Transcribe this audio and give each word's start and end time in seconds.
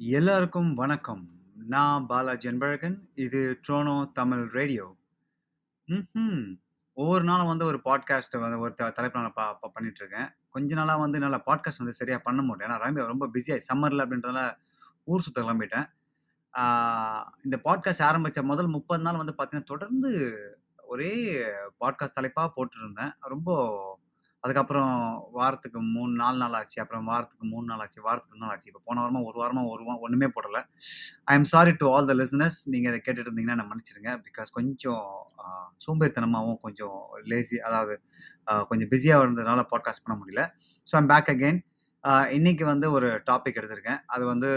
எல்லாருக்கும் 0.00 0.74
வணக்கம். 0.74 1.22
நான் 1.66 2.06
பாலாஜி 2.06 2.48
அன்பழகன். 2.48 2.98
இது 3.14 3.58
ட்ரோனோ 3.68 4.12
தமிழ் 4.12 4.44
ரேடியோ. 4.48 4.96
ம் 6.12 6.52
ஒவ்வொரு 6.92 7.24
நாளும் 7.24 7.46
வந்து 7.46 7.64
ஒரு 7.64 7.80
பாட்காஸ்ட்டை 7.84 8.38
வந்து 8.38 8.58
ஒரு 8.58 8.74
த 8.74 8.92
தலைப்புல 8.96 9.14
நான் 9.14 9.32
பா 9.34 9.52
ப 9.52 9.72
பண்ணிட்டுருக்கேன். 9.74 10.28
கொஞ்ச 10.48 10.74
நாளாக 10.74 11.00
வந்து 11.00 11.18
நல்லா 11.18 11.42
பாட்காஸ்ட் 11.46 11.78
வந்து 11.78 11.92
சரியாக 11.92 12.22
பண்ண 12.22 12.42
முடியல. 12.42 12.68
ஏன்னா 12.68 12.78
ரொம்ப 12.78 13.06
ரொம்ப 13.06 13.26
பிஸியாக 13.26 13.64
சம்மரில் 13.68 14.04
அப்படின்றதால 14.04 14.56
ஊர் 15.04 15.20
சுத்த 15.20 15.42
கிளம்பிட்டேன். 15.42 15.88
இந்த 17.44 17.60
பாட்காஸ்ட் 17.64 18.02
ஆரம்பித்த 18.02 18.42
முதல் 18.42 18.68
30 18.68 19.02
நாள் 19.02 19.16
வந்து 19.16 19.34
பார்த்தீங்கன்னா, 19.38 19.64
தொடர்ந்து 19.64 20.10
ஒரே 20.76 21.42
பாட்காஸ்ட் 21.80 22.16
தலைப்பாக 22.18 22.52
போட்டிருந்தேன் 22.56 23.12
ரொம்ப 23.20 23.97
அதுக்கப்புறம் 24.48 24.92
வாரத்துக்கு 25.38 25.78
3 25.94 26.12
4 26.20 26.38
நாள் 26.42 26.54
ஆச்சு. 26.58 26.76
அப்புறம் 26.82 27.08
வாரத்துக்கு 27.10 27.46
மூணு 27.52 27.66
நாள் 27.70 27.82
ஆச்சு. 27.84 28.00
வாரத்துக்கு 28.06 28.34
மூணு 28.34 28.44
நாள் 28.44 28.52
ஆச்சு. 28.54 28.68
இப்போ 28.70 28.82
போன 28.88 29.00
வாரமாக 29.02 29.28
ஒரு 29.30 29.38
வாரமாக 29.42 29.72
ஒரு 29.74 29.82
வாரம் 29.88 30.02
ஒன்றுமே 30.06 30.28
போடல. 30.36 30.60
I 31.30 31.34
am 31.38 31.48
sorry 31.52 31.72
to 31.80 31.88
all 31.94 32.08
the 32.10 32.14
listeners. 32.20 32.58
நீங்கள் 32.74 32.90
அதை 32.92 33.00
கேட்டுட்டு 33.00 33.28
இருந்தீங்கன்னா 33.28 33.58
நான் 33.60 33.70
மன்னிச்சிருங்க 33.72 34.12
பிகாஸ் 34.26 34.50
கொஞ்சம் 34.58 35.06
சோம்பேறித்தனமாகவும் 35.86 36.60
கொஞ்சம் 36.66 36.98
லேசி 37.32 37.58
அதாவது 37.68 37.96
கொஞ்சம் 38.70 38.90
பிஸியாக 38.92 39.24
இருந்ததுனால 39.26 39.62
பாட்காஸ்ட் 39.72 40.04
பண்ண 40.06 40.16
முடியல. 40.22 40.44
So 40.88 40.94
I'm 41.00 41.10
back 41.14 41.30
again. 41.34 41.60
இன்னைக்கு 42.38 42.64
வந்து 42.72 42.86
ஒரு 42.96 43.10
டாபிக் 43.30 43.60
எடுத்திருக்கேன். 43.60 44.00
அது 44.14 44.24
வந்து 44.32 44.50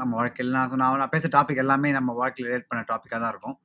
நம்ம 0.00 0.12
வாழ்க்கையில் 0.20 0.56
நான் 0.56 0.80
நான் 0.80 1.00
நான் 1.02 1.14
பேசுற 1.14 1.30
டாபிக் 1.36 1.62
எல்லாமே 1.62 1.90
நம்ம 1.98 2.14
வாழ்க்கையில் 2.20 2.48
ரிலேட் 2.50 2.70
பண்ண 2.70 2.80
டாப்பிக்காக 2.90 3.20
தான் 3.22 3.32
இருக்கும். 3.34 3.56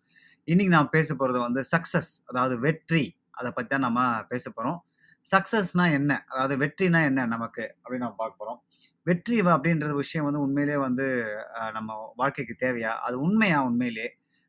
இன்னைக்கு 0.48 0.72
நான் 0.76 0.94
பேச 0.94 1.08
போகிறது 1.20 1.40
வந்து 1.46 1.62
சக்ஸஸ் 1.72 2.12
அதாவது 2.30 2.56
வெற்றி. 2.66 3.06
அதை 3.38 3.50
பற்றி 3.52 3.70
தான் 3.70 3.86
நம்ம 3.88 4.02
பேச 4.30 4.46
போகிறோம் 4.52 4.80
சக்ஸஸ்னால் 5.28 5.96
என்ன? 6.00 6.12
அதாவது 6.32 6.56
வெற்றினா 6.64 7.00
என்ன 7.10 7.26
நமக்கு? 7.28 7.66
அப்படின்னு 7.84 8.06
நம்ம 8.06 8.18
பார்க்க 8.18 8.42
போகிறோம் 8.42 8.60
வெற்றி 9.08 9.36
அப்படின்றது 9.38 9.56
அப்படின்ற 9.56 9.96
விஷயம் 9.98 10.28
வந்து 10.28 10.44
உண்மையிலேயே 10.46 10.80
வந்து 10.80 11.06
நம்ம 11.74 11.90
வாழ்க்கைக்கு 12.16 12.56
தேவையா? 12.66 12.94
அது 13.08 13.16
உண்மையா 13.20 13.60
உண்மையிலே 13.70 14.08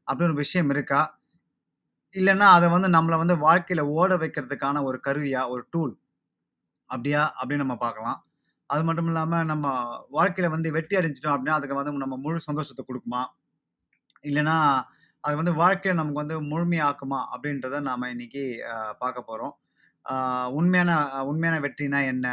அப்படி 0.08 0.26
ஒரு 0.30 0.36
விஷயம் 0.36 0.70
இருக்கா? 0.70 1.00
இல்லைன்னா 2.14 2.46
அதை 2.56 2.66
வந்து 2.70 2.88
நம்மளை 2.88 3.16
வந்து 3.22 3.36
வாழ்க்கையில் 3.38 3.84
ஓட 3.96 4.12
வைக்கிறதுக்கான 4.16 4.82
ஒரு 4.84 4.98
கருவியா? 5.06 5.42
ஒரு 5.48 5.62
டூல். 5.70 5.94
அப்படியா? 6.90 7.22
அப்படின்னு 7.40 7.64
நம்ம 7.64 7.76
பார்க்கலாம். 7.78 8.18
அது 8.70 8.82
மட்டும் 8.84 9.06
இல்லாமல் 9.06 9.46
நம்ம 9.46 9.66
வாழ்க்கையில் 10.10 10.54
வந்து 10.56 10.68
வெற்றி 10.72 10.96
அடைஞ்சிட்டோம் 10.98 11.34
அப்படின்னா, 11.34 11.58
அதுக்கு 11.58 11.78
வந்து 11.80 12.04
நம்ம 12.04 12.18
முழு 12.18 12.40
சந்தோஷத்தை 12.48 12.84
கொடுக்குமா 12.88 13.22
இல்லைன்னா 14.24 14.56
அது 15.24 15.34
வந்து 15.40 15.52
வாழ்க்கையை 15.60 15.94
நமக்கு 15.98 16.22
வந்து 16.22 16.36
முழுமையாக்குமா? 16.50 17.20
அப்படின்றத 17.34 17.80
நாம 17.88 18.08
இன்னைக்கு 18.14 18.42
பார்க்க 19.02 19.28
போறோம். 19.30 19.54
உண்மையான 20.58 20.90
உண்மையான 21.30 21.56
வெற்றினா 21.64 22.00
என்ன? 22.12 22.26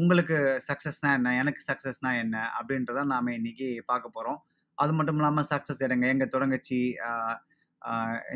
உங்களுக்கு 0.00 0.36
சக்ஸஸ்னா 0.68 1.10
என்ன? 1.18 1.28
எனக்கு 1.42 1.60
சக்ஸஸ்னா 1.70 2.10
என்ன? 2.22 2.36
அப்படின்றத 2.58 3.04
நாம 3.14 3.32
இன்னைக்கு 3.38 3.68
பார்க்க 3.90 4.16
போறோம். 4.16 4.40
அது 4.78 4.92
மட்டும் 4.96 5.18
இல்லாமல் 5.20 5.48
சக்ஸஸ் 5.52 5.84
எடங்க 5.86 6.06
எங்க 6.14 6.26
தொடங்குச்சு? 6.34 6.80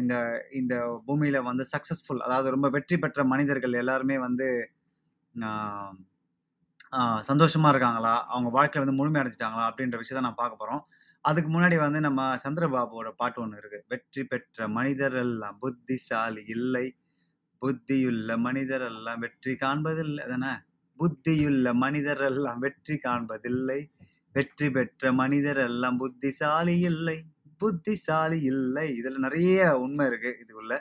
இந்த 0.01 0.15
இந்த 0.61 0.75
பூமியில 1.07 1.39
வந்து 1.49 1.65
சக்சஸ்ஃபுல் 1.73 2.25
அதாவது 2.27 2.49
ரொம்ப 2.55 2.69
வெற்றி 2.77 2.97
பெற்ற 3.05 3.21
மனிதர்கள் 3.33 3.81
எல்லாருமே 3.83 4.17
வந்து 4.27 4.47
சந்தோஷமாக 6.95 7.29
சந்தோஷமா 7.29 7.69
இருக்காங்களா? 7.73 8.15
அவங்க 8.33 8.51
வாழ்க்கையில 8.57 8.85
வந்து 8.85 8.99
முழுமை 9.01 9.19
அடைஞ்சிட்டாங்களா 9.23 9.65
அப்படின்ற 9.71 9.97
விஷயத்த 10.01 10.23
நான் 10.27 10.41
பார்க்க 10.43 10.63
போறோம். 10.63 10.83
அதுக்கு 11.25 11.51
முன்னாடி 11.51 11.77
வந்து 11.77 12.01
நம்ம 12.01 12.21
சந்திரபாபுவோட 12.45 13.09
பாட்டு 13.17 13.39
ஒண்ணு 13.45 13.57
இருக்கு. 13.57 13.79
வெற்றி 13.89 14.23
பெற்ற 14.25 14.69
மனிதர் 14.69 15.17
எல்லாம் 15.25 15.59
புத்திசாலி 15.59 16.43
இல்லை. 16.57 16.87
புத்தியுள்ள 17.63 18.37
மனிதர் 18.39 18.85
எல்லாம் 18.91 19.21
வெற்றி 19.21 19.55
காண்பதில்லை 19.63 20.23
அதானே? 20.25 20.53
புத்தியுள்ள 21.01 21.75
மனிதர் 21.75 22.23
எல்லாம் 22.23 22.59
வெற்றி 22.59 22.97
காண்பதில்லை. 23.07 23.81
வெற்றி 24.35 24.69
பெற்ற 24.71 25.13
மனிதர் 25.13 25.61
எல்லாம் 25.69 25.99
புத்திசாலி 25.99 26.77
இல்லை. 26.91 27.19
புத்திசாலி 27.61 28.39
இல்லை. 28.53 28.87
இதுல 29.01 29.19
நெறைய 29.27 29.61
உண்மை 29.77 30.07
இருக்கு 30.07 30.31
இதுக்குள்ள. 30.43 30.75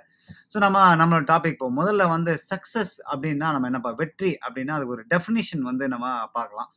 ஸோ 0.54 0.58
நம்ம 0.60 0.80
நம்மளோட 0.96 1.26
டாபிக் 1.34 1.56
இப்போ 1.56 1.70
முதல்ல 1.80 2.04
வந்து 2.08 2.34
சக்சஸ் 2.52 2.96
அப்படின்னா 3.12 3.48
நம்ம 3.52 3.68
என்னப்பா 3.68 3.92
வெற்றி 4.02 4.32
அப்படின்னா 4.46 4.76
அதுக்கு 4.78 4.96
ஒரு 4.98 5.06
டெஃபினிஷன் 5.16 5.64
வந்து 5.72 5.88
நம்ம 5.88 6.08
பார்க்கலாம். 6.34 6.70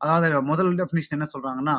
அதாவது 0.00 0.28
முதல் 0.42 0.72
டெஃபினிஷன் 0.80 1.16
என்ன 1.18 1.28
சொல்றாங்கன்னா, 1.34 1.76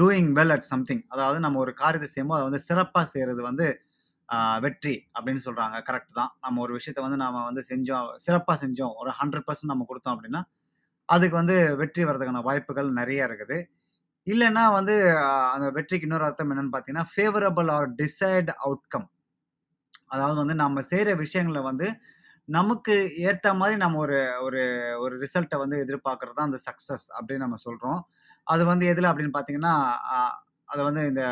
டூயிங் 0.00 0.30
வெல் 0.38 0.52
அட் 0.56 0.68
சம்திங். 0.72 1.02
அதாவது 1.14 1.38
நம்ம 1.44 1.58
ஒரு 1.64 1.72
காரியத்தை 1.82 2.08
செய்யும்போது 2.12 2.38
அதை 2.38 2.46
வந்து 2.50 2.64
சிறப்பாக 2.68 3.06
செய்கிறது 3.14 3.42
வந்து 3.50 3.66
வெற்றி 4.64 4.94
அப்படின்னு 5.16 5.42
சொல்கிறாங்க 5.46 5.76
கரெக்ட் 5.88 6.12
தான். 6.18 6.30
நம்ம 6.44 6.60
ஒரு 6.66 6.72
விஷயத்த 6.78 7.00
வந்து 7.06 7.18
நம்ம 7.24 7.42
வந்து 7.48 7.62
செஞ்சோம், 7.70 8.08
சிறப்பாக 8.26 8.56
செஞ்சோம். 8.64 8.94
ஒரு 9.02 9.10
100% 9.20 9.72
நம்ம 9.72 9.86
கொடுத்தோம் 9.90 10.14
அப்படின்னா, 10.16 10.42
அதுக்கு 11.08 11.36
வந்து 11.40 11.56
வெற்றி 11.80 12.02
வர்றதுக்கான 12.08 12.42
வாய்ப்புகள் 12.48 12.90
நிறைய 13.00 13.28
இருக்குது. 13.28 13.58
இல்லைன்னா 14.26 14.64
வந்து 14.78 14.94
அந்த 15.54 15.68
வெற்றிக்கு 15.78 16.06
இன்னொரு 16.08 16.26
அர்த்தம் 16.28 16.52
என்னன்னு 16.54 16.72
பார்த்தீங்கன்னா, 16.74 17.06
ஃபேவரபிள் 17.12 17.70
ஆர் 17.76 17.88
டிசைட் 18.02 18.50
அவுட்கம். 18.64 19.06
அதாவது 20.14 20.38
வந்து 20.42 20.56
நம்ம 20.64 20.82
செய்கிற 20.92 21.10
விஷயங்கள 21.24 21.60
வந்து 21.70 21.86
நமக்கு 22.48 22.94
ஏற்ற 23.28 23.48
மாதிரி 23.60 23.76
நம்ம 23.84 23.98
ஒரு 24.04 24.16
ஒரு 24.46 24.62
ஒரு 25.04 25.14
ரிசல்ட்டை 25.24 25.58
வந்து 25.62 25.76
எதிர்பார்க்கறது 25.84 26.36
தான் 26.38 26.50
அந்த 26.50 26.60
சக்ஸஸ் 26.68 27.06
அப்படின்னு 27.18 27.44
நம்ம 27.46 27.58
சொல்கிறோம் 27.66 28.00
அது 28.46 28.62
வந்து 28.64 28.84
எதில் 28.86 29.10
அப்படின்னு 29.10 29.34
பார்த்தீங்கன்னா, 29.34 29.74
அது 30.68 30.82
வந்து 30.82 31.02
இந்த 31.06 31.24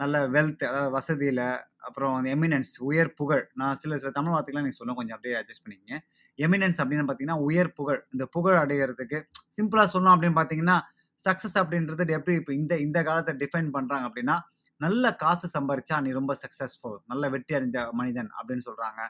நல்ல 0.00 0.16
வெல்த் 0.28 0.62
அதாவது 0.68 0.90
வசதியில் 0.90 1.44
அப்புறம் 1.88 2.14
அந்த 2.14 2.28
எமினன்ஸ் 2.36 2.72
உயர் 2.80 3.10
புகழ். 3.14 3.44
நான் 3.54 3.78
சில 3.78 3.98
சில 3.98 4.10
தமிழ் 4.10 4.34
வார்த்தைகள்லாம் 4.34 4.66
நீங்கள் 4.66 4.80
சொல்லுவேன். 4.80 4.98
கொஞ்சம் 5.00 5.16
அப்படியே 5.16 5.34
அட்ஜஸ்ட் 5.40 5.64
பண்ணிக்கங்க. 5.64 5.96
எமினன்ஸ் 6.38 6.80
அப்படின்னு 6.82 7.06
பார்த்தீங்கன்னா, 7.08 7.40
உயர் 7.48 7.72
புகழ். 7.72 8.00
இந்த 8.12 8.24
புகழ் 8.26 8.58
அடைகிறதுக்கு 8.58 9.18
சிம்பிளாக 9.56 9.88
சொல்லணும் 9.94 10.14
அப்படின்னு 10.14 10.38
பார்த்தீங்கன்னா, 10.40 10.78
சக்சஸ் 11.22 11.58
அப்படின்றது 11.62 12.04
எப்படி 12.18 12.36
இப்போ 12.40 12.52
இந்த 12.54 12.74
இந்த 12.78 12.98
காலத்தை 13.02 13.34
டிஃபைன் 13.42 13.70
பண்ணுறாங்க 13.76 14.04
அப்படின்னா, 14.10 14.36
நல்ல 14.80 15.06
காசு 15.16 15.46
சம்பாரிச்சா 15.56 15.96
நீ 16.00 16.10
ரொம்ப 16.12 16.32
சக்ஸஸ்ஃபுல் 16.44 16.98
நல்ல 17.06 17.24
வெற்றி 17.28 17.54
அடைந்த 17.54 17.80
மனிதன் 17.92 18.30
அப்படின்னு 18.38 18.64
சொல்கிறாங்க 18.68 19.00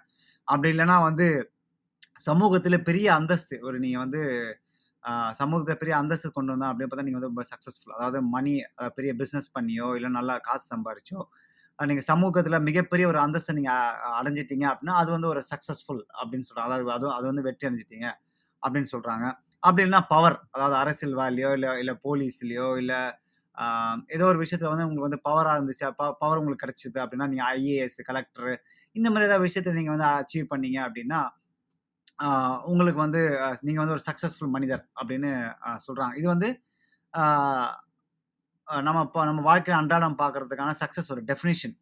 அப்படி 0.49 0.69
இல்லைன்னா 0.73 0.97
வந்து 1.03 1.27
சமூகத்தில் 2.21 2.87
பெரிய 2.89 3.09
அந்தஸ்து. 3.15 3.57
ஒரு 3.63 3.77
நீங்கள் 3.79 4.03
வந்து 4.05 4.23
சமூகத்தை 5.33 5.75
பெரிய 5.75 5.95
அந்தஸ்து 5.97 6.29
கொண்டு 6.31 6.53
வந்தோம் 6.53 6.71
அப்படின்னு 6.71 6.91
பார்த்தா 6.91 7.07
நீங்கள் 7.07 7.21
வந்து 7.21 7.33
ரொம்ப 7.33 7.45
அதாவது 7.97 8.19
மணி 8.29 8.55
பெரிய 8.95 9.13
பிஸ்னஸ் 9.15 9.51
பண்ணியோ, 9.59 9.89
இல்லை 9.97 10.11
நல்லா 10.11 10.35
காசு 10.49 10.67
சம்பாரிச்சோ, 10.73 11.21
நீங்கள் 11.79 12.07
சமூகத்தில் 12.09 12.59
மிகப்பெரிய 12.61 13.05
ஒரு 13.09 13.19
அந்தஸ்தை 13.19 13.53
நீங்கள் 13.59 13.95
அடைஞ்சிட்டீங்க 14.19 14.65
அப்படின்னா, 14.71 14.97
அது 15.03 15.11
வந்து 15.11 15.29
ஒரு 15.29 15.43
சக்ஸஸ்ஃபுல் 15.53 16.03
அப்படின்னு 16.21 16.47
சொல்கிறாங்க 16.49 16.69
அதாவது 16.71 16.93
அது 16.97 17.07
அது 17.19 17.27
வந்து 17.27 17.45
வெற்றி 17.49 17.67
அடைஞ்சிட்டீங்க 17.69 18.09
அப்படின்னு 18.63 18.91
சொல்கிறாங்க 18.95 19.27
அப்படி 19.63 19.83
இல்லைன்னா 19.85 20.03
பவர். 20.13 20.37
அதாவது 20.51 20.77
அரசியல் 20.77 21.17
வேலையோ 21.23 21.51
இல்லை 21.57 21.71
இல்லை 21.81 21.95
இல்ல 22.05 22.35
இல்லை 22.83 23.01
ஏதோ 24.09 24.25
ஒரு 24.27 24.39
விஷயத்தில் 24.39 24.71
வந்து 24.73 24.85
உங்களுக்கு 24.85 25.09
வந்து 25.09 25.23
பவராக 25.29 25.57
இருந்துச்சு. 25.59 25.87
ப 26.01 26.05
பவர் 26.23 26.41
உங்களுக்கு 26.41 26.65
கிடச்சிது 26.65 26.99
அப்படின்னா, 27.05 27.27
நீங்கள் 27.33 27.49
ஐஏஎஸ், 27.57 27.99
கலெக்டர் 28.09 28.53
இந்த 28.97 29.09
மாதிரி 29.11 29.29
ஏதாவது 29.29 29.47
விஷயத்த 29.49 29.75
நீங்கள் 29.79 29.95
வந்து 29.97 30.09
அச்சீவ் 30.13 30.47
பண்ணீங்க 30.53 30.79
அப்படின்னா, 30.87 31.21
உங்களுக்கு 32.71 33.01
வந்து 33.07 33.21
நீங்கள் 33.67 33.83
வந்து 33.83 33.97
ஒரு 33.97 34.05
சக்ஸஸ்ஃபுல் 34.09 34.53
மனிதர் 34.57 34.83
அப்படின்னு 35.01 35.31
சொல்கிறாங்க 35.87 36.15
இது 36.21 36.29
வந்து 36.35 36.49
நம்ம 38.69 38.99
இப்போ 39.07 39.21
நம்ம 39.29 39.41
வாழ்க்கையில் 39.51 39.81
அன்றாடம் 39.83 40.21
பார்க்கறதுக்கான 40.23 40.75
சக்ஸஸ் 40.83 41.11
ஒரு 41.15 41.23
டெஃபினேஷன் 41.31 41.77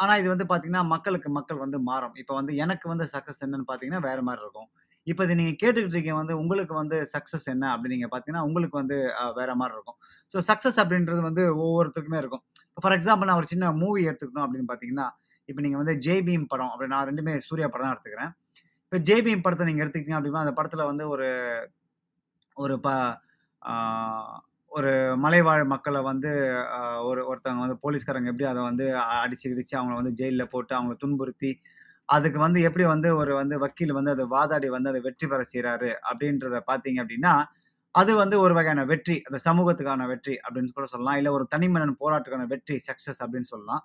ஆனால் 0.00 0.18
இது 0.20 0.28
வந்து 0.32 0.46
பார்த்தீங்கன்னா, 0.50 0.82
மக்களுக்கு 0.94 1.28
மக்கள் 1.38 1.62
வந்து 1.64 1.78
மாறும். 1.88 2.14
இப்போ 2.22 2.34
வந்து 2.40 2.52
எனக்கு 2.64 2.86
வந்து 2.92 3.04
சக்சஸ் 3.14 3.40
என்னன்னு 3.46 3.66
பார்த்தீங்கன்னா, 3.70 4.02
வேறு 4.08 4.22
மாதிரி 4.28 4.42
இருக்கும். 4.44 4.68
இப்போ 5.06 5.22
இது 5.26 5.34
நீங்கள் 5.40 5.58
கேட்டுக்கிட்டு 5.62 5.94
இருக்கீங்க 5.96 6.18
வந்து 6.20 6.34
உங்களுக்கு 6.42 6.74
வந்து 6.82 6.96
சக்ஸஸ் 7.14 7.46
என்ன 7.54 7.64
அப்படின்னு 7.72 7.96
நீங்கள் 7.96 8.12
பார்த்தீங்கன்னா, 8.12 8.44
உங்களுக்கு 8.48 8.76
வந்து 8.82 8.96
வேறு 9.38 9.52
வேற 9.62 9.72
இருக்கும். 9.76 9.98
ஸோ 10.34 10.38
சக்ஸஸ் 10.50 10.78
அப்படின்றது 10.82 11.20
வந்து 11.28 11.42
ஒவ்வொருத்தருக்குமே 11.64 12.20
இருக்கும். 12.22 12.42
இப்போ 12.68 12.82
ஃபார் 12.84 12.96
எக்ஸாம்பிள் 12.98 13.28
நான் 13.30 13.40
ஒரு 13.42 13.50
சின்ன 13.52 13.70
மூவி 13.82 14.02
எடுத்துக்கணும் 14.10 14.46
அப்படின்னு 14.46 14.68
பார்த்தீங்கன்னா, 14.70 15.06
இப்போ 15.48 15.60
நீங்கள் 15.66 15.82
வந்து 15.82 15.94
ஜெய் 16.06 16.24
படம் 16.52 16.72
அப்படி 16.72 16.90
நான் 16.94 17.08
ரெண்டுமே 17.10 17.34
சூர்யா 17.48 17.68
படம் 17.74 17.86
தான் 17.86 17.94
எடுத்துக்கிறேன். 17.96 18.32
இப்ப 18.92 18.98
ஜேபிஎம் 19.06 19.42
படத்தை 19.44 19.64
நீங்கள் 19.64 19.70
நீங்க 19.70 19.84
எடுத்துக்கிட்டீங்க 19.84 20.18
அப்படின்னா, 20.18 20.42
அந்த 20.44 20.52
படத்துல 20.58 20.82
வந்து 20.90 21.04
ஒரு 21.14 21.26
ஒரு 22.56 22.74
ப 22.82 22.88
ஒரு 24.72 24.90
மலைவாழ் 25.16 25.64
மக்களை 25.72 26.00
வந்து 26.08 26.30
ஒரு 27.08 27.20
ஒருத்தவங்க 27.30 27.62
வந்து 27.64 27.78
போலீஸ்காரங்க 27.84 28.30
எப்படி 28.32 28.46
அதை 28.50 28.62
வந்து 28.62 28.86
அடிச்சு 29.18 29.46
கிடிச்சு 29.46 29.74
அவங்கள 29.78 29.96
வந்து 30.00 30.12
ஜெயிலில் 30.20 30.50
போட்டு 30.54 30.72
அவங்கள 30.78 30.96
துன்புறுத்தி, 31.04 31.50
அதுக்கு 32.08 32.38
வந்து 32.38 32.60
எப்படி 32.68 32.84
வந்து 32.94 33.08
ஒரு 33.20 33.32
வந்து 33.40 33.56
வக்கீல் 33.64 33.96
வந்து 33.98 34.14
அதை 34.16 34.26
வாதாடி 34.34 34.68
வந்து 34.76 34.90
அதை 34.92 35.00
வெற்றி 35.08 35.26
பெற 35.26 35.42
செய்கிறாரு 35.52 35.90
அப்படின்றத 36.10 36.60
பார்த்தீங்க 36.70 37.00
அப்படின்னா, 37.04 37.34
அது 37.94 38.12
வந்து 38.22 38.36
ஒரு 38.44 38.54
வகையான 38.58 38.82
வெற்றி. 38.92 39.16
அந்த 39.28 39.38
சமூகத்துக்கான 39.48 40.06
வெற்றி 40.12 40.34
அப்படின்னு 40.44 40.76
கூட 40.78 40.88
சொல்லலாம். 40.94 41.18
இல்லை 41.20 41.32
ஒரு 41.38 41.46
தனிமனிதன் 41.54 42.00
போராட்டத்துக்கான 42.02 42.48
வெற்றி 42.54 42.76
சக்ஸஸ் 42.88 43.22
அப்படின்னு 43.24 43.50
சொல்லலாம். 43.54 43.82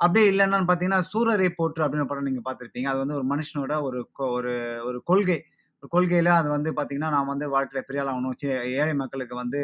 அப்படியே 0.00 0.26
இல்லைன்னு 0.32 0.66
பார்த்தீங்கன்னா, 0.68 1.00
சூரரை 1.12 1.48
போற்று 1.54 1.82
அப்படின்னு 1.84 2.08
படம் 2.10 2.28
நீங்கள் 2.28 2.46
பார்த்துருப்பீங்க 2.46 2.88
அது 2.92 3.00
வந்து 3.02 3.16
ஒரு 3.18 3.26
மனுஷனோட 3.32 3.74
ஒரு 3.88 3.98
கொ 4.18 4.24
ஒரு 4.36 4.52
ஒரு 4.88 4.98
கொள்கை. 5.10 5.38
ஒரு 5.82 5.88
கொள்கையில் 5.94 6.30
அது 6.38 6.48
வந்து 6.56 6.70
பார்த்தீங்கன்னா, 6.76 7.10
நான் 7.16 7.30
வந்து 7.32 7.46
வாழ்க்கையில் 7.54 7.86
பெரிய 7.88 8.02
ஆகணும். 8.06 8.36
சே 8.40 8.48
ஏழை 8.78 8.94
மக்களுக்கு 9.02 9.34
வந்து 9.42 9.60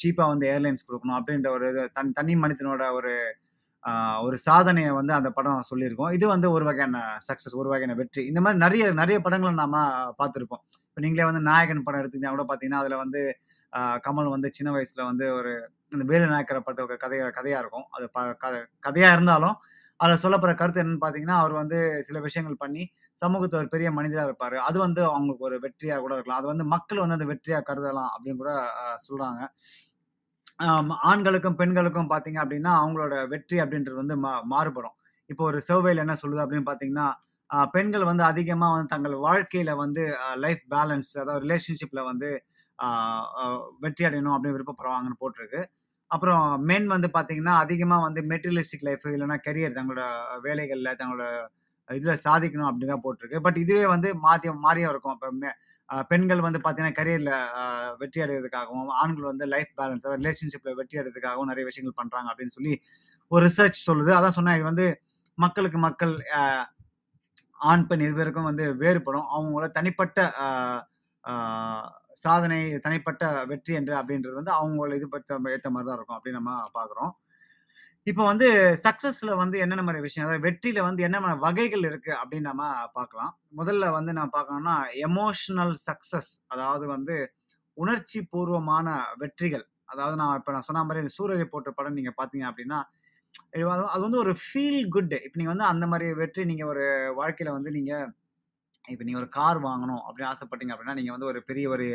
சீப்பாக 0.00 0.28
வந்து 0.32 0.46
ஏர்லைன்ஸ் 0.52 0.86
கொடுக்கணும் 0.88 1.16
அப்படின்ற 1.18 1.48
ஒரு 1.56 1.66
இது 1.72 1.82
தன் 1.96 2.12
தனி 2.18 2.34
மனிதனோட 2.42 2.82
ஒரு 2.98 3.12
ஒரு 4.26 4.36
சாதனையை 4.46 4.90
வந்து 4.98 5.12
அந்த 5.18 5.28
படம் 5.36 5.62
சொல்லியிருக்கோம் 5.70 6.12
இது 6.16 6.26
வந்து 6.32 6.48
ஒரு 6.56 6.64
வகையான 6.68 6.96
சக்ஸஸ் 7.28 7.56
ஒரு 7.60 7.68
வகையான 7.72 7.94
வெற்றி. 8.00 8.22
இந்த 8.30 8.40
மாதிரி 8.44 8.58
நிறைய 8.64 8.84
நிறைய 9.00 9.18
படங்களை 9.26 9.52
நாம் 9.62 9.76
பார்த்துருப்போம் 10.20 10.62
இப்போ 10.88 11.02
நீங்களே 11.04 11.26
வந்து 11.30 11.42
நாயகன் 11.50 11.84
படம் 11.86 12.02
எடுத்தீங்கன்னா 12.02 12.34
கூட 12.36 12.44
பார்த்தீங்கன்னா, 12.46 12.82
அதில் 12.84 13.02
வந்து 13.04 13.22
கமல் 14.06 14.34
வந்து 14.34 14.48
சின்ன 14.56 14.70
வயசில் 14.76 15.08
வந்து 15.10 15.26
ஒரு 15.38 15.52
இந்த 15.92 16.04
வேலு 16.10 16.26
நாயக்கரை 16.32 16.60
படத்தோட 16.62 16.96
கதைய 17.04 17.28
கதையா 17.38 17.58
இருக்கும். 17.62 17.86
அது 17.96 18.06
ப 18.14 18.20
கதை 18.44 18.58
கதையா 18.86 19.10
இருந்தாலும், 19.16 19.56
அதில் 20.00 20.22
சொல்லப்படுற 20.24 20.54
கருத்து 20.60 20.82
என்னன்னு 20.82 21.02
பார்த்தீங்கன்னா, 21.02 21.38
அவர் 21.42 21.54
வந்து 21.60 21.78
சில 22.08 22.18
விஷயங்கள் 22.26 22.62
பண்ணி 22.62 22.82
சமூகத்தை 23.22 23.56
ஒரு 23.60 23.68
பெரிய 23.74 23.88
மனிதராக 23.98 24.28
இருப்பார் 24.28 24.56
அது 24.68 24.78
வந்து 24.86 25.02
அவங்களுக்கு 25.10 25.46
ஒரு 25.48 25.56
வெற்றியாக 25.64 26.00
கூட 26.04 26.12
இருக்கலாம். 26.16 26.40
அது 26.42 26.50
வந்து 26.52 26.66
மக்கள் 26.74 27.02
வந்து 27.02 27.18
அந்த 27.18 27.28
வெற்றியாக 27.32 27.66
கருதலாம் 27.70 28.12
அப்படின்னு 28.14 28.42
கூட 28.42 28.52
சொல்கிறாங்க 29.06 29.42
ஆண்களுக்கும், 31.10 31.58
பெண்களுக்கும் 31.60 32.10
பார்த்தீங்க 32.12 32.38
அப்படின்னா, 32.42 32.72
அவங்களோட 32.80 33.14
வெற்றி 33.32 33.56
அப்படின்றது 33.64 33.96
வந்து 34.02 34.16
மா 34.24 34.32
மாறுபடும். 34.52 34.96
இப்போ 35.30 35.42
ஒரு 35.50 35.58
சர்வேல 35.68 36.02
என்ன 36.04 36.14
சொல்லுது 36.22 36.42
அப்படின்னு 36.44 36.68
பார்த்தீங்கன்னா, 36.68 37.06
பெண்கள் 37.74 38.08
வந்து 38.10 38.24
அதிகமாக 38.24 38.74
வந்து 38.74 38.92
தங்கள் 38.94 39.16
வாழ்க்கையில் 39.26 39.72
வந்து 39.82 40.02
லைஃப் 40.44 40.62
பேலன்ஸ் 40.74 41.10
அதாவது 41.22 41.42
ரிலேஷன்ஷிப்பில் 41.46 42.08
வந்து 42.10 42.28
வெற்றி 43.84 44.02
அடையணும் 44.08 44.34
அப்படின்னு 44.34 44.56
விருப்பப்படுவாங்கன்னு 44.56 45.20
போட்டிருக்கு. 45.22 45.60
அப்புறம் 46.12 46.44
மென் 46.68 46.86
வந்து 46.94 47.08
பார்த்தீங்கன்னா, 47.16 47.54
அதிகமாக 47.64 48.06
வந்து 48.06 48.20
மெட்டீரியலிஸ்டிக் 48.32 48.86
லைஃப் 48.88 49.04
இல்லைன்னா 49.12 49.38
கரியர் 49.46 49.76
தங்களோட 49.78 50.02
வேலைகளில் 50.46 50.98
தங்களோட 51.00 51.24
இதில் 51.88 52.22
சாதிக்கணும் 52.26 52.68
அப்படின்னு 52.70 52.92
தான் 52.94 53.04
போட்டிருக்கு. 53.06 53.38
பட் 53.46 53.58
இதுவே 53.62 53.84
வந்து 53.94 54.08
மாத்தி 54.26 54.48
மாறியும் 54.66 54.92
இருக்கும். 54.92 55.14
இப்போ 55.16 55.30
மெ 55.42 55.50
பெண்கள் 56.10 56.44
வந்து 56.46 56.60
பார்த்தீங்கன்னா, 56.64 56.96
கரியரில் 56.98 57.32
வெற்றி 58.02 58.18
அடைகிறதுக்காகவும் 58.24 58.90
ஆண்கள் 59.00 59.30
வந்து 59.30 59.46
லைஃப் 59.54 59.72
பேலன்ஸ் 59.80 60.04
அதாவது 60.04 60.20
ரிலேஷன்ஷிப்பில் 60.22 60.78
வெற்றி 60.80 60.96
அடைகிறதுக்காகவும் 61.00 61.50
நிறைய 61.52 61.64
விஷயங்கள் 61.70 61.98
பண்ணுறாங்க 62.00 62.28
அப்படின்னு 62.32 62.56
சொல்லி 62.58 62.74
ஒரு 63.30 63.42
ரிசர்ச் 63.48 63.80
சொல்லுது. 63.88 64.12
அதான் 64.18 64.36
சொன்னேன் 64.38 64.58
இது 64.58 64.66
வந்து 64.70 64.86
மக்களுக்கு 65.38 65.78
மக்கள் 65.88 66.14
ஆண், 67.70 67.84
பெண் 67.88 68.04
இருவருக்கும் 68.06 68.48
வந்து 68.50 68.64
வேறுபடும். 68.82 69.28
அவங்களோட 69.34 69.66
தனிப்பட்ட 69.78 70.18
சாதனை, 72.24 72.58
தனிப்பட்ட 72.84 73.22
வெற்றி 73.50 73.72
என்று 73.80 73.94
அப்படின்றது 74.00 74.36
வந்து 74.40 74.54
அவங்களோட 74.58 74.92
இது 75.00 75.08
பற்றி 75.14 75.52
ஏற்ற 75.56 75.70
மாதிரி 75.74 75.88
தான் 75.88 75.98
இருக்கும் 75.98 76.18
அப்படின்னு 76.18 76.40
நம்ம 76.40 76.54
பார்க்குறோம். 76.78 77.12
இப்போ 78.06 78.22
வந்து 78.30 78.46
சக்ஸஸில் 78.84 79.32
வந்து 79.40 79.56
என்னென்ன 79.64 79.82
மாதிரி 79.88 80.00
விஷயம், 80.06 80.24
அதாவது 80.26 80.44
வெற்றியில 80.46 80.80
வந்து 80.86 81.02
என்னென்ன 81.06 81.34
வகைகள் 81.44 81.84
இருக்கு 81.90 82.12
அப்படின்னு 82.20 82.48
நம்ம 82.50 82.64
பார்க்கலாம். 82.98 83.32
முதல்ல 83.60 83.90
வந்து 83.98 84.12
நான் 84.18 84.32
பார்க்கணும்னா, 84.36 84.76
எமோஷனல் 85.08 85.74
சக்சஸ் 85.88 86.30
அதாவது 86.54 86.86
வந்து 86.94 87.16
உணர்ச்சி 87.76 88.20
பூர்வமான 88.32 88.88
வெற்றிகள். 89.22 89.64
அதாவது 89.92 90.16
நான் 90.22 90.36
இப்போ 90.40 90.52
நான் 90.54 90.66
சொன்ன 90.68 90.82
மாதிரி 90.88 91.02
இந்த 91.04 91.12
சூரரை 91.16 91.38
ரிப்போர்ட்டர் 91.42 91.76
படம் 91.78 91.98
நீங்க 91.98 92.12
பார்த்தீங்க 92.18 92.46
அப்படின்னா, 92.50 92.80
அது 93.94 94.02
வந்து 94.06 94.20
ஒரு 94.24 94.32
ஃபீல் 94.44 94.82
குட். 94.94 95.14
இப்போ 95.26 95.36
நீங்க 95.40 95.52
வந்து 95.54 95.68
அந்த 95.72 95.84
மாதிரி 95.92 96.08
வெற்றி 96.22 96.42
நீங்க 96.50 96.64
ஒரு 96.72 96.84
வாழ்க்கையில 97.20 97.52
வந்து 97.58 97.72
நீங்க 97.78 97.92
இப்போ 98.84 99.04
நீங்க 99.06 99.18
ஒரு 99.22 99.30
கார் 99.38 99.58
வாங்கணும் 99.68 100.02
அப்படின்னு 100.06 100.30
ஆசைப்பட்டீங்க 100.32 100.72
அப்படின்னா, 100.74 100.96
நீங்க 101.00 101.12
வந்து 101.14 101.28
ஒரு 101.32 101.40
பெரிய 101.50 101.66
ஒரு 101.76 101.86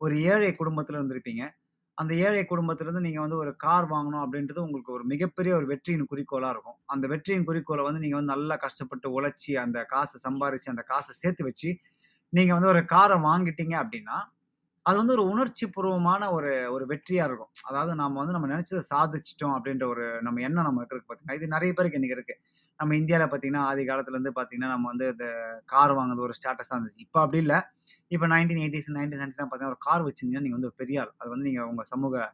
ஒரு 0.00 0.14
ஏழை 0.32 0.50
குடும்பத்தில் 0.60 0.98
இருந்திருப்பீங்க. 0.98 1.44
அந்த 1.98 2.12
ஏழை 2.26 2.42
குடும்பத்திலேருந்து 2.50 3.04
நீங்கள் 3.06 3.24
வந்து 3.24 3.38
ஒரு 3.42 3.52
கார் 3.64 3.86
வாங்கணும் 3.92 4.22
அப்படின்றது 4.24 4.60
உங்களுக்கு 4.66 4.92
ஒரு 4.96 5.04
மிகப்பெரிய 5.12 5.52
ஒரு 5.58 5.66
வெற்றியின் 5.72 6.10
குறிக்கோளாக 6.12 6.52
இருக்கும். 6.54 6.78
அந்த 6.94 7.04
வெற்றியின் 7.12 7.46
குறிக்கோளை 7.48 7.82
வந்து 7.88 8.02
நீங்கள் 8.04 8.20
வந்து 8.20 8.32
நல்லா 8.34 8.56
கஷ்டப்பட்டு 8.64 9.08
உழைச்சி 9.16 9.52
அந்த 9.64 9.78
காசை 9.94 10.18
சம்பாரித்து 10.26 10.72
அந்த 10.74 10.84
காசை 10.92 11.14
சேர்த்து 11.22 11.44
வச்சு, 11.48 11.70
நீங்கள் 12.32 12.56
வந்து 12.58 12.70
ஒரு 12.74 12.82
காரை 12.94 13.18
வாங்கிட்டீங்க 13.28 13.74
அப்படின்னா, 13.82 14.18
அது 14.86 14.96
வந்து 15.00 15.14
ஒரு 15.16 15.24
உணர்ச்சி 15.32 15.64
பூர்வமான 15.74 16.22
ஒரு 16.36 16.52
ஒரு 16.74 16.84
வெற்றியாக 16.92 17.28
இருக்கும். 17.30 17.52
அதாவது 17.70 17.92
நாம் 18.02 18.20
வந்து 18.22 18.36
நம்ம 18.36 18.48
நினச்சதை 18.54 18.82
சாதிச்சிட்டோம் 18.92 19.54
அப்படின்ற 19.56 19.84
ஒரு 19.94 20.06
நம்ம 20.26 20.42
எண்ணம் 20.48 20.68
நம்ம 20.68 20.84
இருக்கு 20.86 21.08
பார்த்தீங்கன்னா 21.08 21.38
இது 21.40 21.54
நிறைய 21.56 21.72
பேருக்கு 21.78 21.98
இன்றைக்கி 22.00 22.18
இருக்குது 22.18 22.40
நம்ம 22.80 22.94
இந்தியாவில் 22.94 23.30
பார்த்தீங்கன்னா, 23.30 23.64
ஆதி 23.70 23.82
காலத்துலேருந்து 23.90 24.32
பார்த்தீங்கன்னா, 24.38 24.70
நம்ம 24.74 24.86
வந்து 24.88 25.06
இந்த 25.14 25.26
கார் 25.64 25.92
வாங்குறது 25.98 26.24
ஒரு 26.26 26.34
ஸ்டேட்டஸாக 26.38 26.76
இருந்துச்சு. 26.76 27.02
இப்போ 27.06 27.18
அப்படி 27.20 27.38
இல்லை 27.38 27.58
இப்போ 28.08 28.26
நைன்டீன் 28.26 28.62
எயிட்டிஸ் 28.64 28.90
நைன்டீன் 28.98 29.20
நைன்டிஸ்லாம் 29.22 29.50
பார்த்தீங்கன்னா, 29.50 29.74
ஒரு 29.74 29.82
கார் 29.88 30.04
வச்சிருந்தீங்கன்னா, 30.06 30.44
நீங்கள் 30.46 30.60
வந்து 30.60 30.70
பெரியார் 30.70 30.78
பெரிய 30.80 31.02
ஆள். 31.02 31.12
அது 31.18 31.30
வந்து 31.30 31.46
நீங்கள் 31.48 31.68
உங்கள் 31.72 31.88
சமூக 31.92 32.24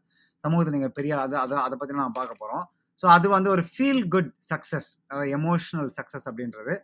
சமூகத்தில் 0.45 0.77
நீங்கள் 0.77 0.95
பெரிய 0.99 1.13
ஆள். 1.17 1.25
அதை 1.25 1.57
அதை 1.67 1.77
பற்றி 1.77 1.95
பத்தி 1.95 2.19
பார்க்க 2.19 2.43
போகிறோம் 2.43 2.65
ஸோ 3.03 3.07
அது 3.15 3.27
வந்து 3.29 3.49
ஒரு 3.55 3.63
ஃபீல் 3.73 4.05
குட் 4.15 4.31
சக்ஸஸ் 4.51 4.89
அதாவது 5.09 5.31
எமோஷனல் 5.39 5.91
சக்ஸஸ் 5.99 6.27
அப்படின்றது. 6.31 6.75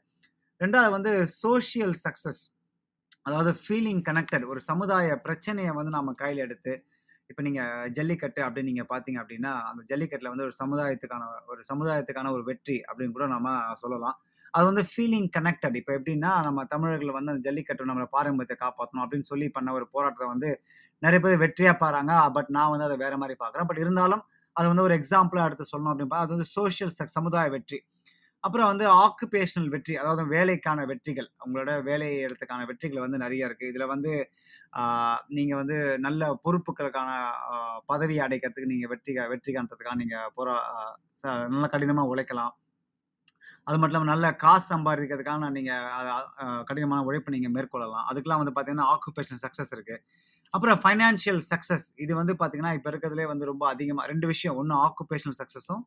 ரெண்டாவது 0.60 0.90
வந்து 0.90 1.12
சோஷியல் 1.42 1.94
சக்சஸ். 2.04 2.40
அதாவது 3.22 3.50
ஃபீலிங் 3.62 4.02
கனெக்டட். 4.08 4.44
ஒரு 4.52 4.60
சமுதாய 4.60 5.16
பிரச்சனையை 5.26 5.72
வந்து 5.78 5.92
நம்ம 5.96 6.12
கையில் 6.22 6.38
எடுத்து, 6.38 6.72
இப்போ 7.32 7.42
நீங்கள் 7.48 7.88
ஜல்லிக்கட்டு 7.98 8.40
அப்படின்னு 8.46 8.70
நீங்கள் 8.72 8.90
பார்த்தீங்க 8.92 9.18
அப்படின்னா, 9.22 9.52
அந்த 9.70 9.82
ஜல்லிக்கட்டில் 9.92 10.32
வந்து 10.32 10.46
ஒரு 10.48 10.54
சமுதாயத்துக்கான 10.62 11.28
ஒரு 11.52 11.62
சமுதாயத்துக்கான 11.70 12.32
ஒரு 12.36 12.44
வெற்றி 12.50 12.76
அப்படின்னு 12.88 13.16
கூட 13.18 13.26
நம்ம 13.34 13.48
சொல்லலாம். 13.82 14.16
அது 14.54 14.64
வந்து 14.70 14.82
ஃபீலிங் 14.90 15.28
கனெக்டட். 15.36 15.76
இப்போ 15.80 15.92
எப்படின்னா, 15.98 16.30
நம்ம 16.48 16.64
தமிழர்கள் 16.74 17.16
வந்து 17.18 17.32
அந்த 17.34 17.42
ஜல்லிக்கட்டு 17.48 17.90
நம்மளை 17.90 18.08
பாரம்பரியத்தை 18.16 18.56
காப்பாற்றணும் 18.64 19.04
அப்படின்னு 19.04 19.28
சொல்லி 19.32 19.46
பண்ண 19.56 19.72
ஒரு 19.78 19.86
போராட்டத்தை 19.94 20.28
வந்து 20.34 20.48
நிறைய 21.02 21.20
பேர் 21.24 21.40
வெற்றியாக 21.44 21.76
பாருங்க 21.84 22.14
பட் 22.36 22.50
நான் 22.56 22.72
வந்து 22.72 22.86
அதை 22.88 22.96
வேற 23.04 23.14
மாதிரி 23.22 23.36
பார்க்குறேன். 23.40 23.68
பட் 23.70 23.80
இருந்தாலும் 23.84 24.22
அது 24.56 24.66
வந்து 24.72 24.84
ஒரு 24.88 24.94
எக்ஸாம்பிளாக 25.00 25.48
எடுத்து 25.48 25.64
சொல்லணும் 25.72 25.92
அப்படின்னு 25.92 26.12
பார்த்தா, 26.12 26.26
அது 26.26 26.36
வந்து 26.36 26.50
சோஷியல் 26.58 26.92
சமுதாய 27.16 27.48
வெற்றி. 27.56 27.78
அப்புறம் 28.44 28.68
வந்து 28.72 28.86
ஆக்குபேஷனல் 29.04 29.70
வெற்றி. 29.74 29.94
அதாவது 29.96 30.22
வேலைக்கான 30.34 30.84
வெற்றிகள். 30.90 31.28
அவங்களோட 31.40 31.72
வேலை 31.88 32.08
இடத்துக்கான 32.26 32.62
வெற்றிகள் 32.70 33.04
வந்து 33.06 33.18
நிறைய 33.18 33.48
இருக்குது 33.48 33.70
இதில் 33.72 33.92
வந்து 33.94 34.12
நீங்கள் 35.36 35.60
வந்து 35.60 35.76
நல்ல 36.06 36.22
பொறுப்புகளுக்கான 36.44 37.10
பதவி 37.92 38.16
அடைக்கிறதுக்கு 38.26 38.72
நீங்கள் 38.72 38.90
வெற்றி 38.92 39.14
வெற்றி 39.32 39.52
காண்றதுக்காக 39.56 39.96
நீங்கள் 40.02 40.30
போரா 40.36 40.56
அ 41.24 41.32
நல்லா 41.54 42.04
உழைக்கலாம். 42.12 42.52
அது 43.66 43.76
மட்டும் 43.78 43.94
இல்லாமல் 43.94 44.12
நல்ல 44.14 44.26
காசு 44.44 44.66
சம்பாதிக்கிறதுக்கான 44.72 45.50
நீங்கள் 45.56 45.84
கடினமான 46.70 47.00
உழைப்பு 47.08 47.34
நீங்கள் 47.36 47.54
மேற்கொள்ளலாம். 47.56 48.06
அதுக்கெலாம் 48.10 48.40
வந்து 48.42 48.54
பார்த்தீங்கன்னா, 48.56 48.88
ஆக்குபேஷனல் 48.94 49.42
சக்ஸஸ் 49.46 49.72
இருக்குது 49.76 50.00
அப்புறம் 50.54 50.78
ஃபைனான்ஷியல் 50.82 51.40
சக்ஸஸ் 51.50 51.86
இது 52.04 52.12
வந்து 52.20 52.34
பார்த்தீங்கன்னா, 52.40 52.72
இப்போ 52.78 52.88
இருக்கிறதுலே 52.92 53.26
வந்து 53.32 53.44
ரொம்ப 53.52 53.64
அதிகமாக 53.74 54.06
ரெண்டு 54.12 54.26
விஷயம். 54.32 54.56
ஒன்று 54.62 54.74
ஆக்குபேஷனல் 54.86 55.38
சக்ஸஸும் 55.42 55.82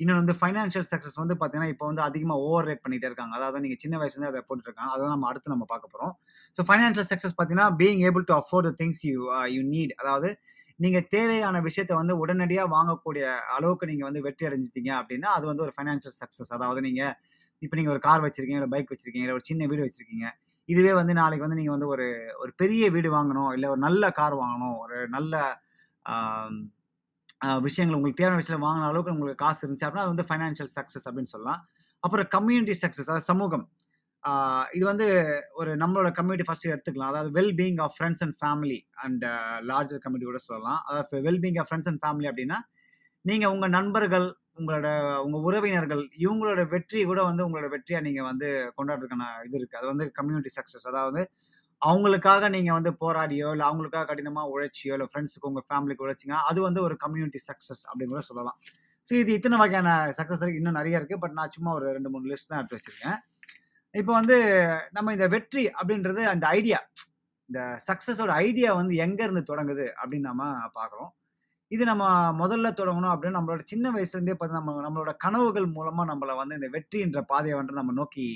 இன்னொன்று 0.00 0.22
வந்து 0.22 0.36
ஃபைனான்ஷியல் 0.40 0.88
சக்ஸஸ் 0.92 1.18
வந்து 1.22 1.34
பார்த்தீங்கன்னா, 1.40 1.72
இப்போ 1.74 1.86
வந்து 1.90 2.02
அதிகமாக 2.08 2.44
ஓவர் 2.48 2.66
ரேட் 2.70 2.84
பண்ணிகிட்டே 2.84 3.08
இருக்காங்க. 3.10 3.34
அதாவது 3.38 3.62
நீங்கள் 3.64 3.82
சின்ன 3.84 3.96
வயசுலேருந்து 4.02 4.32
அதை 4.32 4.42
போட்டுருக்காங்க 4.50 4.92
அதை 4.96 5.10
நம்ம 5.14 5.28
அடுத்து 5.32 5.54
நம்ம 5.54 5.66
பார்க்க 5.72 5.94
போகிறோம் 5.94 6.14
ஸோ 6.58 6.62
ஃபைனான்ஷியல் 6.68 7.08
சக்சஸ் 7.10 7.34
பார்த்தீங்கன்னா, 7.38 7.68
being 7.80 8.02
able 8.08 8.24
to 8.28 8.34
afford 8.42 8.68
the 8.68 8.72
things 8.80 9.02
you 9.08 9.16
you 9.54 9.60
need. 9.74 9.92
அதாவது 10.02 10.28
நீங்கள் 10.84 11.06
தேவையான 11.14 11.56
விஷயத்த 11.68 11.92
வந்து 12.00 12.14
உடனடியாக 12.22 12.68
வாங்கக்கூடிய 12.76 13.24
அளவுக்கு 13.56 13.88
நீங்கள் 13.90 14.08
வந்து 14.08 14.20
வெற்றி 14.26 14.44
அடைஞ்சிட்டீங்க 14.48 14.90
அப்படின்னா, 15.00 15.28
அது 15.36 15.44
வந்து 15.50 15.64
ஒரு 15.66 15.72
ஃபைனான்ஷியல் 15.76 16.16
சக்ஸஸ் 16.22 16.52
அதாவது 16.56 16.80
நீங்கள் 16.88 17.14
இப்போ 17.62 17.76
நீங்கள் 17.78 17.94
ஒரு 17.94 18.02
கார் 18.08 18.22
வச்சிருக்கீங்க, 18.24 18.60
இல்லை 18.60 18.72
பைக் 18.74 18.92
வச்சிருக்கீங்க, 18.92 19.26
இல்லை 19.26 19.36
ஒரு 19.38 19.46
சின்ன 19.50 19.66
வீடு 19.70 19.86
வச்சிருக்கீங்க. 19.86 20.26
இதுவே 20.68 20.92
வந்து 20.98 21.12
நாளைக்கு 21.20 21.44
வந்து 21.46 21.58
நீங்கள் 21.60 21.74
வந்து 21.76 21.88
ஒரு 21.94 22.06
ஒரு 22.42 22.50
பெரிய 22.62 22.84
வீடு 22.96 23.08
வாங்கணும், 23.16 23.50
இல்லை 23.56 23.68
ஒரு 23.74 23.80
நல்ல 23.86 24.10
கார் 24.18 24.36
வாங்கணும், 24.42 24.76
ஒரு 24.84 24.98
நல்ல 25.16 25.34
விஷயங்கள் 27.66 27.96
உங்களுக்கு 27.96 28.20
தேவையான 28.20 28.40
விஷயம் 28.42 28.64
வாங்கின 28.66 28.86
அளவுக்கு 28.90 29.14
உங்களுக்கு 29.16 29.42
காசு 29.44 29.60
இருந்துச்சு 29.64 29.86
அப்படின்னா, 29.86 30.04
அது 30.06 30.14
வந்து 30.14 30.28
ஃபைனான்ஷியல் 30.30 30.70
சக்ஸஸ் 30.76 31.06
அப்படின்னு 31.08 31.32
சொல்லலாம். 31.34 31.60
அப்புறம் 32.02 32.28
கம்யூனிட்டி 32.36 32.74
சக்சஸ் 32.84 33.08
அதாவது 33.08 33.28
சமூகம். 33.32 33.64
இது 34.76 34.84
வந்து 34.90 35.06
ஒரு 35.60 35.70
நம்மளோட 35.82 36.08
கம்யூனிட்டி 36.18 36.46
ஃபர்ஸ்ட் 36.48 36.68
எடுத்துக்கலாம். 36.72 37.10
அதாவது 37.12 37.30
wellbeing 37.38 37.80
of 37.84 37.94
friends 37.96 38.22
and 38.24 38.36
family 38.42 38.78
and 39.04 39.24
larger 39.70 40.02
community 40.04 40.28
கூட 40.30 40.40
சொல்லலாம். 40.48 40.80
அதாவது 40.88 41.22
wellbeing 41.28 41.58
of 41.62 41.68
friends 41.70 41.90
and 41.90 42.02
family 42.04 42.28
அப்படின்னா, 42.30 42.58
நீங்கள் 43.24 43.52
உங்கள் 43.54 43.74
நண்பர்கள், 43.78 44.28
உங்களோட 44.60 44.88
உங்கள் 45.24 45.44
உறவினர்கள் 45.48 46.02
இவங்களோட 46.24 46.60
வெற்றி 46.74 47.00
கூட 47.10 47.20
வந்து 47.28 47.42
உங்களோட 47.46 47.68
வெற்றியாக 47.74 48.04
நீங்கள் 48.06 48.28
வந்து 48.30 48.48
கொண்டாடுறதுக்கான 48.78 49.26
இது 49.46 49.56
இருக்குது 49.60 49.80
அது 49.80 49.88
வந்து 49.92 50.06
கம்யூனிட்டி 50.18 50.52
சக்ஸஸ் 50.58 50.88
அதாவது 50.92 51.20
அவங்களுக்காக 51.82 52.48
நீங்கள் 52.54 52.76
வந்து 52.78 52.90
போராடியோ, 53.02 53.48
இல்லை 53.54 53.66
அவங்களுக்காக 53.70 54.06
கடினமாக 54.10 54.52
உழைச்சியோ, 54.54 54.92
இல்லை 54.96 55.06
ஃப்ரெண்ட்ஸுக்கு 55.10 55.48
உங்கள் 55.50 55.66
ஃபேமிலிக்கு 55.68 56.04
உழைச்சீங்கன்னா, 56.06 56.40
அது 56.50 56.58
வந்து 56.66 56.80
ஒரு 56.86 56.94
கம்யூனிட்டி 57.04 57.40
சக்ஸஸ் 57.48 57.82
அப்படின்னு 57.90 58.14
கூட 58.14 58.22
சொல்லலாம். 58.30 58.56
ஸோ 59.08 59.12
இது 59.22 59.30
இத்தனை 59.38 59.58
வகையான 59.62 59.90
சக்ஸஸ் 60.18 60.42
இன்னும் 60.58 60.78
நிறைய 60.80 61.00
இருக்குது 61.00 61.22
பட் 61.24 61.36
நான் 61.38 61.52
சும்மா 61.56 61.72
ஒரு 61.78 61.86
2, 61.98 62.10
3 62.14 62.30
லிஸ்ட் 62.32 62.50
தான் 62.52 62.60
எடுத்து 62.62 62.78
வச்சிருக்கேன். 62.78 63.18
இப்போ 63.94 64.12
வந்து 64.12 64.36
நம்ம 64.92 65.12
இந்த 65.12 65.26
வெற்றி 65.28 65.62
அப்படின்றது 65.78 66.22
அந்த 66.32 66.44
ஐடியா. 66.56 66.78
இந்த 67.50 67.60
சக்ஸஸோட 67.88 68.32
ஐடியா 68.44 68.70
வந்து 68.74 68.94
எங்க 69.04 69.20
இருந்து 69.24 69.42
தொடங்குது 69.50 69.86
அப்படின்னு 70.00 70.30
நம்ம 70.30 70.44
பார்க்குறோம். 70.78 71.10
இது 71.70 71.84
நம்ம 71.84 72.04
முதல்ல 72.40 72.68
தொடங்கணும் 72.80 73.14
அப்படின்னு 73.14 73.38
நம்மளோட 73.38 73.62
சின்ன 73.66 73.86
வயசுலேருந்தே 73.92 74.34
பார்த்தீங்கன்னா, 74.34 74.62
நம்ம 74.62 74.84
நம்மளோட 74.86 75.12
கனவுகள் 75.24 75.68
மூலமா 75.76 76.04
நம்மளை 76.12 76.34
வந்து 76.36 76.58
இந்த 76.60 76.70
வெற்றின்ற 76.76 77.22
பாதையை 77.32 77.56
வந்து 77.58 77.78
நம்ம 77.80 77.94
நோக்கி 77.94 78.26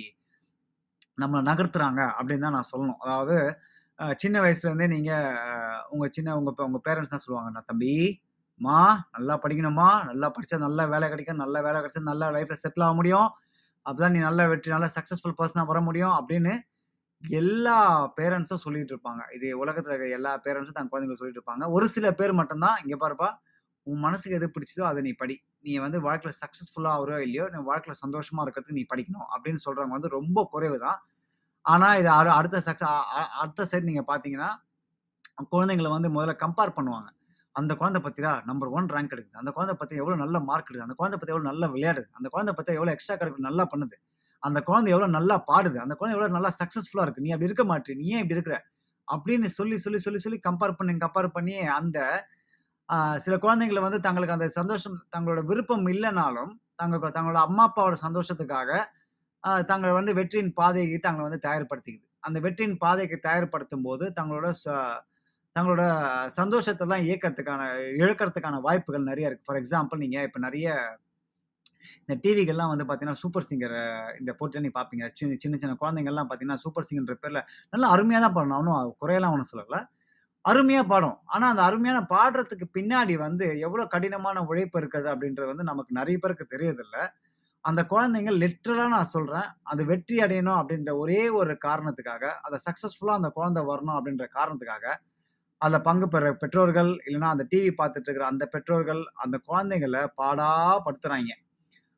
நம்மளை 1.19 1.43
நகர்த்துறாங்க 1.49 2.01
அப்படின்னு 2.19 2.45
தான் 2.47 2.57
நான் 2.57 2.71
சொல்லணும். 2.73 3.01
அதாவது 3.05 3.37
சின்ன 4.19 4.37
வயசுலேருந்தே 4.43 4.89
நீங்கள் 4.89 5.37
உங்கள் 5.91 6.13
சின்ன 6.13 6.37
உங்கள் 6.39 6.67
உங்கள் 6.67 6.85
பேரண்ட்ஸ் 6.87 7.15
தான் 7.15 7.25
சொல்லுவாங்க, 7.25 7.51
"நான் 7.57 7.69
தம்பி, 7.69 7.95
மா 8.61 8.79
நல்லா 9.15 9.35
படிக்கணுமா 9.45 9.89
நல்லா 10.11 10.29
படித்தா 10.35 10.59
நல்ல 10.59 10.81
வேலை 10.89 11.07
கிடைக்கும். 11.11 11.43
நல்ல 11.45 11.57
வேலை 11.63 11.79
கிடைச்சா 11.81 12.03
நல்ல 12.05 12.31
லைஃப்பில் 12.33 12.63
செட்டில் 12.65 12.87
ஆக 12.87 12.95
முடியும். 12.95 13.29
அப்பதான் 13.87 14.15
நீ 14.17 14.19
நல்ல 14.19 14.49
வெற்றி 14.49 14.71
நல்ல 14.71 14.89
சக்சஸ்ஃபுல் 14.97 15.39
பர்சனாக 15.41 15.67
வர 15.67 15.81
முடியும்." 15.81 16.15
அப்படின்னு 16.19 16.53
எல்லா 17.23 17.77
பேரண்ட்ஸும் 18.21 18.63
சொல்லிட்டு 18.65 18.93
இருப்பாங்க. 18.95 19.23
இது 19.37 19.59
உலகத்தில் 19.59 19.93
இருக்கிற 19.93 20.17
எல்லா 20.19 20.33
பேரன்ட்ஸும் 20.45 20.79
தன் 20.79 20.89
குழந்தைகளுக்கு 20.89 21.23
சொல்லிட்டு 21.23 21.43
இருப்பாங்க. 21.43 21.71
ஒரு 21.71 21.89
சில 21.89 22.15
பேர் 22.15 22.33
மட்டும்தான் 22.33 22.79
இங்கே 22.85 22.99
பாருப்பா, 23.07 23.29
உன் 23.87 23.99
மனசுக்கு 23.99 24.39
எது 24.39 24.53
பிடிச்சதோ 24.57 24.83
அதை 24.83 25.03
நீ 25.03 25.13
படி. 25.13 25.37
நீ 25.61 25.79
வந்து 25.79 26.01
வாழ்க்கையில் 26.01 26.39
சக்ஸஸ்ஃபுல்லாக 26.43 26.97
ஆகிறோ 26.99 27.19
இல்லையோ, 27.21 27.49
நீ 27.55 27.59
வாழ்க்கையில் 27.63 28.01
சந்தோஷமாக 28.05 28.45
இருக்கிறதுக்கு 28.47 28.79
நீ 28.81 28.87
படிக்கணும் 28.95 29.29
அப்படின்னு 29.35 29.63
சொல்கிறவங்க 29.67 29.97
வந்து 29.99 30.09
ரொம்ப 30.09 30.47
குறைவு 30.51 30.79
தான். 30.79 31.01
ஆனால் 31.65 31.99
இது 31.99 32.09
அடுத்த 32.09 32.59
சக்ஸஸ் 32.59 32.95
அடுத்த 33.43 33.67
சைடு 33.71 33.83
நீங்கள் 33.83 34.09
பார்த்தீங்கன்னா, 34.13 34.51
குழந்தைங்கள 35.53 35.91
வந்து 35.91 36.09
முதல்ல 36.09 36.35
கம்பேர் 36.45 36.77
பண்ணுவாங்க. 36.79 37.09
அந்த 37.57 37.73
குழந்தை 37.81 38.01
பத்தியா 38.05 38.31
நம்பர் 38.51 38.71
ஒன் 38.79 38.89
ரேங்க் 38.95 39.13
எடுக்குது. 39.15 39.39
அந்த 39.43 39.51
குழந்தை 39.57 39.75
பத்தி 39.81 39.95
எவ்வளோ 40.03 40.17
நல்ல 40.25 40.37
மார்க் 40.49 40.69
எடுக்குது. 40.69 40.87
அந்த 40.89 40.97
குழந்தை 41.01 41.17
பத்தி 41.19 41.33
எவ்வளோ 41.35 41.47
நல்லா 41.51 41.67
விளையாடுது. 41.75 42.09
அந்த 42.19 42.29
குழந்தை 42.35 42.53
பத்தி 42.59 42.73
எவ்வளோ 42.79 42.93
எக்ஸ்ட்ரா 42.97 43.17
கரிக்குலர் 43.21 43.49
நல்லா 43.49 43.65
பண்ணுது. 43.73 43.97
அந்த 44.43 44.59
குழந்தை 44.69 44.91
எவ்வளோ 44.95 45.09
நல்லா 45.19 45.37
பாடுது. 45.51 45.79
அந்த 45.85 45.95
குழந்தை 45.99 46.15
எவ்வளோ 46.17 46.35
நல்லா 46.39 46.51
சக்சஸ்ஃபுல்லா 46.61 47.05
இருக்கு. 47.07 47.25
நீ 47.27 47.31
அப்படி 47.35 47.49
இருக்க 47.51 47.65
மாட்டே 47.73 47.97
நீ 48.01 48.07
ஏன் 48.15 48.23
இப்படி 48.25 48.39
இருக்கிற? 48.39 48.57
அப்படின்னு 49.09 49.49
சொல்லி, 49.59 49.77
சொல்லி, 49.85 49.99
சொல்லி, 50.05 50.21
சொல்லி 50.25 50.39
கம்பேர் 50.49 50.79
பண்ணி, 50.79 50.93
கம்பேர் 51.05 51.35
பண்ணி 51.37 51.55
அந்த 51.79 51.99
சில 53.25 53.35
குழந்தைங்கள 53.45 53.81
வந்து 53.85 54.01
தங்களுக்கு 54.07 54.37
அந்த 54.37 54.49
சந்தோஷம் 54.59 54.97
தங்களோட 55.15 55.41
விருப்பம் 55.51 55.87
இல்லைனாலும் 55.93 56.53
தங்க 56.81 57.11
தங்களோட 57.17 57.41
அம்மா, 57.49 57.65
அப்பாவோட 57.69 57.97
சந்தோஷத்துக்காக 58.07 58.71
தங்களை 59.71 59.93
வந்து 59.99 60.13
வெற்றியின் 60.19 60.53
பாதைக்கு 60.59 60.99
தங்களை 61.07 61.25
வந்து 61.29 61.41
தயார்படுத்திக்குது. 61.49 62.07
அந்த 62.21 62.39
வெற்றியின் 62.41 62.77
பாதைக்கு 62.85 63.17
தயார்படுத்தும் 63.29 63.87
போது 63.87 64.05
தங்களோட 64.19 64.49
ச 64.65 64.75
தங்களோட 65.57 65.83
சந்தோஷத்தெல்லாம் 66.39 67.05
இயக்கிறதுக்கான 67.07 67.63
இழக்கிறதுக்கான 68.03 68.61
வாய்ப்புகள் 68.67 69.09
நிறைய 69.11 69.29
இருக்கு. 69.31 69.47
ஃபார் 69.49 69.61
எக்ஸாம்பிள் 69.63 70.03
நீங்க 70.05 70.19
இப்ப 70.29 70.41
நிறைய 70.47 70.67
இந்த 72.03 72.15
டிவிகள்லாம் 72.25 72.71
வந்து 72.73 72.85
பார்த்தீங்கன்னா, 72.87 73.21
சூப்பர் 73.23 73.47
சிங்கர் 73.49 73.75
இந்த 74.21 74.31
போட்டியில் 74.39 74.65
நீ 74.67 74.71
பார்ப்பீங்க. 74.77 75.07
சின்ன 75.19 75.37
சின்ன 75.43 75.57
சின்ன 75.63 75.75
குழந்தைங்கள்லாம் 75.83 76.29
பார்த்தீங்கன்னா, 76.29 76.63
சூப்பர் 76.65 76.87
சிங்கர்ன்ற 76.89 77.17
பேரில் 77.25 77.41
நல்லா 77.73 77.89
அருமையாக 77.95 78.23
தான் 78.25 78.37
பாடணும் 78.37 78.57
அவனும் 78.59 78.97
குறையெல்லாம் 79.03 79.35
ஒன்றும் 79.37 79.51
சொல்லல. 79.53 79.79
அருமையாக 80.45 80.87
பாடும். 80.93 81.17
ஆனால் 81.35 81.51
அந்த 81.53 81.63
அருமையான 81.69 81.99
பாடுறதுக்கு 82.15 82.67
பின்னாடி 82.77 83.15
வந்து 83.27 83.47
எவ்வளோ 83.67 83.85
கடினமான 83.95 84.39
உழைப்பு 84.51 84.79
இருக்குது 84.83 85.09
அப்படின்றது 85.13 85.51
வந்து 85.53 85.67
நமக்கு 85.71 85.93
நிறைய 86.01 86.17
பேருக்கு 86.23 86.47
தெரியறதில்ல. 86.55 86.97
அந்த 87.65 87.81
குழந்தைங்க 87.93 88.33
லிட்ரலாக 88.43 88.91
நான் 88.97 89.13
சொல்கிறேன் 89.17 89.49
அது 89.73 89.83
வெற்றி 89.91 90.17
அடையணும் 90.25 90.59
அப்படின்ற 90.61 90.93
ஒரே 91.03 91.23
ஒரு 91.41 91.53
காரணத்துக்காக, 91.67 92.25
அதை 92.47 92.59
சக்ஸஸ்ஃபுல்லாக 92.67 93.21
அந்த 93.21 93.31
குழந்தை 93.39 93.63
வரணும் 93.71 93.97
அப்படின்ற 93.99 94.27
காரணத்துக்காக, 94.39 94.87
அதில் 95.65 95.85
பங்கு 95.89 96.07
பெற 96.15 96.31
பெற்றோர்கள், 96.43 96.91
இல்லைன்னா 97.07 97.29
அந்த 97.35 97.45
டிவி 97.53 97.71
பார்த்துட்டு 97.81 98.09
இருக்கிற 98.09 98.27
அந்த 98.33 98.45
பெற்றோர்கள், 98.55 99.03
அந்த 99.25 99.37
குழந்தைங்களை 99.49 100.03
பாடா 100.21 100.51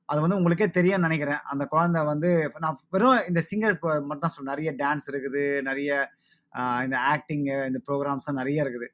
அது 0.09 0.19
வந்து 0.23 0.39
உங்களுக்கே 0.39 0.67
தெரியும் 0.79 1.05
நினைக்கிறேன் 1.07 1.43
அந்த 1.53 1.65
குழந்தை 1.73 2.01
வந்து 2.11 2.31
நான் 2.65 2.77
வெறும் 2.95 3.23
இந்த 3.31 3.41
சிங்கர் 3.51 3.75
இப்போ 3.77 3.91
மட்டும் 4.09 4.25
தான் 4.25 4.35
சொல்றேன். 4.35 4.53
நிறைய 4.53 4.71
டான்ஸ் 4.83 5.07
இருக்குது. 5.13 5.45
நிறைய 5.69 5.91
இந்த 6.87 6.97
ஆக்டிங் 7.13 7.47
இந்த 7.69 7.79
ப்ரோக்ராம்ஸ்லாம் 7.87 8.39
நிறைய 8.41 8.65
இருக்குது. 8.65 8.87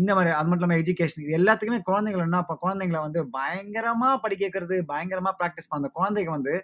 இந்த 0.00 0.10
மாதிரி 0.16 0.30
அது 0.38 0.48
மட்டும் 0.48 0.64
இல்லாமல் 0.64 0.82
எஜுகேஷன் 0.82 1.22
இது 1.24 1.36
எல்லாத்துக்குமே 1.38 1.78
குழந்தைகள 1.90 2.24
என்ன 2.26 2.40
இப்போ 2.44 2.56
குழந்தைங்கள 2.64 2.98
வந்து 3.06 3.20
பயங்கரமாக 3.36 4.16
படிக்க 4.24 4.42
வைக்கிறது, 4.46 4.78
பயங்கரமாக 4.90 5.34
ப்ராக்டிஸ் 5.40 5.68
பண்ண 5.68 5.82
அந்த 5.82 5.92
குழந்தைங்க 5.98 6.32
வந்து 6.38 6.54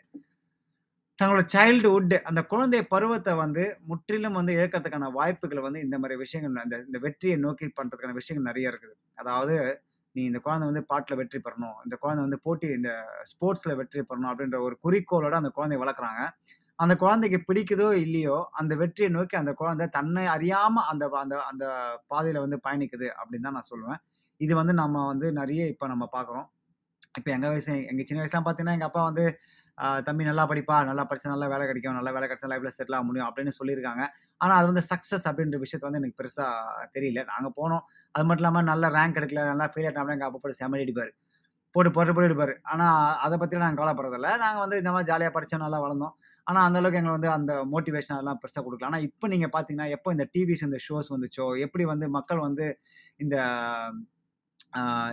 தங்களோட 1.23 1.43
சைல்ட்ஹுட் 1.55 2.15
அந்த 2.31 2.41
குழந்தை 2.53 2.81
பருவத்தை 2.93 3.33
வந்து 3.43 3.65
முற்றிலும் 3.91 4.37
வந்து 4.39 4.53
இழக்கிறதுக்கான 4.59 5.09
வாய்ப்புகள் 5.19 5.65
வந்து 5.67 5.81
இந்த 5.87 5.97
மாதிரி 6.03 6.15
விஷயங்கள் 6.25 6.63
அந்த 6.65 6.77
இந்த 6.89 6.99
வெற்றியை 7.07 7.37
நோக்கி 7.47 7.67
பண்ணுறதுக்கான 7.79 8.17
விஷயங்கள் 8.21 8.49
நிறைய 8.51 8.73
இருக்குது. 8.73 8.95
அதாவது 9.23 9.57
நீ 10.17 10.23
இந்த 10.31 10.39
குழந்தை 10.47 10.65
வந்து 10.71 10.83
பாட்டில் 10.91 11.19
வெற்றி 11.21 11.39
பெறணும். 11.45 11.77
இந்த 11.85 11.97
குழந்தை 12.03 12.23
வந்து 12.27 12.39
போட்டி 12.47 12.67
இந்த 12.79 12.91
ஸ்போர்ட்ஸில் 13.31 13.79
வெற்றி 13.81 14.03
பெறணும் 14.09 14.31
அப்படின்ற 14.33 14.59
ஒரு 14.67 14.75
குறிக்கோளோட 14.85 15.35
அந்த 15.41 15.51
குழந்தைய 15.59 15.81
வளர்க்குறாங்க. 15.85 16.23
அந்த 16.79 16.95
குழந்தைக்கு 17.03 17.39
பிடிக்குதோ 17.49 17.89
இல்லையோ, 18.05 18.37
அந்த 18.61 18.73
வெற்றியை 18.83 19.09
நோக்கி 19.17 19.37
அந்த 19.43 19.53
குழந்தை 19.61 19.87
தன்னை 19.97 20.25
அறியாமல் 20.37 20.89
அந்த 20.93 21.05
அந்த 21.23 21.37
அந்த 21.51 21.65
பாதையில் 22.13 22.45
வந்து 22.45 22.59
பயணிக்குது 22.67 23.09
அப்படின்னு 23.21 23.47
தான் 23.49 23.59
நான் 23.59 23.71
சொல்லுவேன். 23.73 24.01
இது 24.41 24.53
வந்து 24.61 24.75
நம்ம 24.83 25.05
வந்து 25.13 25.27
நிறைய 25.41 25.63
இப்போ 25.75 25.87
நம்ம 25.93 26.05
பார்க்குறோம். 26.17 26.47
இப்போ 27.19 27.31
எங்கள் 27.37 27.53
வயசு 27.55 27.73
எங்கள் 27.91 28.07
சின்ன 28.09 28.21
வயசுலாம் 28.23 28.47
பார்த்தீங்கன்னா, 28.47 28.77
எங்கள் 28.79 28.91
அப்பா 28.91 29.03
வந்து 29.11 29.25
"தம்பி 30.07 30.25
நல்லா 30.25 30.45
படிப்பா, 30.51 30.77
நல்லா 30.85 31.05
படித்தா 31.11 31.33
நல்லா 31.33 31.49
வேலை 31.53 31.67
கிடைக்கும். 31.67 31.97
நல்ல 31.99 32.11
வேலை 32.17 32.27
கிடைச்சா 32.29 32.51
லைஃப்பில் 32.53 32.77
செட்டில் 32.77 32.99
ஆக 32.99 33.07
முடியும்." 33.09 33.29
அப்படின்னு 33.29 33.55
சொல்லியிருக்காங்க. 33.59 34.05
ஆனால் 34.41 34.57
அது 34.59 34.69
வந்து 34.71 34.85
சக்ஸஸ் 34.91 35.27
அப்படின்ற 35.31 35.59
விஷயத்த 35.65 35.89
வந்து 35.89 36.01
எனக்கு 36.01 36.19
பெருசாக 36.21 36.53
தெரியல. 36.97 37.23
நாங்கள் 37.33 37.55
போனோம். 37.61 37.85
அது 38.15 38.25
மட்டும் 38.25 38.45
இல்லாமல் 38.45 38.69
நல்ல 38.73 38.91
ரேங்க் 38.97 39.19
எடுக்கல, 39.21 39.45
நல்லா 39.53 39.69
ஃபெயில் 39.73 39.89
ஆகிட்டோம்னா 39.91 40.17
எங்கள் 40.17 40.31
அப்பா 40.31 40.41
போட்டு 40.45 40.61
செமடி 40.63 40.85
அடிப்பார் 40.87 41.13
போட்டு 41.75 41.91
பொறு 41.91 42.11
போட்டு 42.11 42.29
எடுப்பார் 42.29 42.53
ஆனால் 42.73 42.97
அதை 43.25 43.37
பத்திலாம் 43.41 43.65
நாங்கள் 43.65 43.81
கவலைப்படுறதில்ல. 43.81 44.31
நாங்கள் 44.43 44.63
வந்து 44.65 44.79
இந்த 44.83 44.91
மாதிரி 44.95 45.09
ஜாலியாக 45.11 45.33
படித்தோம் 45.37 45.65
நல்லா 45.65 45.79
வளர்ந்தோம். 45.85 46.15
ஆனால் 46.47 46.65
அந்த 46.69 46.79
அளவுக்கு 46.81 47.15
வந்து 47.17 47.31
அந்த 47.37 47.53
மோட்டிவேஷன் 47.73 48.17
அதெல்லாம் 48.17 48.41
பெருசாக 48.43 48.63
கொடுக்கல 48.67 48.89
ஆனால் 48.91 49.05
இப்போ 49.09 49.27
நீங்கள் 49.35 49.53
பார்த்தீங்கன்னா, 49.55 49.89
எப்போ 49.97 50.09
இந்த 50.17 50.25
டிவிஸ் 50.35 50.65
இந்த 50.69 50.79
ஷோஸ் 50.87 51.11
வந்துச்சோ, 51.15 51.47
எப்படி 51.67 51.85
வந்து 51.93 52.09
மக்கள் 52.17 52.41
வந்து 52.47 52.67
இந்த 53.21 53.37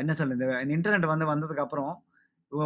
என்ன 0.01 0.13
சொல்றது? 0.19 0.45
இந்த 0.63 0.73
இன்டர்நெட் 0.77 1.11
வந்து 1.13 1.27
வந்ததுக்கப்புறம் 1.31 1.93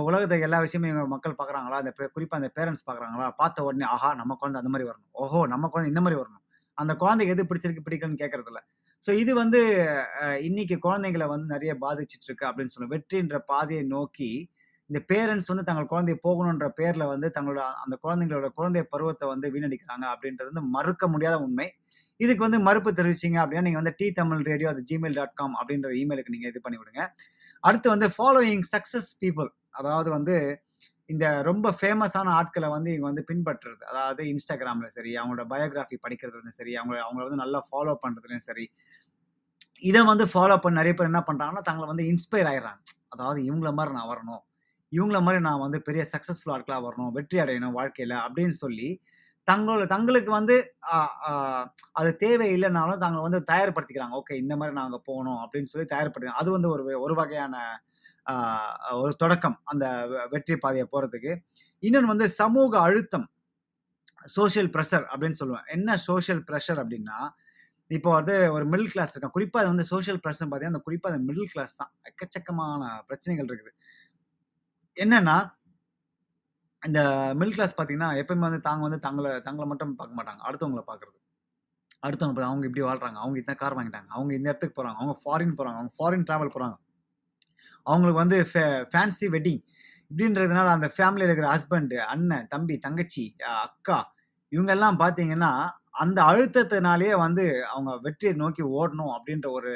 உலகத்தை 0.05 0.37
எல்லா 0.41 0.59
விஷயமும் 0.59 0.89
இவங்க 0.89 1.09
மக்கள் 1.13 1.37
பார்க்குறாங்களா? 1.39 1.77
அந்த 1.81 1.91
குறிப்பாக 1.91 2.13
குறிப்பா 2.15 2.35
அந்த 2.39 2.49
பேரண்ட்ஸ் 2.57 2.85
பார்க்குறாங்களா? 2.87 3.27
பார்த்த 3.39 3.65
உடனே, 3.67 3.85
ஆஹா! 3.93 4.09
நம்ம 4.21 4.35
குழந்தை 4.41 4.59
அந்த 4.61 4.71
மாதிரி 4.73 4.87
வரணும். 4.89 5.09
ஓஹோ! 5.23 5.41
நம்ம 5.53 5.69
குழந்தை 5.69 5.89
இந்த 5.93 6.01
மாதிரி 6.05 6.19
வரணும். 6.21 6.43
அந்த 6.77 6.93
குழந்தைக்கு 7.01 7.33
எது 7.35 7.43
பிடிச்சிருக்கு, 7.49 7.85
பிடிக்கலன்னு 7.87 8.21
கேட்கறதில்ல. 8.21 8.61
ஸோ 9.03 9.11
இது 9.19 9.31
வந்து 9.35 9.59
இன்னைக்கு 10.47 10.75
குழந்தைங்கள 10.85 11.25
வந்து 11.31 11.47
நிறைய 11.47 11.71
பாதிச்சுட்டு 11.81 12.27
இருக்கு 12.29 12.45
அப்படின்னு 12.49 12.73
சொல்லணும் 12.73 12.93
வெற்றின்ற 12.93 13.37
பாதையை 13.49 13.83
நோக்கி 13.89 14.29
இந்த 14.89 14.99
பேரண்ட்ஸ் 15.09 15.49
வந்து 15.51 15.65
தங்கள் 15.67 15.89
குழந்தை 15.91 16.15
போகணுன்ற 16.25 16.67
பேர்ல 16.79 17.03
வந்து 17.11 17.27
தங்களோட 17.35 17.61
அந்த 17.83 17.95
குழந்தைங்களோட 18.03 18.47
குழந்தை 18.57 18.81
பருவத்தை 18.93 19.25
வந்து 19.31 19.47
வீணடிக்கிறாங்க 19.53 20.05
அப்படின்றது 20.13 20.49
வந்து 20.51 20.65
மறுக்க 20.75 21.07
முடியாத 21.13 21.37
உண்மை. 21.45 21.67
இதுக்கு 22.19 22.45
வந்து 22.47 22.59
மறுப்பு 22.67 22.89
தெரிவிச்சிங்க 22.91 23.37
அப்படின்னா, 23.43 23.65
நீங்கள் 23.67 23.81
வந்து 23.81 23.95
டி 23.99 24.07
தமிழ் 24.13 24.43
ரேடியோ 24.49 24.69
அது 24.73 24.81
ஜிமெயில் 24.89 25.17
டாட் 25.19 25.35
காம் 25.35 25.55
அப்படின்ற 25.59 25.89
இமெயிலுக்கு 26.01 26.35
நீங்கள் 26.35 26.51
இது 26.53 26.61
பண்ணி 26.65 26.79
விடுங்க. 26.81 27.01
அடுத்து 27.63 27.87
வந்து 27.93 28.07
ஃபாலோயிங் 28.15 28.65
சக்ஸஸ் 28.73 29.11
பீப்புள் 29.23 29.49
அதாவது 29.75 30.09
வந்து 30.17 30.35
இந்த 31.09 31.25
ரொம்ப 31.47 31.67
ஃபேமஸான 31.79 32.27
ஆட்களை 32.39 32.67
வந்து 32.75 32.89
இவங்க 32.93 33.07
வந்து 33.11 33.25
பின்பற்றுறது. 33.29 33.81
அதாவது 33.91 34.21
இன்ஸ்டாகிராமில் 34.33 34.93
சரி, 34.97 35.11
அவங்களோட 35.19 35.45
பயோகிராஃபி 35.53 35.97
படிக்கிறதுலையும் 36.05 36.57
சரி, 36.59 36.73
அவங்க 36.79 36.95
அவங்கள 37.05 37.23
வந்து 37.27 37.41
நல்லா 37.43 37.59
ஃபாலோ 37.69 37.93
பண்றதுலயும் 38.03 38.47
சரி. 38.49 38.65
இதை 39.83 40.01
வந்து 40.11 40.25
ஃபாலோ 40.33 40.55
பண்ண 40.63 40.79
நிறைய 40.81 40.93
பேர் 40.97 41.11
என்ன 41.11 41.21
பண்ணுறாங்கன்னா 41.29 41.63
தங்களை 41.69 41.87
வந்து 41.91 42.05
இன்ஸ்பயர் 42.11 42.49
ஆயிடுறாங்க. 42.51 42.81
அதாவது 43.15 43.39
இவங்கள 43.49 43.71
மாதிரி 43.79 43.93
நான் 43.97 44.11
வரணும். 44.13 44.43
இவங்கள 44.91 45.19
மாதிரி 45.25 45.41
நான் 45.47 45.63
வந்து 45.65 45.79
பெரிய 45.87 46.03
சக்ஸஸ்ஃபுல் 46.13 46.53
ஆட்களாக 46.55 46.81
வரணும். 46.87 47.11
வெற்றி 47.17 47.37
அடையணும் 47.43 47.75
வாழ்க்கையில் 47.79 48.15
அப்படின்னு 48.25 48.55
சொல்லி, 48.63 48.89
தங்களோட 49.47 49.85
தங்களுக்கு 49.93 50.31
வந்து 50.39 50.55
அது 51.99 52.11
தேவை 52.23 52.47
இல்லனாலும் 52.55 53.01
தாங்க 53.03 53.21
வந்து 53.27 53.39
தயார்படுத்திக்கிறாங்க. 53.51 54.15
ஓகே 54.21 54.35
இந்த 54.43 54.53
மாதிரி 54.59 54.75
நாங்கள் 54.81 55.03
போகணும் 55.09 55.39
அப்படின்னு 55.43 55.71
சொல்லி 55.73 55.87
தயார்படுத்தி 55.95 56.39
அது 56.41 56.49
வந்து 56.57 56.69
ஒரு 56.75 56.83
ஒரு 57.05 57.15
வகையான 57.21 57.55
ஒரு 58.97 59.13
தொடக்கம். 59.15 59.57
அந்த 59.63 59.85
வெ 60.07 60.19
வெற்றி 60.29 60.55
பாதையை 60.57 60.85
போகிறதுக்கு 60.91 61.31
இன்னொன்று 61.83 62.07
வந்து 62.07 62.27
சமூக 62.33 62.73
அழுத்தம். 62.79 63.27
சோசியல் 64.35 64.69
ப்ரெஷர் 64.75 65.05
அப்படின்னு 65.11 65.39
சொல்லுவேன். 65.39 65.67
என்ன 65.67 65.97
சோசியல் 66.07 66.41
ப்ரெஷர் 66.49 66.79
அப்படின்னா, 66.83 67.17
இப்போ 67.91 68.11
வந்து 68.11 68.35
ஒரு 68.51 68.65
மிடில் 68.69 68.91
கிளாஸ் 68.91 69.13
இருக்கான். 69.13 69.35
குறிப்பாக 69.37 69.63
அது 69.63 69.71
வந்து 69.73 69.87
சோசியல் 69.91 70.21
ப்ரெஷர் 70.23 70.47
பார்த்தீங்கன்னா, 70.47 70.75
அந்த 70.75 70.83
குறிப்பாக 70.83 71.13
அந்த 71.13 71.25
மிடில் 71.29 71.51
கிளாஸ் 71.51 71.75
தான். 71.77 71.91
எக்கச்சக்கமான 72.11 72.81
பிரச்சனைகள் 73.07 73.49
இருக்குது. 73.49 73.73
என்னன்னா 74.97 75.37
இந்த 76.83 76.99
மிடில் 77.39 77.55
கிளாஸ் 77.55 77.75
பார்த்தீங்கன்னா, 77.75 78.09
எப்பயுமே 78.21 78.45
வந்து 78.47 78.61
தாங்க 78.61 78.81
வந்து 78.81 78.99
தங்களை 78.99 79.31
தங்களை 79.41 79.65
மட்டும் 79.67 79.93
பார்க்க 79.95 80.17
மாட்டாங்க. 80.19 80.41
அடுத்தவங்களை 80.47 80.83
பார்க்குறது. 80.87 81.17
அடுத்தவங்க 82.03 82.43
அவங்க 82.47 82.65
இப்படி 82.69 82.83
வாழ்றாங்க. 82.85 83.17
அவங்க 83.23 83.37
இந்த 83.39 83.53
கார் 83.55 83.77
வாங்கிட்டாங்க. 83.77 84.09
அவங்க 84.09 84.31
இந்த 84.33 84.47
இடத்துக்கு 84.49 84.77
போகிறாங்க 84.77 84.99
அவங்க 85.01 85.15
ஃபாரின் 85.23 85.55
போகிறாங்க 85.57 85.79
அவங்க 85.79 85.93
ஃபாரின் 85.99 86.25
ட்ராவல் 86.29 86.53
போகிறாங்க 86.55 86.77
அவங்களுக்கு 87.85 88.19
வந்து 88.19 88.37
ஃபே 88.51 88.63
ஃபேன்சி 88.91 89.27
வெட்டிங் 89.29 89.61
இப்படின்றதுனால 90.11 90.67
அந்த 90.67 90.87
ஃபேமிலியில் 90.97 91.29
இருக்கிற 91.29 91.47
ஹஸ்பண்டு 91.53 91.97
அண்ணன், 92.05 92.47
தம்பி, 92.47 92.75
தங்கச்சி, 92.77 93.25
அக்கா 93.63 93.99
இவங்கெல்லாம் 94.51 94.97
பார்த்தீங்கன்னா, 94.99 95.51
அந்த 95.95 96.19
அழுத்தத்தினாலேயே 96.23 97.15
வந்து 97.17 97.43
அவங்க 97.67 97.91
வெற்றியை 98.01 98.33
நோக்கி 98.35 98.63
ஓடணும் 98.77 99.13
அப்படின்ற 99.15 99.47
ஒரு 99.51 99.71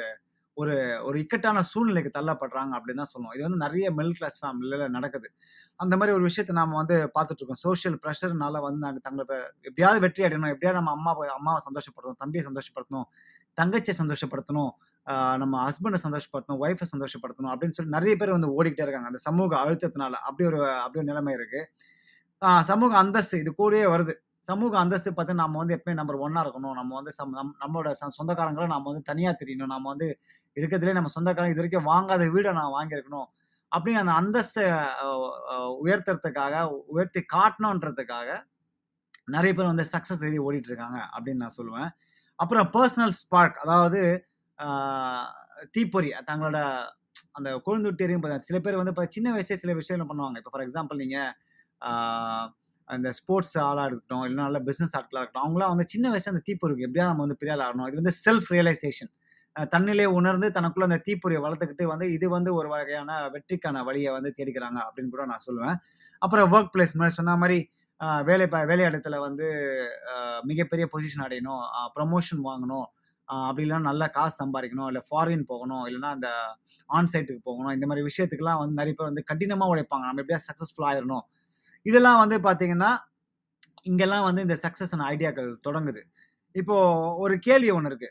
ஒரு 0.56 0.74
ஒரு 1.02 1.16
இக்கட்டான 1.18 1.62
சூழ்நிலைக்கு 1.62 2.10
தள்ளப்படுறாங்க 2.16 2.72
அப்படின்னு 2.76 3.00
தான் 3.02 3.10
சொல்லுவோம் 3.12 3.34
இது 3.36 3.44
வந்து 3.46 3.60
நிறைய 3.66 3.86
மிடில் 3.90 4.16
கிளாஸ் 4.18 4.38
ஃபேமிலியில் 4.42 4.90
நடக்குது. 4.90 5.28
அந்த 5.80 5.94
மாதிரி 5.96 6.14
ஒரு 6.16 6.24
விஷயத்த 6.28 6.52
நாம் 6.52 6.72
வந்து 6.72 6.96
பார்த்துட்ருக்கோம் 7.16 7.62
சோஷியல் 7.66 7.98
ப்ரெஷர்னால 8.04 8.62
வந்து 8.62 8.80
நாங்கள் 8.86 9.04
தங்களை 9.06 9.36
எப்படியாவது 9.62 10.00
வெற்றி 10.00 10.24
அடையணும். 10.24 10.52
எப்படியாவது 10.54 10.80
நம்ம 10.80 10.94
அம்மா 10.98 11.12
அம்மாவை 11.38 11.60
சந்தோஷப்படுத்தணும். 11.68 12.20
தம்பியை 12.24 12.44
சந்தோஷப்படுத்தணும். 12.48 13.08
தங்கச்சியை 13.58 13.96
சந்தோஷப்படுத்தணும். 14.02 14.72
நம்ம 15.42 15.54
ஹஸ்பண்டை 15.66 15.98
சந்தோஷப்படுத்தணும். 16.04 16.60
ஒய்ஃபை 16.64 16.86
சந்தோஷப்படுத்தணும் 16.94 17.52
அப்படின்னு 17.52 17.76
சொல்லி 17.76 17.92
நிறைய 17.96 18.14
பேர் 18.20 18.34
வந்து 18.36 18.50
ஓடிக்கிட்டே 18.56 18.84
இருக்காங்க. 18.86 19.10
அந்த 19.12 19.20
சமூக 19.28 19.56
அழுத்தத்தினால. 19.62 20.14
அப்படி 20.28 20.46
ஒரு 20.50 20.60
அப்படி 20.84 21.00
ஒரு 21.02 21.08
நிலைமை 21.10 21.32
இருக்கு. 21.38 21.60
சமூக 22.70 22.92
அந்தஸ்து 23.02 23.40
இது 23.42 23.52
கூடயே 23.60 23.86
வருது. 23.94 24.14
சமூக 24.48 24.72
அந்தஸ்து 24.82 25.10
பார்த்து 25.16 25.40
நம்ம 25.42 25.58
வந்து 25.60 25.76
எப்பயும் 25.76 25.98
நம்பர் 26.00 26.20
ஒன்னா 26.26 26.42
இருக்கணும். 26.44 26.76
நம்ம 26.80 26.94
வந்து 26.98 27.12
சம் 27.16 27.32
நம் 27.38 27.54
நம்மளோட 27.62 27.88
சொந்தக்காரங்களை 28.18 28.68
நம்ம 28.74 28.86
வந்து 28.90 29.04
தனியா 29.10 29.30
தெரியணும். 29.40 29.72
நம்ம 29.74 29.88
வந்து 29.92 30.08
இருக்கிறதுலே 30.56 30.94
நம்ம 30.98 31.10
சொந்தக்காரங்க 31.16 31.54
இது 31.54 31.62
வரைக்கும் 31.62 31.88
வாங்காத 31.92 32.22
வீடை 32.34 32.52
நான் 32.60 32.76
வாங்கியிருக்கணும். 32.76 33.28
அப்படின்னு 33.72 34.02
அந்த 34.02 34.14
அந்தஸ்தை 34.20 34.64
உயர்த்துறதுக்காக, 35.84 36.54
உயர்த்தி 36.94 37.20
காட்டணுன்றதுக்காக 37.34 38.28
நிறைய 39.34 39.52
பேர் 39.56 39.70
வந்து 39.72 39.84
சக்ஸஸ் 39.92 40.22
எழுதி 40.26 40.38
ஓடிட்டு 40.46 40.70
இருக்காங்க 40.70 40.98
அப்படின்னு 41.14 41.42
நான் 41.44 41.58
சொல்லுவேன். 41.58 41.90
அப்புறம் 42.38 42.68
பர்சனல் 42.76 43.14
ஸ்பார்க் 43.20 43.58
அதாவது 43.64 44.00
தீப்பொறி 45.74 46.10
தங்களோட 46.30 46.58
அந்த 47.38 47.50
கொழுந்துட்டு 47.66 48.04
எரியும் 48.06 48.24
சில 48.48 48.58
பேர் 48.64 48.80
வந்து 48.80 48.92
இப்போ 48.94 49.04
சின்ன 49.16 49.28
வயசுலயே 49.34 49.60
சில 49.64 49.74
விஷயங்கள் 49.80 50.10
பண்ணுவாங்க. 50.10 50.38
இப்போ 50.40 50.52
ஃபார் 50.54 50.64
எக்ஸாம்பிள் 50.66 51.00
நீங்கள் 51.02 51.30
அந்த 52.88 53.08
ஸ்போர்ட்ஸ் 53.18 53.56
ஆளாக 53.68 53.86
இருக்கட்டும், 53.88 54.24
இல்லை 54.26 54.38
நல்ல 54.46 54.58
பிஸ்னஸ் 54.68 54.94
ஆட்களா 54.98 55.20
இருக்கட்டும், 55.20 55.46
அவங்களாம் 55.46 55.72
வந்து 55.72 55.86
சின்ன 55.92 56.06
வயசுல 56.12 56.32
அந்த 56.34 56.42
தீப்பொறிக்கு 56.48 56.86
எப்படியா 56.86 57.06
நம்ம 57.10 57.24
வந்து 57.24 57.38
பெரிய 57.40 57.54
ஆகணும். 57.64 57.88
இது 57.90 58.00
வந்து 58.02 58.14
செல்ஃப் 58.24 58.48
ரியலைசேஷன். 58.54 59.10
தன்னிலே 59.74 60.06
உணர்ந்து 60.18 60.48
தனக்குள்ள 60.56 60.86
அந்த 60.88 60.98
தீப்பொறியை 61.06 61.40
வளர்த்துக்கிட்டு 61.44 61.84
வந்து 61.92 62.06
இது 62.16 62.26
வந்து 62.36 62.50
ஒரு 62.58 62.68
வகையான 62.74 63.10
வெற்றிக்கான 63.34 63.82
வழியை 63.88 64.10
வந்து 64.16 64.30
தேடிக்கிறாங்க 64.38 64.78
அப்படின்னு 64.86 65.12
கூட 65.14 65.24
நான் 65.32 65.44
சொல்லுவேன். 65.46 65.76
அப்புறம் 66.22 66.52
ஒர்க் 66.54 66.72
பிளேஸ் 66.74 66.94
மாதிரி 67.00 67.16
சொன்ன 67.18 67.36
மாதிரி 67.42 67.58
வேலை 68.28 68.46
ப 68.52 68.58
வேலை 68.70 68.84
இடத்துல 68.90 69.16
வந்து 69.26 69.46
மிகப்பெரிய 70.50 70.84
பொசிஷன் 70.92 71.24
அடையணும், 71.26 71.62
ப்ரமோஷன் 71.96 72.42
வாங்கணும், 72.48 72.86
அப்படி 73.46 73.64
இல்லைன்னா 73.66 73.88
நல்லா 73.90 74.06
காசு 74.16 74.34
சம்பாதிக்கணும் 74.42 74.88
இல்லை 74.90 75.02
ஃபாரின் 75.08 75.44
போகணும், 75.52 75.84
இல்லைன்னா 75.88 76.10
அந்த 76.16 76.28
ஆன் 76.90 77.10
சைட்டுக்கு 77.12 77.42
போகணும். 77.50 77.72
இந்த 77.76 77.86
மாதிரி 77.90 78.04
விஷயத்துக்குலாம் 78.08 78.60
வந்து 78.62 78.78
நிறைய 78.80 78.94
பேர் 78.98 79.10
வந்து 79.10 79.24
கடினமாக 79.30 79.72
உழைப்பாங்க. 79.74 80.04
நம்ம 80.10 80.22
எப்படியா 80.24 80.40
சக்ஸஸ்ஃபுல் 80.48 80.88
ஆயிடணும் 80.90 81.24
இதெல்லாம் 81.86 82.20
வந்து 82.22 82.36
பார்த்தீங்கன்னா, 82.46 82.90
இங்கெல்லாம் 83.90 84.26
வந்து 84.28 84.42
இந்த 84.46 84.56
சக்ஸஸ் 84.64 84.94
ஐடியாக்கள் 85.12 85.50
தொடங்குது. 85.68 86.00
இப்போ 86.54 86.76
ஒரு 87.24 87.34
கேள்வி 87.46 87.70
ஒன்று 87.76 87.90
இருக்கு. 87.92 88.10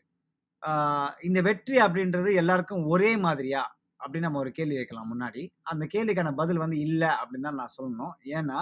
இந்த 1.28 1.40
வெற்றி 1.48 1.78
அப்படின்றது 1.86 2.30
எல்லாருக்கும் 2.42 2.86
ஒரே 2.94 3.12
மாதிரியா? 3.26 3.64
அப்படின்னு 4.00 4.28
நம்ம 4.28 4.40
ஒரு 4.44 4.52
கேள்வி 4.58 4.76
வைக்கலாம் 4.80 5.10
முன்னாடி. 5.14 5.44
அந்த 5.72 5.84
கேள்விக்கான 5.94 6.32
பதில் 6.42 6.64
வந்து 6.64 6.78
இல்லை 6.88 7.10
அப்படின்னு 7.22 7.48
தான் 7.50 7.60
நான் 7.62 7.76
சொல்லணும். 7.78 8.14
ஏன்னா, 8.38 8.60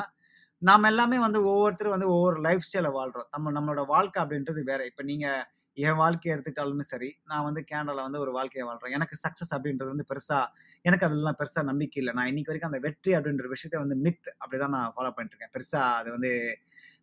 நாம் 0.61 0.89
எல்லாமே 0.91 1.17
வந்து 1.25 1.39
ஒவ்வொருத்தரும் 1.51 1.95
வந்து 1.95 2.09
ஒவ்வொரு 2.15 2.37
லைஃப் 2.47 2.65
ஸ்டைலை 2.67 2.91
வாழ்கிறோம் 2.97 3.29
நம்ம 3.35 3.51
நம்மளோட 3.57 3.81
வாழ்க்கை 3.93 4.19
அப்படின்றது 4.23 4.61
வேற. 4.71 4.81
இப்போ 4.91 5.03
நீங்கள் 5.11 5.41
என் 5.77 5.97
வாழ்க்கையை 5.97 6.31
எடுத்துக்கிட்டாலுமே 6.35 6.85
சரி, 6.85 7.09
நான் 7.23 7.43
வந்து 7.43 7.61
கேனடாவில் 7.71 8.03
வந்து 8.03 8.19
ஒரு 8.19 8.31
வாழ்க்கையை 8.31 8.65
வாழ்கிறேன் 8.67 8.95
எனக்கு 8.97 9.15
சக்ஸஸ் 9.23 9.53
அப்படின்றது 9.55 9.89
வந்து 9.93 10.07
பெருசாக 10.11 10.45
எனக்கு 10.85 11.05
அதெல்லாம் 11.07 11.37
பெருசாக 11.39 11.63
நம்பிக்கை 11.63 11.99
இல்லை 12.01 12.13
நான் 12.13 12.27
இன்னைக்கு 12.27 12.51
வரைக்கும் 12.51 12.71
அந்த 12.71 12.81
வெற்றி 12.87 13.11
அப்படின்ற 13.17 13.47
விஷயத்த 13.53 13.81
வந்து 13.83 13.97
மித் 14.05 14.29
அப்படிதான் 14.41 14.75
நான் 14.77 14.93
ஃபாலோ 14.95 15.11
பண்ணிட்டு 15.11 15.35
இருக்கேன். 15.35 15.53
அது 15.95 16.09
வந்து 16.11 16.31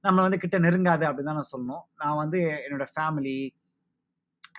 நம்மளை 0.05 0.23
வந்து 0.27 0.39
கிட்ட 0.39 0.57
நெருங்காது 0.59 1.05
அப்படி 1.09 1.25
தான் 1.25 1.39
நான் 1.41 1.53
சொல்லணும். 1.53 1.85
நான் 2.03 2.21
வந்து 2.23 2.39
என்னோட 2.67 2.87
ஃபேமிலி, 2.93 3.37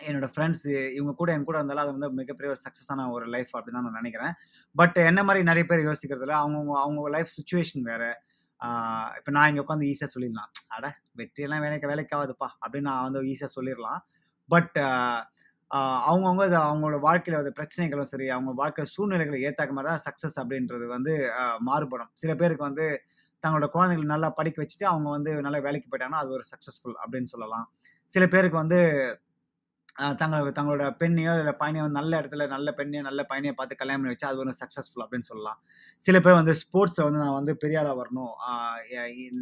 என்னோட 0.03 0.27
ஃப்ரெண்ட்ஸு 0.31 0.71
இவங்க 0.97 1.13
கூட 1.13 1.29
என் 1.35 1.43
கூட 1.43 1.57
இருந்தாலும் 1.59 1.83
அது 1.83 1.93
வந்து 1.95 2.09
மிகப்பெரிய 2.19 2.51
ஒரு 2.53 2.61
சக்சஸான 2.65 3.07
ஒரு 3.11 3.25
லைஃப் 3.27 3.51
அப்படின்னு 3.55 3.77
தான் 3.79 3.87
நான் 3.87 3.99
நினைக்கிறேன் 4.01 4.33
பட் 4.75 4.97
என்ன 5.09 5.21
மாதிரி 5.23 5.41
நிறைய 5.43 5.65
பேர் 5.71 5.87
யோசிக்கிறதுல 5.89 6.35
அவங்கவுங்க 6.41 6.75
அவங்க 6.83 7.09
லைஃப் 7.15 7.33
சுச்சுவேஷன் 7.37 7.83
வேறு 7.91 8.09
இப்போ 8.63 8.69
இப்ப 9.19 9.31
நான் 9.31 9.49
இங்க 9.51 9.61
உட்காந்து 9.63 9.87
ஈஸியா 9.89 10.07
சொல்லிடலாம். 10.13 10.51
அட 10.75 10.85
வெற்றியெல்லாம் 11.19 11.63
வேலைக்கு 11.65 11.89
வேலைக்கு 11.91 12.13
ஆகாதுப்பா 12.17 12.47
அப்படின்னு 12.61 12.87
நான் 12.89 13.05
வந்து 13.07 13.21
ஈஸியா 13.31 13.49
சொல்லிடலாம் 13.55 14.01
பட் 14.49 14.77
அவங்கவுங்க 16.07 16.43
அது 16.43 16.57
அவங்களோட 16.61 16.97
வாழ்க்கையில 17.05 17.39
வந்து 17.41 17.53
பிரச்சனைகளும் 17.59 18.09
சரி, 18.11 18.25
அவங்க 18.29 18.51
வாழ்க்கை 18.59 18.83
சூழ்நிலைகளை 18.93 19.37
ஏத்தாக்க 19.47 19.73
மாரி 19.77 19.87
தான் 19.89 20.03
சக்சஸ் 20.05 20.37
அப்படின்றது 20.41 20.85
வந்து 20.87 21.13
மாறுபடும். 21.69 22.11
சில 22.21 22.31
பேருக்கு 22.41 22.65
வந்து 22.69 22.85
தங்களோட 23.43 23.67
குழந்தைகள 23.75 24.07
நல்லா 24.11 24.29
படிக்க 24.39 24.57
வச்சுட்டு, 24.63 24.85
அவங்க 24.91 25.07
வந்து 25.09 25.31
நல்லா 25.47 25.59
வேலைக்கு 25.67 25.87
போயிட்டாங்கன்னா, 25.89 26.21
அது 26.23 26.31
ஒரு 26.37 26.45
சக்சஸ்ஃபுல் 26.51 26.97
அப்படின்னு 27.03 27.31
சொல்லலாம். 27.33 27.65
சில 28.11 28.23
பேருக்கு 28.27 28.57
வந்து 28.63 28.79
தங்களோட 30.21 30.51
தங்களோட 30.57 30.83
பெண்ணையோ, 31.01 31.33
இல்லை 31.39 31.53
பையனையோ 31.59 31.83
நல்ல 31.97 32.11
இடத்துல 32.21 32.47
நல்ல 32.53 32.69
பெண்ணையோ, 32.77 33.01
நல்ல 33.01 33.21
பையனையோ 33.29 33.53
பார்த்து 33.57 33.75
கல்யாணம் 33.81 34.01
பண்ணி 34.01 34.13
வச்சு 34.13 34.27
அது 34.29 34.39
ஒரு 34.43 34.53
சக்ஸஸ்ஃபுல் 34.61 35.03
அப்படின்னு 35.05 35.27
சொல்லலாம். 35.31 35.59
சில 36.03 36.19
பேர் 36.25 36.39
வந்து 36.39 36.53
ஸ்போர்ட்ஸில் 36.61 37.05
வந்து 37.07 37.21
நான் 37.23 37.37
வந்து 37.39 37.53
பெரிய 37.63 37.79
ஆளாக 37.81 37.95
வரணும். 38.01 38.33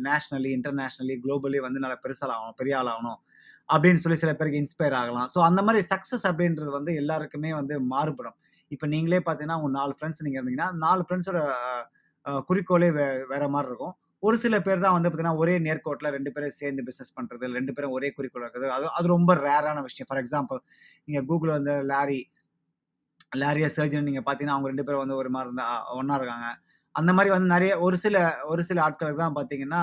நேஷ்னலி 0.07 0.51
இன்டர்நேஷ்னலி 0.57 1.15
குளோபலி 1.25 1.61
வந்து 1.67 1.83
நல்லா 1.85 1.99
பெருசாலாகணும் 2.05 2.57
பெரிய 2.61 2.75
ஆள் 2.79 2.91
ஆகணும். 2.95 3.19
அப்படின்னு 3.69 4.01
சொல்லி 4.03 4.17
சில 4.23 4.31
பேருக்கு 4.39 4.61
இன்ஸ்பயர் 4.63 4.97
ஆகலாம். 5.01 5.29
ஸோ 5.35 5.39
அந்த 5.49 5.61
மாதிரி 5.67 5.81
சக்ஸஸ் 5.93 6.25
அப்படின்றது 6.31 6.71
வந்து 6.77 6.93
எல்லாருக்குமே 7.01 7.51
வந்து 7.59 7.75
மாறுபடும். 7.93 8.37
இப்போ 8.71 8.85
நீங்களே 8.87 9.19
பார்த்தீங்கன்னா, 9.25 9.59
உங்கள் 9.61 9.77
நாலு 9.79 9.93
ஃப்ரெண்ட்ஸ் 9.97 10.23
நீங்கள் 10.25 10.41
இருந்தீங்கன்னா, 10.41 10.69
நாலு 10.85 11.01
ஃப்ரெண்ட்ஸோட 11.07 11.39
குறிக்கோளே 12.49 12.89
வே 12.97 13.05
வேற 13.33 13.43
மாதிரி 13.55 13.69
இருக்கும். 13.71 13.95
ஒரு 14.23 14.35
சில 14.43 14.55
பேர் 14.65 14.83
தான் 14.83 14.95
வந்து 14.95 15.09
பார்த்தீங்கன்னா, 15.09 15.39
ஒரே 15.43 15.53
நேர்கோட்டில் 15.67 16.13
ரெண்டு 16.15 16.31
பேரும் 16.33 16.57
சேர்ந்து 16.59 16.81
பிஸ்னஸ் 16.87 17.15
பண்ணுறது 17.17 17.53
ரெண்டு 17.57 17.73
பேரும் 17.77 17.95
ஒரே 17.97 18.09
குறிக்கோள் 18.17 18.45
இருக்குது. 18.45 18.67
அது 18.77 18.85
அது 18.99 19.07
ரொம்ப 19.15 19.33
ரேரான 19.45 19.81
விஷயம். 19.87 20.09
ஃபார் 20.09 20.21
எக்ஸாம்பிள் 20.23 20.59
நீங்கள் 21.07 21.27
கூகுளில் 21.29 21.57
வந்து 21.59 21.75
லாரி 21.93 22.19
லாரியா 23.41 23.67
சர்ஜன் 23.75 24.07
நீங்கள் 24.07 24.25
பார்த்தீங்கன்னா, 24.25 24.57
அவங்க 24.57 24.69
ரெண்டு 24.71 24.85
பேரும் 24.87 25.03
வந்து 25.03 25.17
ஒரு 25.21 25.29
மாதிரி 25.35 25.49
இருந்தா 25.49 25.67
ஒன்றா 25.99 26.15
இருக்காங்க. 26.19 26.47
அந்த 26.95 27.11
மாதிரி 27.17 27.29
வந்து 27.35 27.49
நிறைய 27.55 27.73
ஒரு 27.85 27.97
சில 28.05 28.15
ஒரு 28.51 28.61
சில 28.69 28.79
ஆட்களுக்கு 28.87 29.23
தான் 29.23 29.37
பார்த்தீங்கன்னா, 29.37 29.81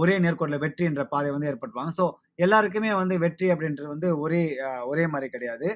ஒரே 0.00 0.14
நேர்கோட்டில் 0.24 0.62
வெற்றி 0.64 0.84
என்ற 0.90 1.02
பாதை 1.12 1.28
வந்து 1.34 1.48
ஏற்படுவாங்க 1.50 1.92
ஸோ 1.98 2.04
எல்லாருக்குமே 2.44 2.90
வந்து 3.00 3.14
வெற்றி 3.24 3.46
அப்படின்றது 3.54 3.88
வந்து 3.94 4.08
ஒரே 4.24 4.40
ஒரே 4.90 5.04
மாதிரி 5.14 5.28
கிடையாது. 5.36 5.68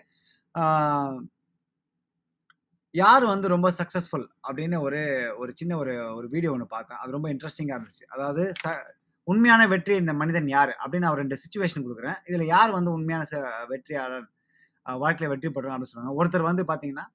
யார் 2.94 3.24
வந்து 3.32 3.46
ரொம்ப 3.54 3.68
சக்ஸஸ்ஃபுல் 3.78 4.26
அப்படின்னு 4.48 4.76
ஒரு 4.86 5.00
ஒரு 5.42 5.50
சின்ன 5.58 5.72
ஒரு 5.82 5.92
ஒரு 6.18 6.26
வீடியோ 6.34 6.52
ஒன்று 6.54 6.66
பார்த்தேன். 6.76 6.98
அது 7.02 7.10
ரொம்ப 7.16 7.28
இன்ட்ரெஸ்டிங்காக 7.34 7.76
இருந்துச்சு. 7.78 8.04
அதாவது 8.14 8.42
ச 8.62 8.72
உண்மையான 9.26 9.62
வெற்றி 9.72 9.94
இந்த 10.02 10.12
மனிதன் 10.20 10.48
யார் 10.56 10.72
அப்படின்னு 10.82 11.06
நான் 11.06 11.20
ரெண்டு 11.22 11.36
சுச்சுவேஷன் 11.42 11.84
கொடுக்குறேன் 11.86 12.18
இதில் 12.28 12.52
யார் 12.54 12.70
வந்து 12.78 12.90
உண்மையான 12.96 13.24
ச 13.32 13.36
வெற்றியாளர்? 13.72 14.26
வாழ்க்கையில் 14.86 15.32
வெற்றி 15.32 15.48
பெற்றவன் 15.48 15.74
அப்படின்னு 15.74 15.92
சொல்றாங்க. 15.92 16.14
ஒருத்தர் 16.20 16.48
வந்து 16.50 16.62
பார்த்தீங்கன்னா, 16.70 17.06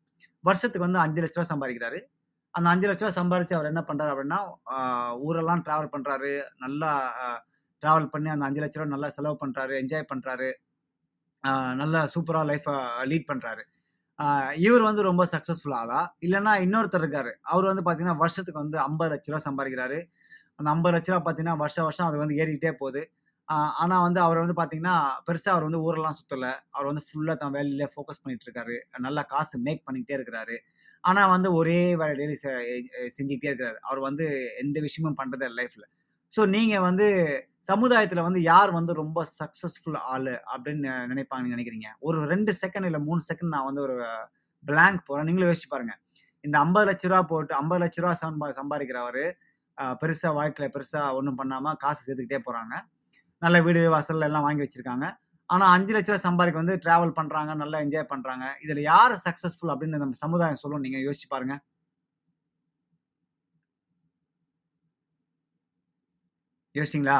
வருஷத்துக்கு 0.44 0.88
வந்து 0.88 1.00
அஞ்சு 1.06 1.22
லட்ச 1.24 1.38
ரூபா 1.38 1.50
சம்பாதிக்கிறாரு. 1.54 2.00
அந்த 2.54 2.68
அஞ்சு 2.74 2.88
லட்ச 2.90 3.04
ரூபா 3.04 3.16
சம்பாதிச்சு 3.20 3.58
அவர் 3.58 3.72
என்ன 3.72 3.82
பண்ணுறாரு 3.90 4.12
அப்படின்னா, 4.14 4.40
ஊரெல்லாம் 5.28 5.64
ட்ராவல் 5.68 5.94
பண்ணுறாரு 5.96 6.32
நல்லா 6.66 6.92
ட்ராவல் 7.84 8.12
பண்ணி 8.14 8.30
அந்த 8.36 8.46
அஞ்சு 8.48 8.62
லட்ச 8.64 8.78
ரூபா 8.80 8.94
நல்லா 8.96 9.10
செலவு 9.18 9.38
பண்ணுறாரு 9.44 9.74
என்ஜாய் 9.84 10.10
பண்ணுறாரு 10.14 10.50
நல்லா 11.82 12.00
சூப்பராக 12.14 12.50
லைஃப்பை 12.52 12.76
லீட் 13.12 13.30
பண்ணுறாரு 13.32 13.64
இவர் 14.65 14.84
வந்து 14.88 15.01
ரொம்ப 15.01 15.23
சக்சஸ்ஃபுல் 15.32 15.75
ஆளா? 15.80 15.99
இல்லைன்னா 16.25 16.54
இன்னொருத்தர் 16.65 17.04
இருக்காரு. 17.04 17.32
அவர் 17.54 17.65
வந்து 17.71 17.84
பார்த்தீங்கன்னா, 17.86 18.17
வருஷத்துக்கு 18.23 18.62
வந்து 18.63 18.78
ஐம்பது 18.88 19.12
லட்ச 19.13 19.28
ரூபா 19.32 19.41
சம்பாதிக்கிறாரு 19.47 19.97
அந்த 20.60 20.67
ஐம்பது 20.75 20.93
லட்ச 20.95 21.10
ரூபா 21.12 21.21
பார்த்தீங்கன்னா, 21.25 21.58
வருஷம் 21.63 21.88
வருஷம் 21.88 22.08
அது 22.10 22.17
வந்து 22.23 22.38
ஏறிக்கிட்டே 22.41 22.73
போகுது 22.82 23.01
ஆனால் 23.82 24.04
வந்து 24.06 24.19
அவர் 24.25 24.41
வந்து 24.43 24.56
பார்த்தீங்கன்னா, 24.60 24.95
பெருசாக 25.28 25.54
அவர் 25.56 25.65
வந்து 25.67 25.82
ஊரெல்லாம் 25.88 26.17
சுற்றலை 26.19 26.51
அவர் 26.75 26.88
வந்து 26.91 27.04
ஃபுல்லாக 27.08 27.38
தன் 27.41 27.56
வேலையில 27.58 27.86
ஃபோக்கஸ் 27.93 28.21
பண்ணிட்டு 28.23 28.47
இருக்காரு. 28.47 28.75
நல்லா 29.08 29.23
காசு 29.34 29.56
மேக் 29.67 29.84
பண்ணிக்கிட்டே 29.88 30.17
இருக்கிறாரு. 30.19 30.56
ஆனால் 31.04 31.32
வந்து 31.34 31.49
ஒரே 31.60 31.80
வேலை 32.01 32.13
டெய்லி 32.19 32.38
செஞ்சுக்கிட்டே 33.17 33.49
இருக்கிறாரு. 33.51 33.78
அவர் 33.89 34.01
வந்து 34.08 34.25
எந்த 34.63 34.78
விஷயமும் 34.88 35.19
பண்ணுறது 35.19 35.49
லைஃப்பில் 35.60 35.88
ஸோ 36.34 36.43
நீங்கள் 36.56 36.86
வந்து 36.88 37.08
சமுதாயத்துல 37.69 38.23
வந்து 38.28 38.39
யார் 38.51 38.71
வந்து 38.78 38.93
ரொம்ப 39.01 39.19
சக்சஸ்ஃபுல் 39.39 39.97
ஆளு 40.13 40.34
அப்படின்னு 40.54 40.89
நினைப்பாங்கன்னு 41.12 41.54
நினைக்கிறீங்க? 41.56 41.89
ஒரு 42.08 42.17
ரெண்டு 42.34 42.51
செகண்ட் 42.62 42.88
இல்ல 42.89 42.99
மூணு 43.08 43.21
செகண்ட் 43.30 43.54
நான் 43.56 43.67
வந்து 43.69 43.84
ஒரு 43.88 43.95
பிளாங்க் 44.63 45.06
போறேன் 45.08 45.28
நீங்களும் 45.30 45.49
யோசிச்சு 45.51 45.71
பாருங்க. 45.73 45.93
இந்த 46.43 46.56
ஐம்பது 46.65 46.86
லட்ச 46.89 47.10
ரூபா 47.12 47.21
போட்டு 47.32 47.54
ஐம்பது 47.62 47.82
லட்ச 47.84 47.97
ரூபா 48.04 48.13
சம்பா 48.23 48.47
சம்பாதிக்கிறவர் 48.60 49.23
பெருசா 50.01 50.30
வாழ்க்கையில 50.39 50.67
பெருசா 50.75 51.01
ஒன்றும் 51.19 51.39
பண்ணாம 51.39 51.73
காசு 51.84 52.01
சேர்த்துக்கிட்டே 52.06 52.39
போறாங்க. 52.47 52.73
நல்ல 53.41 53.58
வீடு, 53.65 53.82
வாசல் 53.93 54.28
எல்லாம் 54.28 54.45
வாங்கி 54.47 54.63
வச்சிருக்காங்க. 54.65 55.06
ஆனா 55.49 55.63
ரூ. 55.67 55.73
5,00,000 55.78 56.19
சம்பாதிக்க 56.28 56.62
வந்து 56.62 56.75
டிராவல் 56.84 57.17
பண்றாங்க, 57.19 57.51
நல்லா 57.62 57.78
என்ஜாய் 57.86 58.12
பண்றாங்க. 58.13 58.45
இதுல 58.65 58.82
யார் 58.91 59.13
சக்சஸ்ஃபுல் 59.25 59.73
அப்படின்னு 59.73 60.01
நம்ம 60.04 60.19
சமுதாயம் 60.25 60.62
சொல்லும் 60.63 60.86
நீங்க 60.86 60.99
யோசிச்சு 61.08 61.30
பாருங்க. 61.34 61.56
யோசிச்சிங்களா 66.75 67.19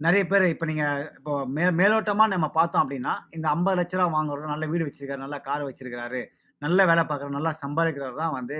நிறைய 0.00 0.22
பேர் 0.30 0.44
இப்போ 0.52 0.66
நீங்கள் 0.70 1.04
இப்போ 1.18 1.34
மே 1.56 1.62
மேலோட்டமாக 1.80 2.32
நம்ம 2.32 2.46
பார்த்தோம் 2.56 2.82
அப்படின்னா, 2.82 3.12
இந்த 3.36 3.46
ஐம்பது 3.54 3.76
லட்ச 3.78 3.94
ரூபா 3.98 4.08
வாங்குறது, 4.16 4.46
நல்ல 4.52 4.64
வீடு 4.72 4.86
வச்சிருக்காரு, 4.88 5.20
நல்ல 5.24 5.36
கார் 5.46 5.62
வச்சிருக்காரு 5.68 6.20
நல்ல 6.62 6.78
வேலை 6.90 7.02
பார்க்குறாரு, 7.04 7.36
நல்லா 7.38 7.52
சம்பாதிக்கிறவர் 7.62 8.20
தான் 8.22 8.34
வந்து 8.38 8.58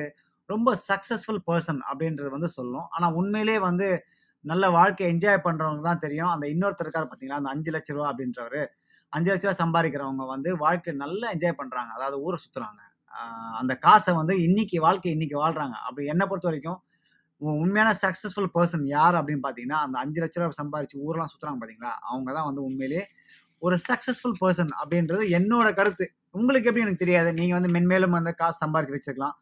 ரொம்ப 0.49 0.71
சக்ஸஸ்ஃபுல் 0.89 1.43
பர்சன் 1.49 1.81
அப்படின்றது 1.91 2.31
வந்து 2.37 2.49
சொல்லும். 2.57 2.87
ஆனால் 2.95 3.15
உண்மையிலேயே 3.21 3.61
வந்து 3.69 3.89
நல்ல 4.45 4.65
வாழ்க்கைய 4.79 5.13
என்ஜாய் 5.15 5.45
பண்ணுறவங்க 5.47 5.83
தான் 5.91 6.03
தெரியும். 6.07 6.33
அந்த 6.35 6.47
இன்னொருத்தருக்கார் 6.55 7.09
பார்த்தீங்களா, 7.11 7.41
அந்த 7.43 7.51
அஞ்சு 7.55 7.71
லட்ச 7.77 7.91
ரூபா 7.97 8.09
அப்படின்றவர் 8.13 8.61
அஞ்சு 9.13 9.31
லட்ச 9.33 9.47
ரூபா 9.47 9.57
சம்பாதிக்கிறவங்க 9.63 10.25
வந்து 10.35 10.51
வாழ்க்கையை 10.65 10.95
நல்லா 11.05 11.27
என்ஜாய் 11.35 11.59
பண்ணுறாங்க 11.61 11.91
அதாவது 11.99 12.17
ஊரை 12.27 12.39
சுற்றுறாங்க 12.45 12.81
அந்த 13.61 13.73
காசை 13.87 14.13
வந்து 14.21 14.35
இன்னைக்கு 14.47 14.77
வாழ்க்கை 14.87 15.11
இன்னைக்கு 15.17 15.37
வாழ்கிறாங்க 15.43 15.77
அப்படி 15.87 16.07
என்னை 16.13 16.25
பொறுத்த 16.31 16.49
வரைக்கும் 16.51 16.79
உண்மையான 17.41 17.91
சக்சஸ்ஃபுல் 18.03 18.51
பர்சன் 18.57 18.85
யார் 18.97 19.17
அப்படின்னு 19.21 19.43
பார்த்தீங்கன்னா, 19.47 19.79
அந்த 19.87 19.97
அஞ்சு 20.03 20.19
லட்ச 20.23 20.37
ரூபா 20.43 20.57
சம்பாரிச்சு 20.61 20.97
ஊரெலாம் 21.07 21.31
சுற்றுறாங்க 21.33 21.59
பார்த்தீங்களா, 21.63 21.93
அவங்க 22.11 22.29
தான் 22.37 22.49
வந்து 22.51 22.63
உண்மையிலேயே 22.69 23.05
ஒரு 23.63 23.77
சக்சஸ்ஃபுல் 23.89 24.37
பர்சன் 24.43 24.73
அப்படின்றது 24.81 25.25
என்னோட 25.39 25.69
கருத்து. 25.81 26.07
உங்களுக்கு 26.39 26.69
எப்படி 26.71 26.85
எனக்கு 26.87 27.03
தெரியாது. 27.05 27.31
நீங்கள் 27.41 27.59
வந்து 27.59 27.71
மென்மேலும் 27.77 28.17
வந்து 28.19 28.33
காசு 28.41 28.59
சம்பாரிச்சு 28.65 28.97
வச்சுருக்கலாம் 28.97 29.37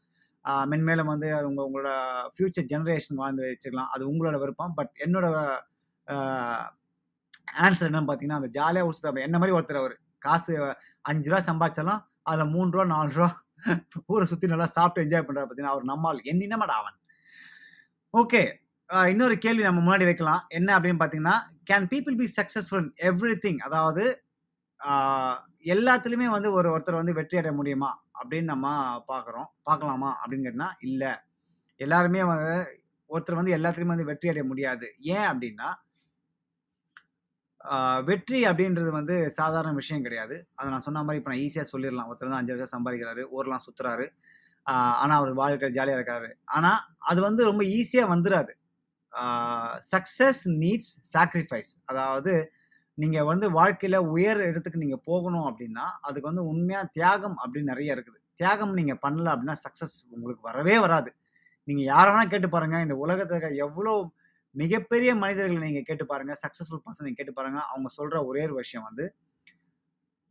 மென்மேலும் 0.72 1.10
வந்து 1.12 1.28
உங்க 1.48 1.60
உங்களோட 1.68 1.90
ஃப்யூச்சர் 2.34 2.66
ஜெனரேஷன் 2.72 3.20
வாழ்ந்து 3.22 3.42
வச்சுக்கலாம். 3.50 3.90
அது 3.94 4.02
உங்களோட 4.10 4.36
விருப்பம். 4.42 4.74
பட் 4.78 4.92
என்னோட 5.06 5.26
ஆன்சர் 7.66 7.88
என்னன்னு 7.88 8.08
பார்த்தீங்கன்னா, 8.08 8.40
அந்த 8.40 8.50
ஜாலியாக 8.58 8.88
ஊர் 8.88 9.24
என்ன 9.28 9.38
மாதிரி 9.40 9.56
ஒருத்தர் 9.58 9.82
அவர் 9.82 9.94
காசு 10.26 10.52
அஞ்சு 11.10 11.30
ரூபா 11.30 11.40
சம்பாரிச்சாலும், 11.50 12.02
அதில் 12.30 12.52
மூணு 12.54 12.68
ரூபா 12.74 12.86
நாலு 12.94 13.10
ரூபா 13.18 13.30
ஊரை 14.12 14.26
சுற்றி 14.32 14.46
நல்லா 14.52 14.68
சாப்பிட்டு 14.76 15.04
என்ஜாய் 15.06 15.26
பண்ணுறா 15.26 15.42
பார்த்தீங்கன்னா 15.44 15.74
அவர் 15.76 15.90
நம்மாள். 15.92 16.20
எண்ணினமடா 16.32 16.76
அவன். 16.82 16.96
ஓகே. 18.14 18.40
இன்னொரு 19.10 19.34
கேள்வி 19.44 19.62
நம்ம 19.66 19.80
முன்னாடி 19.84 20.04
வைக்கலாம். 20.08 20.42
என்ன 20.58 20.68
அப்படின்னு 20.76 20.98
பார்த்தீங்கன்னா, 21.00 21.36
can 21.70 21.86
people 21.92 22.16
be 22.20 22.26
successful 22.36 22.88
everything 23.44 23.60
அதாவது 23.66 24.02
எல்லாத்துலேயுமே 25.74 26.28
வந்து 26.34 26.48
ஒரு 26.58 26.68
ஒருத்தர் 26.74 27.00
வந்து 27.00 27.14
வெற்றி 27.18 27.36
அடைய 27.40 27.52
முடியுமா? 27.60 27.90
அப்படின்னு 28.18 28.48
நம்ம 28.52 28.66
பார்க்குறோம். 29.10 29.48
பார்க்கலாமா? 29.68 30.10
அப்படின்னு 30.20 30.46
கேட்டா, 30.48 30.68
இல்லை 30.88 31.12
எல்லாருமே 31.80 32.22
வந்து 32.32 32.52
ஒருத்தர் 33.10 33.40
வந்து 33.40 33.56
எல்லாத்துலேயுமே 33.58 33.94
வந்து 33.94 34.10
வெற்றி 34.10 34.30
அடைய 34.32 34.44
முடியாது. 34.52 34.86
ஏன் 35.16 35.26
அப்படின்னா 35.32 35.70
வெற்றி 38.08 38.38
அப்படின்றது 38.48 38.90
வந்து 38.98 39.14
சாதாரண 39.38 39.72
விஷயம் 39.80 40.04
கிடையாது. 40.06 40.36
அதை 40.58 40.66
நான் 40.72 40.86
சொன்ன 40.86 41.02
மாதிரி 41.06 41.20
இப்போ 41.20 41.30
நான் 41.32 41.42
ஈஸியாக 41.44 41.66
சொல்லிடலாம் 41.72 42.08
ஒருத்தர் 42.10 42.28
வந்து 42.28 42.40
அஞ்சு 42.40 42.52
வருஷம் 42.54 42.74
சம்பாதிக்கிறாரு, 42.76 43.22
ஊர்லாம் 43.36 43.64
சுற்றுறாரு 43.66 44.06
ஆனால் 44.66 45.18
அவர் 45.18 45.32
வாழ்க்கை 45.32 45.70
ஜாலியாக 45.70 45.98
இருக்காரு. 46.00 46.28
ஆனால் 46.44 46.80
அது 46.98 47.20
வந்து 47.20 47.44
ரொம்ப 47.44 47.62
ஈஸியாக 47.62 48.12
வந்துடாது 48.14 48.52
சக்ஸஸ் 49.92 50.42
நீட்ஸ் 50.62 50.92
சாக்ரிஃபைஸ். 51.12 51.72
அதாவது 51.84 52.52
நீங்கள் 52.94 53.24
வந்து 53.24 53.50
வாழ்க்கையில் 53.50 53.98
உயர் 54.14 54.40
இடத்துக்கு 54.48 54.78
நீங்கள் 54.78 55.04
போகணும் 55.04 55.46
அப்படின்னா, 55.50 55.84
அதுக்கு 56.06 56.30
வந்து 56.30 56.44
உண்மையாக 56.44 56.90
தியாகம் 56.92 57.36
அப்படின்னு 57.42 57.72
நிறைய 57.72 57.94
இருக்குது. 57.96 58.18
தியாகம் 58.34 58.74
நீங்கள் 58.74 59.00
பண்ணல 59.04 59.32
அப்படின்னா 59.32 59.56
சக்ஸஸ் 59.64 59.96
உங்களுக்கு 60.10 60.42
வரவே 60.42 60.78
வராது. 60.78 61.10
நீங்கள் 61.64 61.88
யார 61.92 62.06
வேணால் 62.10 62.32
கேட்டு 62.32 62.48
பாருங்கள் 62.48 62.80
இந்த 62.80 62.96
உலகத்தில் 62.96 63.38
இருக்க 63.38 64.12
மிகப்பெரிய 64.54 65.14
மனிதர்களை 65.14 65.60
நீங்கள் 65.66 65.86
கேட்டு 65.86 66.04
பாருங்கள் 66.06 66.38
சக்ஸஸ்ஃபுல் 66.42 66.82
பர்சன் 66.84 67.06
நீங்கள் 67.06 67.20
கேட்டு 67.20 67.32
பாருங்கள் 67.32 67.66
அவங்க 67.70 67.88
சொல்கிற 67.88 68.24
ஒரே 68.24 68.42
ஒரு 68.42 68.54
விஷயம் 68.54 68.84
வந்து 68.84 69.14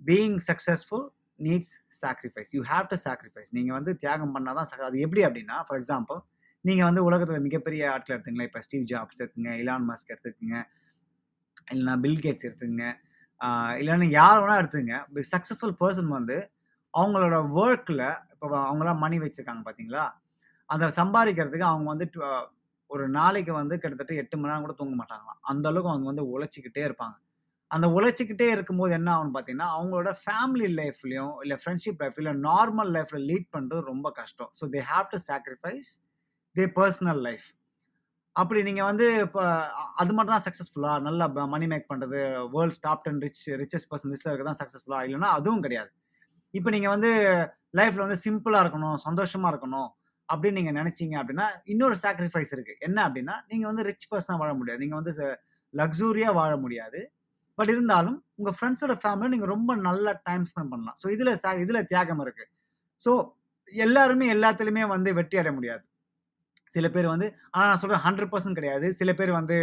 being 0.01 0.37
successful 0.47 1.05
needs 1.39 1.73
sacrifice. 2.01 2.51
You 2.55 2.61
have 2.71 2.85
to 2.91 2.97
sacrifice. 3.05 3.51
நீங்கள் 3.57 3.75
வந்து 3.77 3.91
தியாகம் 4.03 4.33
பண்ணால் 4.35 4.57
தான் 4.59 4.69
அது 4.89 4.99
எப்படி 5.05 5.23
அப்படின்னா, 5.27 5.57
ஃபார் 5.67 5.79
எக்ஸாம்பிள் 5.81 6.19
நீங்கள் 6.65 6.87
வந்து 6.89 7.01
உலகத்தில் 7.03 7.45
மிகப்பெரிய 7.47 7.83
ஆட்கள் 7.93 8.15
எடுத்துங்களேன் 8.15 8.49
இப்போ 8.49 8.61
ஸ்டீவ் 8.65 8.85
ஜாப்ஸ் 8.91 9.21
எடுத்துங்க 9.23 9.51
இலான் 9.61 9.87
மாஸ்க் 9.89 10.11
எடுத்துக்கங்க. 10.13 10.57
இல்லைன்னா 11.73 11.95
பில் 12.05 12.21
கேட்ஸ் 12.25 12.45
இல்லைன்னா 12.47 12.83
ஆ 13.41 13.47
யார் 13.79 13.99
வேணால் 13.99 14.15
யார 14.19 14.35
வேணா 14.43 14.55
எடுத்துக்கங்க. 14.61 14.97
வந்து 16.19 16.37
அவங்களோட 16.93 17.35
ஒர்க்கில் 17.61 18.05
இப்போ 18.33 18.47
அவங்களாம் 18.69 19.01
மணி 19.05 19.17
வச்சுருக்காங்க 19.23 19.63
பார்த்தீங்களா? 19.67 20.05
அந்த 20.69 20.85
சம்பாதிக்கிறதுக்கு 20.99 21.67
அவங்க 21.71 21.87
வந்து 21.93 22.07
ஒரு 22.91 23.05
நாளைக்கு 23.09 23.53
வந்து 23.59 23.75
கிட்டத்தட்ட 23.81 24.13
எட்டு 24.21 24.35
மணி 24.37 24.49
நேரம் 24.51 24.65
கூட 24.65 24.73
தூங்க 24.79 24.95
மாட்டாங்களாம். 25.01 25.39
அந்த 25.51 25.65
அளவுக்கு 25.69 25.91
அவங்க 25.93 26.07
வந்து 26.11 26.25
உழைச்சிக்கிட்டே 26.33 26.83
இருப்பாங்க. 26.87 27.15
அந்த 27.71 27.87
உழைச்சிக்கிட்டே 27.95 28.47
இருக்கும்போது 28.55 28.93
என்ன 28.99 29.09
ஆகும்னு 29.15 29.33
பார்த்தீங்கன்னா, 29.35 29.69
அவங்களோட 29.77 30.09
ஃபேமிலி 30.23 30.67
லைஃப்லையும் 30.79 31.33
இல்லை 31.43 31.57
ஃப்ரெண்ட்ஷிப் 31.61 32.01
லைஃப் 32.03 32.17
இல்லை 32.21 32.33
நார்மல் 32.47 32.91
லைஃப்பில் 32.95 33.25
லீட் 33.29 33.47
பண்ணுறது 33.55 33.81
ரொம்ப 33.91 34.07
கஷ்டம். 34.19 34.49
So 34.59 34.65
they 34.75 34.81
have 34.91 35.07
to 35.13 35.19
sacrifice 35.29 35.89
they 36.55 36.65
personal 36.79 37.21
life. 37.27 37.47
அப்படி 38.35 38.59
நீங்கள் 38.67 38.87
வந்து 38.89 39.07
இப்போ 39.25 39.41
அது 40.01 40.11
மட்டும் 40.17 40.35
தான் 40.35 40.45
சக்ஸஸ்ஃபுல்லாக 40.45 41.01
நல்லா 41.07 41.25
ப 41.35 41.47
மணி 41.53 41.65
மேக் 41.73 41.89
பண்ணுறது 41.91 42.19
world's 42.53 42.81
top 42.85 43.03
10 43.07 43.19
rich 43.25 43.41
richest 43.61 43.89
person 43.91 44.11
லிஸ்ட்டில் 44.13 44.31
இருக்கிறது 44.31 44.51
தான் 44.51 44.61
சக்ஸஸ்ஃபுல்லாக 44.61 45.07
இல்லைனா 45.07 45.29
அதுவும் 45.39 45.63
கிடையாது. 45.65 45.91
இப்போ 46.53 46.69
நீங்கள் 46.75 46.93
வந்து 46.95 47.11
லைஃப்பில் 47.79 48.05
வந்து 48.05 48.19
சிம்பிளாக 48.25 48.63
இருக்கணும், 48.65 48.97
சந்தோஷமாக 49.07 49.51
இருக்கணும் 49.53 49.89
அப்படின்னு 50.29 50.57
நீங்கள் 50.59 50.77
நினச்சிங்க 50.79 51.15
அப்படின்னா, 51.21 51.47
இன்னொரு 51.73 51.95
சாக்ரிஃபைஸ் 52.03 52.53
இருக்குது 52.55 52.79
என்ன 52.87 52.97
அப்படின்னா, 53.07 53.35
நீங்கள் 53.51 53.69
வந்து 53.71 53.85
ரிச் 53.89 54.07
பர்சனாக 54.11 54.39
வாழ 54.43 54.51
முடியாது. 54.59 54.81
நீங்கள் 54.85 54.99
வந்து 55.01 55.13
லக்ஸூரியாக 55.73 56.33
வாழ 56.39 56.51
முடியாது. 56.63 57.01
பட் 57.57 57.71
இருந்தாலும் 57.73 58.17
உங்க 58.37 58.51
ஃப்ரெண்ட்ஸோட 58.55 58.93
ஃபேமிலில 59.01 59.33
நீங்க 59.33 59.47
ரொம்ப 59.51 59.71
நல்லா 59.87 60.11
டைம் 60.27 60.45
ஸ்பெண்ட் 60.49 60.71
பண்ணலாம். 60.73 60.97
ஸோ 61.01 61.07
இதுல 61.15 61.31
ச 61.41 61.55
இதுல 61.63 61.81
தியாகம் 61.91 62.21
இருக்கு. 62.25 62.45
ஸோ 63.01 63.11
எல்லாருமே 63.73 64.27
எல்லாத்துலயுமே 64.35 64.83
வந்து 64.93 65.09
வெற்றி 65.19 65.37
அடைய 65.39 65.53
முடியாது. 65.55 65.83
சில 66.71 66.87
பேர் 66.91 67.07
வந்து 67.11 67.27
ஆனா 67.53 67.65
நான் 67.69 67.81
சொல்றேன் 67.81 68.03
100% 68.05 68.59
கிடையாது. 68.59 68.87
சில 68.99 69.11
பேர் 69.15 69.31
வந்து 69.33 69.57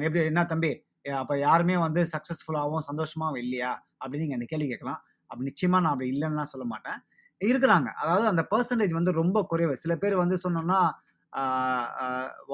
எப்படி 0.00 0.20
"என்ன 0.26 0.42
தம்பி, 0.46 0.70
அப்ப 1.16 1.34
யாருமே 1.40 1.76
வந்து 1.82 2.02
சக்ஸஸ்ஃபுல்லாகவும் 2.12 2.86
சந்தோஷமாகவும் 2.88 3.42
இல்லையா?" 3.44 3.72
அப்படின்னு 4.00 4.24
நீங்க 4.24 4.38
அந்த 4.38 4.48
கேள்வி 4.52 4.68
கேட்கலாம். 4.68 5.00
அப்படி 5.30 5.46
நிச்சயமா 5.50 5.78
நான் 5.82 5.94
அப்படி 5.94 6.10
இல்லைன்னா 6.12 6.46
சொல்ல 6.52 6.66
மாட்டேன். 6.72 6.98
இருக்கிறாங்க 7.40 7.88
அதாவது 8.02 8.26
அந்த 8.28 8.42
பர்சன்டேஜ் 8.52 8.94
வந்து 8.94 9.12
ரொம்ப 9.20 9.38
குறைவு. 9.50 9.74
சில 9.82 9.94
பேர் 9.98 10.16
வந்து 10.22 10.36
சொன்னோம்னா, 10.44 10.80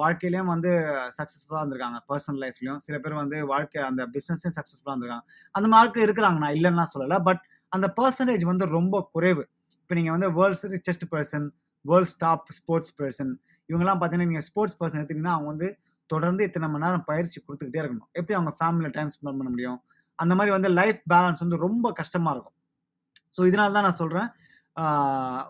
வாழ்க்கையிலையும் 0.00 0.50
வந்து 0.54 0.70
சக்ஸஸ்ஃபுல்லாக 1.18 1.62
இருந்திருக்காங்க. 1.62 1.98
பர்சனல் 2.10 2.40
லைஃப்லையும் 2.44 2.80
சில 2.86 2.96
பேர் 3.04 3.20
வந்து 3.22 3.38
வாழ்க்கை 3.52 3.80
அந்த 3.90 4.02
பிஸ்னஸ்லையும் 4.14 4.56
சக்ஸஸ்ஃபுல்லாக 4.58 4.94
இருந்திருக்காங்க. 4.94 5.26
அந்த 5.54 5.68
மாரி 5.74 6.06
இருக்கிறாங்க 6.06 6.38
நான் 6.44 6.56
இல்லைன்னா 6.58 6.86
சொல்லலை 6.94 7.18
பட் 7.28 7.42
அந்த 7.72 7.86
பர்சன்டேஜ் 7.98 8.44
வந்து 8.52 8.64
ரொம்ப 8.78 8.96
குறைவு. 9.16 9.44
இப்போ 9.82 9.94
நீங்கள் 9.98 10.14
வந்து 10.16 10.30
world's 10.38 10.66
richest 10.74 11.06
person 11.14 11.46
world's 11.84 12.16
top 12.24 12.50
sports 12.58 12.92
person 12.98 13.32
இவங்கலாம் 13.68 13.98
பார்த்தீங்கன்னா, 14.00 14.30
நீங்கள் 14.30 14.46
ஸ்போர்ட்ஸ் 14.48 14.76
பர்சன் 14.80 15.00
எடுத்திங்கன்னா 15.00 15.32
அவங்க 15.36 15.48
வந்து 15.52 15.68
தொடர்ந்து 16.10 16.42
இத்தனை 16.48 16.66
மணி 16.72 16.84
நேரம் 16.84 17.04
பயிற்சி 17.10 17.36
கொடுத்துக்கிட்டே 17.38 17.80
இருக்கணும். 17.82 18.08
எப்படி 18.18 18.34
அவங்க 18.38 18.52
ஃபேமிலியில் 18.58 18.94
டைம் 18.96 19.10
ஸ்பெண்ட் 19.14 19.38
பண்ண 19.40 19.50
முடியும்? 19.54 19.78
அந்த 20.18 20.32
மாதிரி 20.38 20.52
வந்து 20.56 20.70
லைஃப் 20.78 21.00
பேலன்ஸ் 21.12 21.42
வந்து 21.44 21.58
ரொம்ப 21.66 21.86
கஷ்டமாக 22.00 22.34
இருக்கும். 22.34 22.56
ஸோ 23.36 23.40
இதனால 23.50 23.74
தான் 23.76 23.86
நான் 23.88 24.00
சொல்கிறேன் 24.02 24.28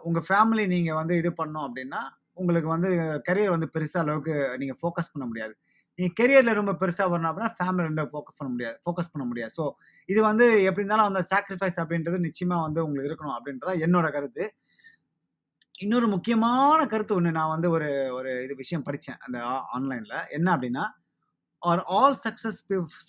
உங்கள் 0.09 0.27
ஃபேமிலி 0.29 0.65
நீங்கள் 0.75 0.99
வந்து 1.01 1.15
இது 1.21 1.31
பண்ணோம் 1.41 1.67
அப்படின்னா, 1.69 2.01
உங்களுக்கு 2.43 2.69
வந்து 2.69 2.89
கரியர் 3.29 3.55
வந்து 3.57 3.69
பெருசாக 3.75 4.05
அளவுக்கு 4.05 4.57
நீங்கள் 4.59 4.79
ஃபோக்கஸ் 4.83 5.13
பண்ண 5.13 5.27
முடியாது. 5.27 5.55
நீங்கள் 5.95 6.17
கெரியரில் 6.21 6.59
ரொம்ப 6.59 6.73
பெருசாக 6.73 7.09
வரணும் 7.13 7.31
அப்படின்னா, 7.31 7.51
ஃபேமிலி 7.59 7.87
ரெண்டு 7.89 8.03
ஃபோக்கஸ் 8.03 8.39
பண்ண 8.39 8.51
முடியாது 8.53 8.77
ஃபோக்கஸ் 8.85 9.13
பண்ண 9.13 9.25
முடியாது. 9.27 9.53
ஸோ 9.59 9.65
இது 10.07 10.23
வந்து 10.23 10.65
எப்படி 10.65 10.87
இருந்தாலும் 10.87 11.09
அந்த 11.11 11.23
சாக்ரிஃபைஸ் 11.31 11.79
அப்படின்றது 11.83 12.19
நிச்சயமாக 12.19 12.63
வந்து 12.63 12.85
உங்களுக்கு 12.85 13.11
இருக்கணும் 13.11 13.37
அப்படின்றதா 13.39 13.75
என்னோட 13.87 14.11
கருத்து. 14.13 14.55
இன்னொரு 15.79 16.09
முக்கியமான 16.09 16.87
கருத்து 16.87 17.15
ஒன்று 17.15 17.31
நான் 17.31 17.49
வந்து 17.49 17.71
ஒரு 17.71 18.11
ஒரு 18.13 18.45
இது 18.45 18.55
விஷயம் 18.55 18.83
படித்தேன் 18.83 19.19
அந்த 19.19 19.39
ஆ 19.45 19.55
என்ன 20.29 20.57
அப்படின்னா, 20.57 20.85
are 21.63 21.83
all 21.85 22.17
success 22.25 22.61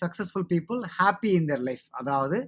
successful 0.02 0.48
people 0.48 0.80
happy 0.98 1.30
in 1.32 1.46
their 1.46 1.60
life. 1.60 1.86
அதாவது 1.90 2.38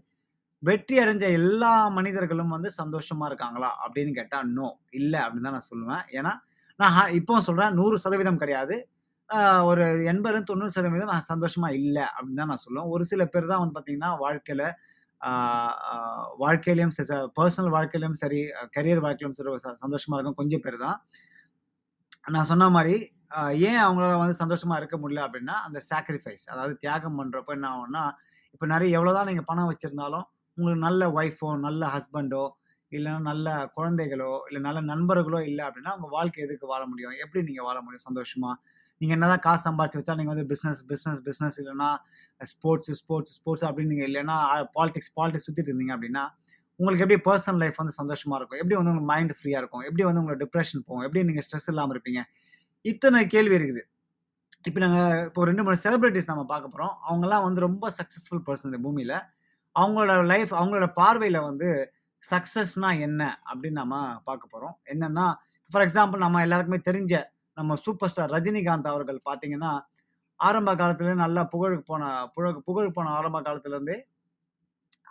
வெற்றி 0.62 0.98
அடைஞ்ச 0.98 1.32
எல்லா 1.32 1.88
மனிதர்களும் 1.88 2.48
வந்து 2.48 2.70
சந்தோஷமாக 2.70 3.30
இருக்காங்களா? 3.30 3.70
அப்படின்னு 3.84 4.12
கேட்டால் 4.14 4.48
நோ. 4.48 4.68
இல்லை 4.90 5.20
அப்படின்னு 5.20 5.46
தான் 5.48 5.58
நான் 5.58 5.70
சொல்லுவேன். 5.74 6.04
ஏன்னா, 6.12 6.32
நான் 6.80 7.12
இப்போ 7.18 7.34
சொல்கிறேன் 7.38 7.46
சொல்றேன் 7.48 7.76
100% 7.78 8.42
கிடையாது. 8.42 8.74
ஒரு 9.70 9.84
80, 10.10 10.50
90% 10.50 11.06
நான் 11.12 11.28
சந்தோஷமா 11.30 11.68
இல்லை 11.78 12.04
அப்படின்னு 12.12 12.40
தான் 12.40 12.50
நான் 12.52 12.64
சொல்லுவேன். 12.64 12.90
ஒரு 12.94 13.04
சில 13.10 13.22
பேர் 13.32 13.50
தான் 13.52 13.62
வந்து 13.62 13.76
பார்த்தீங்கன்னா, 13.76 14.10
வாழ்க்கையில 14.24 14.64
வாழ்க்கையிலையும் 16.42 16.94
பர்சனல் 17.38 17.72
வாழ்க்கையிலையும் 17.76 18.16
ச 18.16 18.22
சரி, 18.24 18.40
கரியர் 18.76 19.02
வாழ்க்கையிலும் 19.04 19.36
சரி 19.38 19.52
ச 19.64 19.72
சந்தோஷமா 19.84 20.16
இருக்கும் 20.16 20.38
கொஞ்சம் 20.40 20.64
பேர் 20.66 20.78
தான். 20.84 20.98
நான் 22.34 22.48
சொன்ன 22.50 22.68
மாதிரி 22.76 22.94
ஏன் 23.68 23.80
அவங்களால 23.84 24.16
வந்து 24.22 24.36
சந்தோஷமா 24.42 24.76
இருக்க 24.80 24.96
முடியல 25.02 25.24
அப்படின்னா, 25.26 25.56
அந்த 25.66 25.78
சாக்ரிஃபைஸ் 25.90 26.44
அதாவது 26.52 26.74
தியாகம் 26.82 27.18
பண்றப்ப 27.20 27.56
என்ன 27.58 27.68
ஆகும்னா, 27.72 28.04
இப்போ 28.54 28.66
நிறைய 28.74 28.98
எவ்வளோதான் 28.98 29.28
நீங்கள் 29.30 29.48
பணம் 29.50 29.70
வச்சிருந்தாலும், 29.70 30.26
உங்களுக்கு 30.58 30.84
நல்ல 30.88 31.04
ஒய்ஃபோ, 31.18 31.48
நல்ல 31.66 31.82
ஹஸ்பண்டோ, 31.96 32.44
இல்லைன்னா 32.92 33.20
நல்ல 33.30 33.46
குழந்தைகளோ, 33.76 34.30
இல்லை 34.48 34.60
நல்ல 34.68 34.80
நண்பர்களோ 34.80 35.38
இல்லை 35.50 35.62
அப்படின்னா, 35.66 35.92
உங்கள் 35.96 36.14
வாழ்க்கை 36.16 36.42
எதுக்கு 36.46 36.66
வாழ 36.72 36.82
முடியும்? 36.86 37.14
எப்படி 37.24 37.40
நீங்கள் 37.48 37.66
வாழ 37.68 37.78
முடியும் 37.80 38.06
சந்தோஷமா? 38.08 38.50
நீங்கள் 39.00 39.16
என்னதான் 39.16 39.42
காசு 39.46 39.62
சம்பாதிச்சு 39.68 39.98
வச்சா, 40.00 40.14
நீங்கள் 40.18 40.34
வந்து 40.34 40.46
பிஸ்னஸ் 40.52 40.82
பிஸ்னஸ் 40.90 41.20
பிசினஸ் 41.28 41.58
இல்லைன்னா 41.62 41.88
ஸ்போர்ட்ஸ், 42.40 42.92
ஸ்போர்ட்ஸ், 43.00 43.34
ஸ்போர்ட்ஸ் 43.38 43.64
அப்படின்னு 43.68 43.92
நீங்கள் 43.94 44.08
இல்லைன்னா 44.10 44.36
பாலிடிக்ஸ், 44.78 45.10
பாலிடிக்ஸ் 45.18 45.46
சுற்றிட்டு 45.48 45.70
இருந்தீங்க 45.72 45.94
அப்படின்னா, 45.96 46.24
உங்களுக்கு 46.80 47.04
எப்படி 47.04 47.20
பர்சனல் 47.28 47.60
லைஃப் 47.64 47.76
வந்து 47.76 47.94
சந்தோஷமாக 48.00 48.38
இருக்கும்? 48.38 48.60
எப்படி 48.62 48.76
வந்து 48.78 48.90
உங்களுக்கு 48.92 49.12
மைண்ட் 49.12 49.34
ஃப்ரீயாக 49.38 49.60
இருக்கும்? 49.62 49.84
எப்படி 49.88 50.02
வந்து 50.08 50.20
உங்களுக்கு 50.22 50.44
டிப்ரஷன் 50.44 50.82
போகும்? 50.88 51.04
எப்படி 51.06 51.22
நீங்கள் 51.30 51.46
ஸ்ட்ரெஸ் 51.46 51.68
இல்லாமல் 51.72 51.94
இருப்பீங்க? 51.96 52.22
இத்தனை 52.84 53.20
கேள்வி 53.34 53.54
இருக்குது. 53.58 53.82
இப்போ 54.68 54.80
நாங்கள் 54.84 55.24
இப்போ 55.28 55.40
ரெண்டு 55.44 55.62
மூணு 55.66 55.78
செலிப்ரிட்டிஸ் 55.84 56.28
நம்ம 56.30 56.42
பார்க்க 56.52 56.72
போகிறோம் 56.72 56.94
அவங்கெல்லாம் 57.08 57.44
வந்து 57.46 57.60
ரொம்ப 57.66 57.90
சக்ஸஸ்ஃபுல் 57.98 58.42
பர்சன் 58.46 58.68
இந்த 58.70 58.80
பூமியில் 58.86 59.16
அவங்களோட 59.76 60.22
லைஃப் 60.32 60.52
அவங்களோட 60.60 60.86
பார்வையில் 61.00 61.40
வந்து 61.48 61.68
சக்ஸஸ்னா 62.30 63.00
என்ன? 63.00 63.40
அப்படின்னு 63.52 63.70
நம்ம 63.70 64.20
பார்க்க 64.24 64.48
போகிறோம் 64.50 64.78
என்னன்னா, 64.84 65.34
ஃபார் 65.70 65.86
எக்ஸாம்பிள் 65.86 66.16
நம்ம 66.16 66.40
எல்லாருக்குமே 66.40 66.80
தெரிஞ்ச 66.88 67.24
நம்ம 67.54 67.74
சூப்பர் 67.74 68.08
ஸ்டார் 68.08 68.30
ரஜினிகாந்த் 68.30 68.88
அவர்கள் 68.88 69.20
பார்த்தீங்கன்னா, 69.30 69.80
ஆரம்ப 70.36 70.74
காலத்துலேருந்து 70.74 71.14
நல்லா 71.14 71.44
புகழுக்கு 71.44 71.82
போன 71.82 72.26
புகழ் 72.34 72.62
புகழ் 72.64 72.90
போன 72.90 73.08
ஆரம்ப 73.10 73.40
காலத்துலேருந்தே 73.40 74.02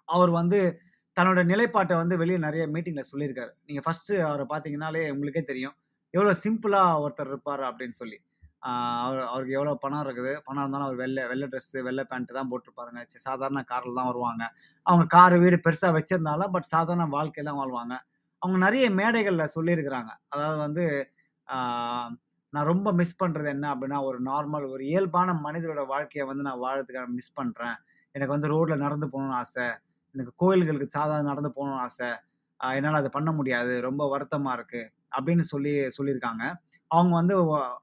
அவர் 0.06 0.30
வந்து 0.30 0.80
தன்னோட 1.19 1.45
நிலைப்பாட்டை 1.45 1.95
வந்து 1.95 2.17
வெளியே 2.17 2.38
நிறைய 2.38 2.67
மீட்டிங்கில் 2.67 3.10
சொல்லியிருக்காரு. 3.12 3.49
நீங்கள் 3.65 3.86
ஃபர்ஸ்ட்டு 3.86 4.21
அவரை 4.21 4.45
பார்த்தீங்கன்னாலே 4.49 5.12
உங்களுக்கே 5.12 5.43
தெரியும். 5.43 5.75
எவ்வளோ 6.10 6.38
சிம்பிளாக 6.43 7.01
ஒருத்தர் 7.06 7.28
இருப்பார் 7.28 7.60
அப்படின்னு 7.60 7.89
சொல்லி. 7.89 8.21
அவர் 9.06 9.19
அவருக்கு 9.32 9.56
எவ்வளோ 9.58 9.73
பணம் 9.84 10.04
இருக்குது. 10.06 10.32
பணம் 10.47 10.63
இருந்தாலும் 10.63 10.88
அவர் 10.88 10.99
வெள்ள 11.04 11.25
வெள்ளை 11.32 11.47
ட்ரெஸ்ஸு, 11.51 11.78
வெள்ளை 11.88 12.04
பேண்ட்டு 12.12 12.38
தான் 12.38 12.49
போட்டுருப்பாருங்க. 12.51 13.01
சாதாரண 13.28 13.62
காரில் 13.71 13.99
தான் 13.99 14.10
வருவாங்க. 14.12 14.43
அவங்க 14.86 15.06
காரு, 15.15 15.36
வீடு 15.43 15.58
பெருசாக 15.67 15.93
வச்சுருந்தாலும் 15.97 16.54
பட் 16.56 16.67
சாதாரண 16.75 17.06
வாழ்க்கை 17.17 17.43
தான் 17.49 17.60
வாழ்வாங்க. 17.62 17.95
அவங்க 18.41 18.58
நிறைய 18.65 18.86
மேடைகளில் 18.99 19.54
சொல்லியிருக்கிறாங்க. 19.58 20.12
அதாவது 20.34 20.60
வந்து 20.65 20.86
நான் 22.54 22.69
ரொம்ப 22.71 22.89
மிஸ் 22.99 23.19
பண்ணுறது 23.21 23.49
என்ன 23.56 23.65
அப்படின்னா, 23.73 23.97
ஒரு 24.10 24.19
நார்மல் 24.30 24.65
ஒரு 24.73 24.84
இயல்பான 24.91 25.30
மனிதரோட 25.45 25.82
வாழ்க்கையை 25.93 26.25
வந்து 26.30 26.45
நான் 26.47 26.62
வாழறதுக்காக 26.65 27.10
மிஸ் 27.17 27.36
பண்ணுறேன் 27.39 27.78
எனக்கு 28.15 28.34
வந்து 28.36 28.51
ரோட்டில் 28.54 28.84
நடந்து 28.86 29.08
போகணும்னு 29.13 29.38
ஆசை 29.41 29.65
எனக்கு 30.15 30.34
கோயில்களுக்கு 30.41 30.88
சாதாரண 30.97 31.28
நடந்து 31.32 31.51
போகணும்னு 31.58 31.82
ஆசை 31.86 32.10
என்னால் 32.60 32.99
அதை 33.01 33.10
பண்ண 33.15 33.30
முடியாது. 33.39 33.73
ரொம்ப 33.88 34.04
வருத்தமாக 34.13 34.58
இருக்குது 34.58 34.89
அப்படின்னு 35.17 35.43
சொல்லி 35.54 35.73
சொல்லியிருக்காங்க. 35.97 36.43
அவங்க 36.98 37.14
வந்து 37.20 37.36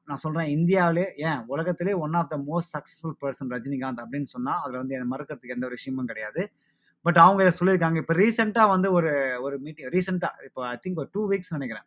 நான் 0.09 0.22
சொல்றேன் 0.25 0.51
இந்தியாவிலே 0.57 1.07
ஏன் 1.29 1.40
உலகத்திலே 1.55 1.92
one 2.05 2.16
of 2.20 2.31
the 2.33 2.37
most 2.48 2.72
successful 2.75 3.16
person 3.22 3.53
Rajinikanth 3.55 4.03
அப்படின்னு 4.05 4.29
சொன்னா, 4.35 4.55
அதுல 4.62 4.81
வந்து 4.83 5.01
மறுக்கிறதுக்கு 5.12 5.55
எந்த 5.57 5.66
ஒரு 5.68 5.77
விஷயமும் 5.79 6.11
கிடையாது. 6.12 6.42
பட் 7.07 7.20
அவங்க 7.25 7.40
இதை 7.44 7.53
சொல்லியிருக்காங்க. 7.61 7.98
இப்போ 8.03 8.14
ரீசெண்டாக 8.14 8.72
வந்து 8.75 8.88
ஒரு 8.98 9.12
ஒரு 9.46 9.57
மீட்டிங் 9.64 9.90
ரீசெண்டாக 9.96 10.46
இப்போ 10.48 10.61
ஐ 10.72 10.77
திங்க் 10.85 11.01
ஒரு 11.03 11.11
டூ 11.12 11.22
வீக்ஸ் 11.31 11.57
நினைக்கிறேன் 11.57 11.87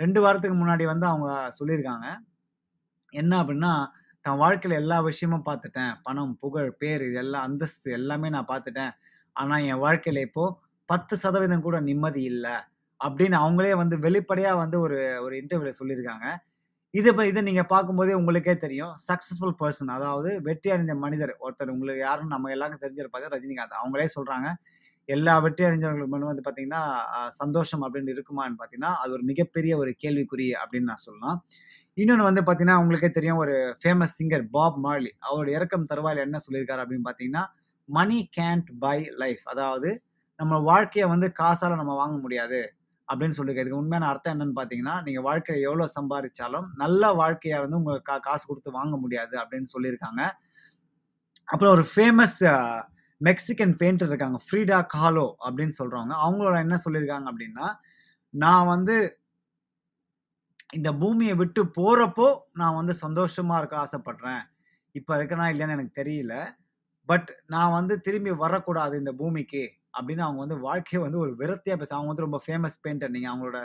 ரெண்டு 0.00 0.20
வாரத்துக்கு 0.24 0.56
முன்னாடி 0.60 0.84
வந்து 0.92 1.06
அவங்க 1.06 1.28
சொல்லியிருக்காங்க. 1.58 2.06
என்ன 3.12 3.32
அப்படின்னா 3.42 3.72
தன் 4.24 4.40
வாழ்க்கையில் 4.42 4.80
எல்லா 4.82 4.98
விஷயமும் 5.08 5.46
பார்த்துட்டேன். 5.48 5.92
பணம், 6.06 6.34
புகழ், 6.42 6.70
பேர் 6.82 7.02
இது 7.08 7.18
எல்லாம் 7.22 7.46
அந்தஸ்து 7.48 7.88
எல்லாமே 7.98 8.28
நான் 8.36 8.50
பார்த்துட்டேன். 8.52 8.92
ஆனால் 9.36 9.64
என் 9.70 9.82
வாழ்க்கையில் 9.86 10.24
இப்போது 10.28 10.56
பத்து 10.88 11.14
சதவீதம் 11.16 11.66
கூட 11.66 11.76
நிம்மதி 11.88 12.22
இல்லை 12.32 12.54
அப்படின்னு 13.00 13.36
அவங்களே 13.44 13.72
வந்து 13.82 13.96
வெளிப்படையாக 14.06 14.60
வந்து 14.62 14.76
ஒரு 14.86 14.98
ஒரு 15.26 15.34
இன்டர்வியூவில் 15.40 15.78
சொல்லியிருக்காங்க. 15.80 16.26
இதை 16.94 17.28
இதை 17.28 17.42
நீங்க 17.42 17.62
பார்க்கும்போதே 17.64 18.12
உங்களுக்கே 18.12 18.56
தெரியும். 18.56 18.94
சக்சஸ்ஃபுல் 19.06 19.54
பர்சன் 19.60 19.88
அதாவது 19.88 20.40
வெற்றி 20.42 20.70
அடைந்த 20.70 20.94
மனிதர் 20.94 21.36
ஒருத்தர் 21.40 21.68
உங்களுக்கு 21.68 22.02
யாருன்னு 22.02 22.34
நம்ம 22.34 22.50
எல்லாருக்கும் 22.50 22.84
தெரிஞ்சிருப்பாரு 22.84 23.26
ரஜினிகாந்த். 23.34 23.76
அவங்களே 23.80 24.06
சொல்றாங்க. 24.16 24.48
எல்லா 25.08 25.38
வெற்றி 25.38 25.64
அடைஞ்சவங்களுக்கு 25.64 26.30
வந்து 26.32 26.44
பார்த்தீங்கன்னா, 26.46 26.82
சந்தோஷம் 27.32 27.82
அப்படின்னு 27.82 28.12
இருக்குமான்னு 28.14 28.58
பார்த்தீங்கன்னா, 28.60 28.92
அது 28.96 29.12
ஒரு 29.12 29.22
மிகப்பெரிய 29.22 29.76
ஒரு 29.76 29.94
கேள்விக்குறி 30.04 30.48
அப்படின்னு 30.62 30.90
நான் 30.92 31.04
சொல்லலாம். 31.04 31.38
இன்னொன்னு 31.96 32.28
வந்து 32.30 32.42
பார்த்தீங்கன்னா, 32.42 32.78
உங்களுக்கே 32.78 33.10
தெரியும் 33.10 33.36
ஒரு 33.36 33.54
ஃபேமஸ் 33.84 34.16
சிங்கர் 34.18 34.46
பாப் 34.50 34.78
மார்லி. 34.86 35.12
அவரோட 35.26 35.50
இறக்கம் 35.50 35.84
தருவாயில் 35.84 36.22
என்ன 36.22 36.38
சொல்லியிருக்காரு 36.46 36.84
அப்படின்னு 36.84 37.06
பார்த்தீங்கன்னா, 37.08 37.44
மணி 37.88 38.28
கேன்ட் 38.40 38.68
பை 38.78 38.98
லைஃப்." 39.16 39.44
அதாவது 39.46 39.90
நம்ம 40.40 40.58
வாழ்க்கையை 40.62 41.10
வந்து 41.10 41.32
காசால் 41.40 41.76
நம்ம 41.76 41.94
வாங்க 41.94 42.16
முடியாது 42.18 42.60
அப்படின்னு 43.08 43.36
சொல்லியிருக்காரு. 43.38 43.66
இதுக்கு 43.66 43.76
உண்மையான 43.76 44.08
அர்த்தம் 44.08 44.34
என்னன்னு 44.34 44.56
பார்த்தீங்கன்னா, 44.56 44.94
நீங்கள் 45.02 45.22
வாழ்க்கையில் 45.22 45.66
எவ்வளோ 45.66 45.86
சம்பாதிச்சாலும் 45.96 46.66
நல்ல 46.76 47.12
வாழ்க்கையை 47.14 47.58
வந்து 47.60 47.76
உங்களுக்கு 47.76 48.10
கா 48.12 48.18
காசு 48.20 48.46
கொடுத்து 48.46 48.70
வாங்க 48.72 48.96
முடியாது 48.96 49.34
அப்படின்னு 49.38 49.70
சொல்லியிருக்காங்க. 49.74 50.22
அப்புறம் 51.48 51.72
ஒரு 51.72 51.84
ஃபேமஸ் 51.94 52.38
மெக்சிகன் 53.20 53.74
பெயிண்டர் 53.80 54.10
இருக்காங்க. 54.10 54.38
ஃப்ரீடா 54.46 54.78
காலோ 54.94 55.26
அப்படின்னு 55.46 55.74
சொல்கிறவங்க 55.78 56.14
அவங்களோட 56.24 56.56
என்ன 56.60 56.76
சொல்லியிருக்காங்க 56.84 57.26
அப்படின்னா, 57.32 57.66
"நான் 58.34 58.66
வந்து 58.66 58.96
இந்த 60.72 60.92
பூமியை 60.94 61.34
விட்டு 61.34 61.62
போகிறப்போ 61.78 62.26
நான் 62.52 62.74
வந்து 62.74 62.94
சந்தோஷமாக 62.94 63.60
இருக்க 63.60 63.76
ஆசைப்படுறேன். 63.78 64.42
இப்போ 64.94 65.12
இருக்கனா 65.16 65.46
இல்லைன்னு 65.52 65.76
எனக்கு 65.76 66.02
தெரியல. 66.02 66.34
பட் 67.08 67.30
நான் 67.46 67.72
வந்து 67.72 67.94
திரும்பி 68.00 68.32
வரக்கூடாது 68.44 68.98
இந்த 68.98 69.12
பூமிக்கு." 69.14 69.64
அப்படின்னு 69.96 70.24
அவங்க 70.26 70.40
வந்து 70.44 70.58
வாழ்க்கையை 70.68 71.00
வந்து 71.06 71.20
ஒரு 71.24 71.32
விரத்தியாக 71.42 71.78
பேச 71.82 71.92
அவங்க 71.96 72.10
வந்து 72.12 72.26
ரொம்ப 72.26 72.40
ஃபேமஸ் 72.46 72.78
பெயிண்டர். 72.84 73.14
நீங்கள் 73.16 73.32
அவங்களோட 73.32 73.58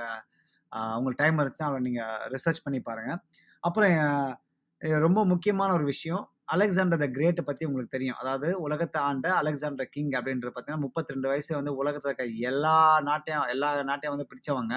அவங்களுக்கு 0.71 1.21
டைம் 1.23 1.39
இருந்துச்சுன்னா, 1.39 1.69
அவரை 1.71 1.83
நீங்கள் 1.89 2.19
ரிசர்ச் 2.35 2.65
பண்ணி 2.65 2.79
பாருங்கள் 2.89 3.19
அப்புறம் 3.63 3.95
ரொம்ப 5.05 5.19
முக்கியமான 5.25 5.69
ஒரு 5.77 5.85
விஷயம், 5.85 6.23
அலெக்சாண்டர் 6.53 7.01
த 7.03 7.07
கிரேட்டை 7.15 7.43
பற்றி 7.47 7.63
உங்களுக்கு 7.69 7.95
தெரியும். 7.95 8.19
அதாவது 8.21 8.47
உலகத்தை 8.65 8.99
ஆண்ட 9.09 9.27
அலெக்சாண்டர் 9.41 9.89
கிங் 9.95 10.13
அப்படின்றது 10.19 10.51
பார்த்தீங்கன்னா, 10.53 10.83
முப்பத்ரெண்டு 10.85 11.27
வயசு 11.33 11.51
வந்து 11.59 11.73
உலகத்தில் 11.81 12.11
இருக்க 12.11 12.25
எல்லா 12.51 12.75
நாட்டையும் 13.09 13.47
எல்லா 13.55 13.69
நாட்டையும் 13.91 14.15
வந்து 14.15 14.29
பிடிச்சவங்க. 14.31 14.75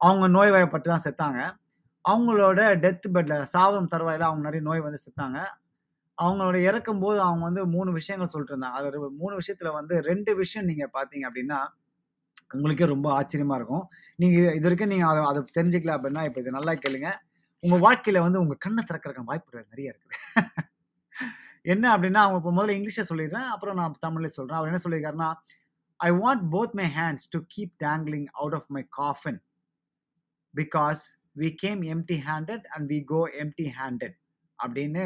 அவங்க 0.00 0.26
நோய் 0.28 0.44
நோய்வாய்ப்பட்டு 0.46 0.88
தான் 0.92 1.04
செத்தாங்க. 1.06 1.40
அவங்களோட 2.04 2.60
டெத் 2.84 3.06
பெட்டில் 3.14 3.46
சாவம் 3.54 3.90
தருவாயில் 3.92 4.28
அவங்க 4.28 4.42
நிறைய 4.48 4.62
நோய் 4.68 4.86
வந்து 4.86 5.00
செத்தாங்க. 5.06 5.38
அவங்களோட 6.18 6.56
இறக்கும்போது 6.64 7.18
அவங்க 7.22 7.44
வந்து 7.44 7.62
3 7.72 7.92
விஷயங்கள் 7.96 8.30
சொல்லிட்டு 8.32 8.54
இருந்தாங்க. 8.54 8.78
ஒரு 9.00 9.18
3 9.18 9.34
விஷயத்துல 9.40 9.70
வந்து 9.74 9.94
2 10.04 10.32
விஷயம் 10.40 10.68
நீங்க 10.70 10.86
பார்த்தீங்க 10.94 11.24
அப்படின்னா, 11.28 11.58
உங்களுக்கே 12.54 12.88
ரொம்ப 12.92 13.08
ஆச்சரியமா 13.18 13.56
இருக்கும். 13.56 13.84
நீங்க 14.18 14.36
இதுவரைக்கும் 14.54 14.92
நீங்க 14.92 15.06
அத 15.08 15.20
அத 15.30 15.44
தெரிஞ்சுக்கல 15.58 15.94
அப்படின்னா, 15.96 16.24
இப்ப 16.28 16.40
இத 16.40 16.52
நல்லா 16.58 16.74
கேளுங்க. 16.82 17.10
உங்க 17.62 17.76
வாழ்க்கையில 17.84 18.20
வந்து 18.20 18.40
உங்க 18.40 18.56
கண்ண 18.60 18.80
திறக்கறதுக்கான 18.88 19.30
வாய்ப்புகள் 19.30 19.66
நெறைய 19.72 19.92
இருக்குது. 19.92 20.10
என்ன 21.66 21.84
அப்படின்னா, 21.94 22.22
அவங்க 22.24 22.40
இப்ப 22.40 22.52
முதல்ல 22.52 22.76
இங்கிலீஷ்ல 22.76 23.04
சொல்லிடுறேன். 23.10 23.48
அப்புறம் 23.54 23.78
நான் 23.80 23.98
தமிழ்ல 24.06 24.30
சொல்றேன். 24.34 24.58
அவர் 24.58 24.70
என்ன 24.70 24.82
சொல்லியிருக்காருன்னா, 24.84 25.30
"I 26.00 26.10
want 26.18 26.44
both 26.54 26.76
my 26.80 26.88
hands 26.96 27.28
to 27.32 27.40
keep 27.54 27.74
dangling 27.84 28.28
out 28.36 28.56
of 28.56 28.70
my 28.70 28.84
coffin. 28.98 29.40
Because 30.54 31.02
we 31.36 31.48
came 31.56 31.80
empty 31.92 32.18
handed 32.26 32.66
and 32.74 32.86
we 32.90 32.98
go 33.04 33.20
empty 33.42 33.66
handed." 33.78 34.16
அப்படின்னு 34.58 35.04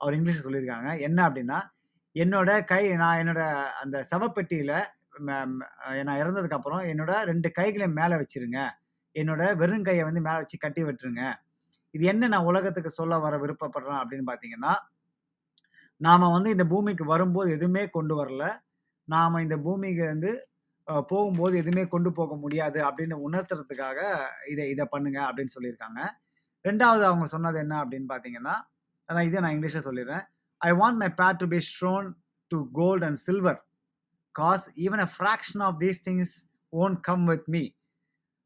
அவர் 0.00 0.16
இங்கிலீஷில் 0.18 0.46
சொல்லியிருக்காங்க. 0.46 0.90
என்ன 1.08 1.18
அப்படின்னா, 1.28 1.58
என்னோட 2.16 2.50
கை 2.72 2.82
நான் 3.02 3.20
என்னோட 3.22 3.42
அந்த 3.82 3.96
சவப்பெட்டியில் 4.12 4.76
நான் 5.28 6.20
இறந்ததுக்கு 6.22 6.58
அப்புறம் 6.58 6.82
என்னோட 6.92 7.12
ரெண்டு 7.30 7.48
கைகளையும் 7.58 7.98
மேலே 8.00 8.14
வச்சிருங்க. 8.22 8.58
என்னோட 9.16 9.42
வெறும் 9.60 9.86
கையை 9.88 10.02
வந்து 10.08 10.20
மேலே 10.26 10.38
வச்சு 10.42 10.56
கட்டி 10.58 10.82
விட்டுருங்க. 10.84 11.22
இது 11.94 12.04
என்ன 12.12 12.28
நான் 12.28 12.48
உலகத்துக்கு 12.50 12.90
சொல்ல 12.90 13.18
வர 13.18 13.34
விருப்பப்படுறேன் 13.36 14.00
அப்படின்னு 14.02 14.26
பார்த்தீங்கன்னா, 14.30 14.72
நாம் 16.00 16.32
வந்து 16.36 16.50
இந்த 16.50 16.64
பூமிக்கு 16.72 17.04
வரும்போது 17.04 17.48
எதுவுமே 17.56 17.82
கொண்டு 17.96 18.14
வரல. 18.20 18.44
நாம் 19.08 19.42
இந்த 19.46 19.56
பூமிக்கு 19.66 20.04
வந்து 20.04 20.30
போகும்போது 21.10 21.54
எதுவுமே 21.62 21.84
கொண்டு 21.86 22.10
போக 22.12 22.32
முடியாது 22.36 22.78
அப்படின்னு 22.88 23.16
உணர்த்துறதுக்காக 23.26 24.00
இதை 24.52 24.64
இதை 24.74 24.84
பண்ணுங்க 24.90 25.18
அப்படின்னு 25.28 25.54
சொல்லியிருக்காங்க. 25.56 26.00
ரெண்டாவது 26.64 27.04
அவங்க 27.10 27.26
சொன்னது 27.26 27.58
என்ன 27.58 27.74
அப்படின்னு 27.84 28.08
பார்த்தீங்கன்னா, 28.12 28.54
அதான் 29.12 29.22
இதே 29.22 29.40
நான் 29.40 29.54
இங்கிலீஷில் 29.54 29.86
சொல்லிடுறேன். 29.86 30.26
"I 30.56 30.72
want 30.72 30.96
my 30.96 31.08
bad 31.08 31.36
to 31.36 31.46
be 31.46 31.60
shown 31.80 32.12
to 32.48 32.70
gold 32.72 33.04
and 33.04 33.16
silver. 33.16 33.66
Cause 34.30 34.80
even 34.80 34.98
a 34.98 35.10
fraction 35.18 35.62
of 35.62 35.80
these 35.80 35.94
things 36.04 36.48
won't 36.72 37.00
come 37.00 37.24
with 37.24 37.44
me. 37.46 37.68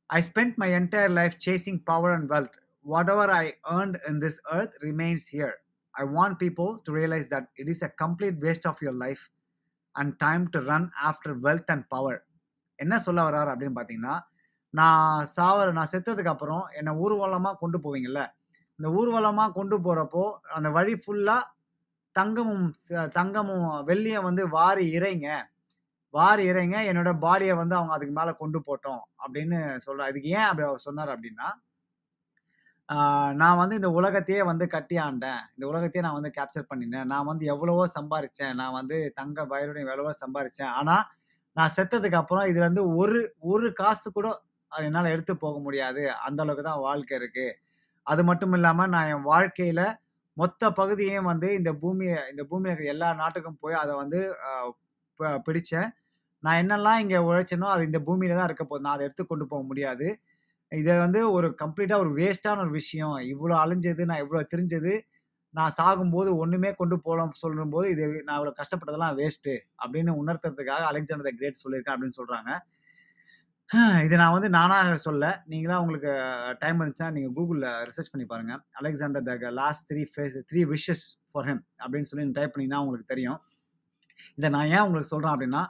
I 0.07 0.23
spend 0.35 0.55
my 0.55 0.71
entire 0.71 1.11
life 1.11 1.33
chasing 1.47 1.81
power 1.85 2.13
and 2.13 2.31
wealth. 2.31 2.55
Whatever 2.91 3.29
I 3.29 3.59
earned 3.71 4.09
in 4.09 4.19
this 4.19 4.39
earth 4.43 4.83
remains 4.83 5.25
here. 5.33 5.55
I 5.91 6.05
want 6.05 6.37
people 6.43 6.79
to 6.83 6.95
realise 6.95 7.27
that 7.31 7.47
it 7.55 7.69
is 7.69 7.83
a 7.83 7.95
complete 8.05 8.37
waste 8.41 8.67
of 8.67 8.79
your 8.81 8.97
life 8.97 9.21
and 9.91 10.17
time 10.17 10.49
to 10.49 10.61
run 10.61 10.91
after 11.05 11.39
wealth 11.43 11.67
and 11.67 11.89
power 11.89 12.27
என்ன 12.75 12.99
சொல்ல 12.99 13.31
வர்றாரு 13.31 13.47
அப்படின்னு 13.47 13.73
பார்த்தீங்கன்னா, 13.75 14.21
நான் 14.71 15.29
சாவர 15.37 15.73
நான் 15.73 15.89
செத்ததுக்கு 15.93 16.27
அப்புறம் 16.27 16.67
என்னை 16.73 16.93
ஊர்வலமாக 16.95 17.57
கொண்டு 17.57 17.79
போவீங்கல்ல, 17.79 18.27
இந்த 18.79 18.89
ஊர்வலமாக 18.99 19.55
கொண்டு 19.59 19.77
போகிறப்போ 19.87 20.25
அந்த 20.57 20.69
வழி 20.77 20.95
ஃபுல்லாக 21.03 21.51
தங்கமும் 22.17 22.67
தங்கமும், 23.19 23.69
வெள்ளியும் 23.89 24.27
வந்து 24.29 24.43
வாரி 24.57 24.85
இறைங்க. 24.99 25.29
வாரி 26.15 26.43
இறைங்க. 26.53 26.77
என்னோட 26.91 27.11
பாடியை 27.25 27.55
வந்து 27.61 27.75
அவங்க 27.79 27.93
அதுக்கு 27.97 28.15
மேலே 28.19 28.33
கொண்டு 28.43 28.59
போட்டோம் 28.69 29.03
அப்படின்னு 29.25 29.59
சொல்கிற 29.87 30.07
அதுக்கு 30.11 30.31
ஏன் 30.39 30.49
அப்படி 30.49 30.67
அவர் 30.69 30.87
சொன்னார் 30.89 31.13
அப்படின்னா, 31.15 31.49
நான் 33.41 33.61
வந்து 33.63 33.75
இந்த 33.81 33.91
உலகத்தையே 33.99 34.43
வந்து 34.51 34.65
கட்டி 34.75 34.97
ஆண்டேன். 35.07 35.43
இந்த 35.55 35.65
உலகத்தையே 35.73 36.03
நான் 36.07 36.19
வந்து 36.19 36.33
கேப்சர் 36.39 36.71
பண்ணினேன். 36.71 37.09
நான் 37.13 37.29
வந்து 37.31 37.45
எவ்வளவோ 37.55 37.85
சம்பாரித்தேன் 37.97 38.57
நான் 38.61 38.77
வந்து 38.81 38.97
தங்க 39.21 39.47
வயலுடைய 39.53 39.85
எவ்வளவோ 39.87 40.13
சம்பாரித்தேன் 40.25 40.73
ஆனால் 40.81 41.05
நான் 41.57 41.75
செத்ததுக்கு 41.77 42.21
அப்புறம் 42.23 42.49
இதுலேருந்து 42.53 42.85
ஒரு 43.03 43.21
ஒரு 43.53 43.69
காசு 43.83 44.07
கூட 44.19 44.29
அது 44.73 44.85
என்னால் 44.89 45.13
எடுத்து 45.15 45.35
போக 45.45 45.57
முடியாது. 45.67 46.03
அந்த 46.27 46.41
அளவுக்கு 46.45 46.65
தான் 46.71 46.85
வாழ்க்கை 46.89 47.15
இருக்குது 47.21 47.49
அது 48.07 48.23
மட்டும் 48.25 48.55
இல்லாம 48.59 48.87
நான் 48.95 49.11
என் 49.13 49.27
வாழ்க்கையில 49.29 49.83
மொத்த 50.37 50.71
பகுதியையும் 50.73 51.29
வந்து 51.31 51.49
இந்த 51.59 51.71
பூமியை 51.83 52.19
இந்த 52.33 52.43
பூமியில 52.51 52.73
இருக்கிற 52.73 52.93
எல்லா 52.95 53.09
நாட்டுக்கும் 53.21 53.61
போய் 53.63 53.83
அதை 53.83 53.95
வந்து 54.03 54.21
ப 55.21 55.33
பிடிச்சேன். 55.47 55.89
நான் 56.43 56.61
என்னெல்லாம் 56.63 57.01
இங்க 57.03 57.17
உழைச்சேனோ, 57.29 57.69
அது 57.75 57.83
இந்த 57.91 58.01
பூமியில 58.09 58.37
தான் 58.39 58.49
இருக்க 58.51 58.65
போகுது. 58.67 58.85
நான் 58.87 58.97
அதை 58.97 59.05
எடுத்து 59.09 59.25
கொண்டு 59.27 59.47
போக 59.53 59.63
முடியாது. 59.71 60.07
இதை 60.73 60.95
வந்து 61.05 61.21
ஒரு 61.37 61.49
கம்ப்ளீட்டா 61.63 61.97
ஒரு 62.05 62.13
வேஸ்ட்டான 62.19 62.63
ஒரு 62.67 62.73
விஷயம். 62.81 63.17
இவ்வளோ 63.33 63.57
அழிஞ்சது 63.65 64.05
நான் 64.11 64.23
இவ்வளோ 64.25 64.43
தெரிஞ்சது 64.55 64.95
நான் 65.55 65.75
சாகும்போது 65.79 66.31
ஒண்ணுமே 66.43 66.71
கொண்டு 66.81 66.97
போகலாம் 67.07 67.35
சொல்லும்போது, 67.43 67.87
இது 67.95 68.05
நான் 68.27 68.39
இவ்வளோ 68.39 68.55
கஷ்டப்பட்டதெல்லாம் 68.61 69.17
வேஸ்ட்டு 69.21 69.55
அப்படின்னு 69.83 70.13
உணர்த்துறதுக்காக 70.23 70.85
அலெக்சாண்டர் 70.93 71.29
த 71.29 71.35
கிரேட் 71.41 71.63
சொல்லியிருக்கேன் 71.65 71.97
அப்படின்னு 71.97 72.19
சொல்றாங்க. 72.21 72.51
இது 74.05 74.15
நான் 74.17 74.33
வந்து 74.33 74.49
நானா 74.51 74.77
சொல்ல 75.05 75.25
நீங்களா 75.47 75.77
உங்களுக்கு 75.83 76.11
டைம் 76.59 76.81
இருந்துச்சா 76.81 77.07
நீங்க 77.11 77.29
கூகுளில் 77.37 77.69
ரிசர்ச் 77.89 78.11
பண்ணி 78.13 78.27
பாருங்க. 78.27 78.53
Alexander 78.81 79.25
the 79.29 79.51
last 79.61 79.85
three 79.91 80.03
phase 80.13 80.37
three 80.51 80.63
wishes 80.73 81.05
for 81.31 81.47
him 81.49 81.63
அப்படின்னு 81.83 82.09
சொல்லி 82.11 82.25
டைப் 82.39 82.53
பண்ணீங்கன்னா 82.55 82.83
உங்களுக்கு 82.85 83.13
தெரியும். 83.15 83.39
இதை 84.39 84.49
நான் 84.57 84.71
ஏன் 84.75 84.85
உங்களுக்கு 84.87 85.13
சொல்றேன் 85.15 85.35
அப்படின்னா, 85.35 85.63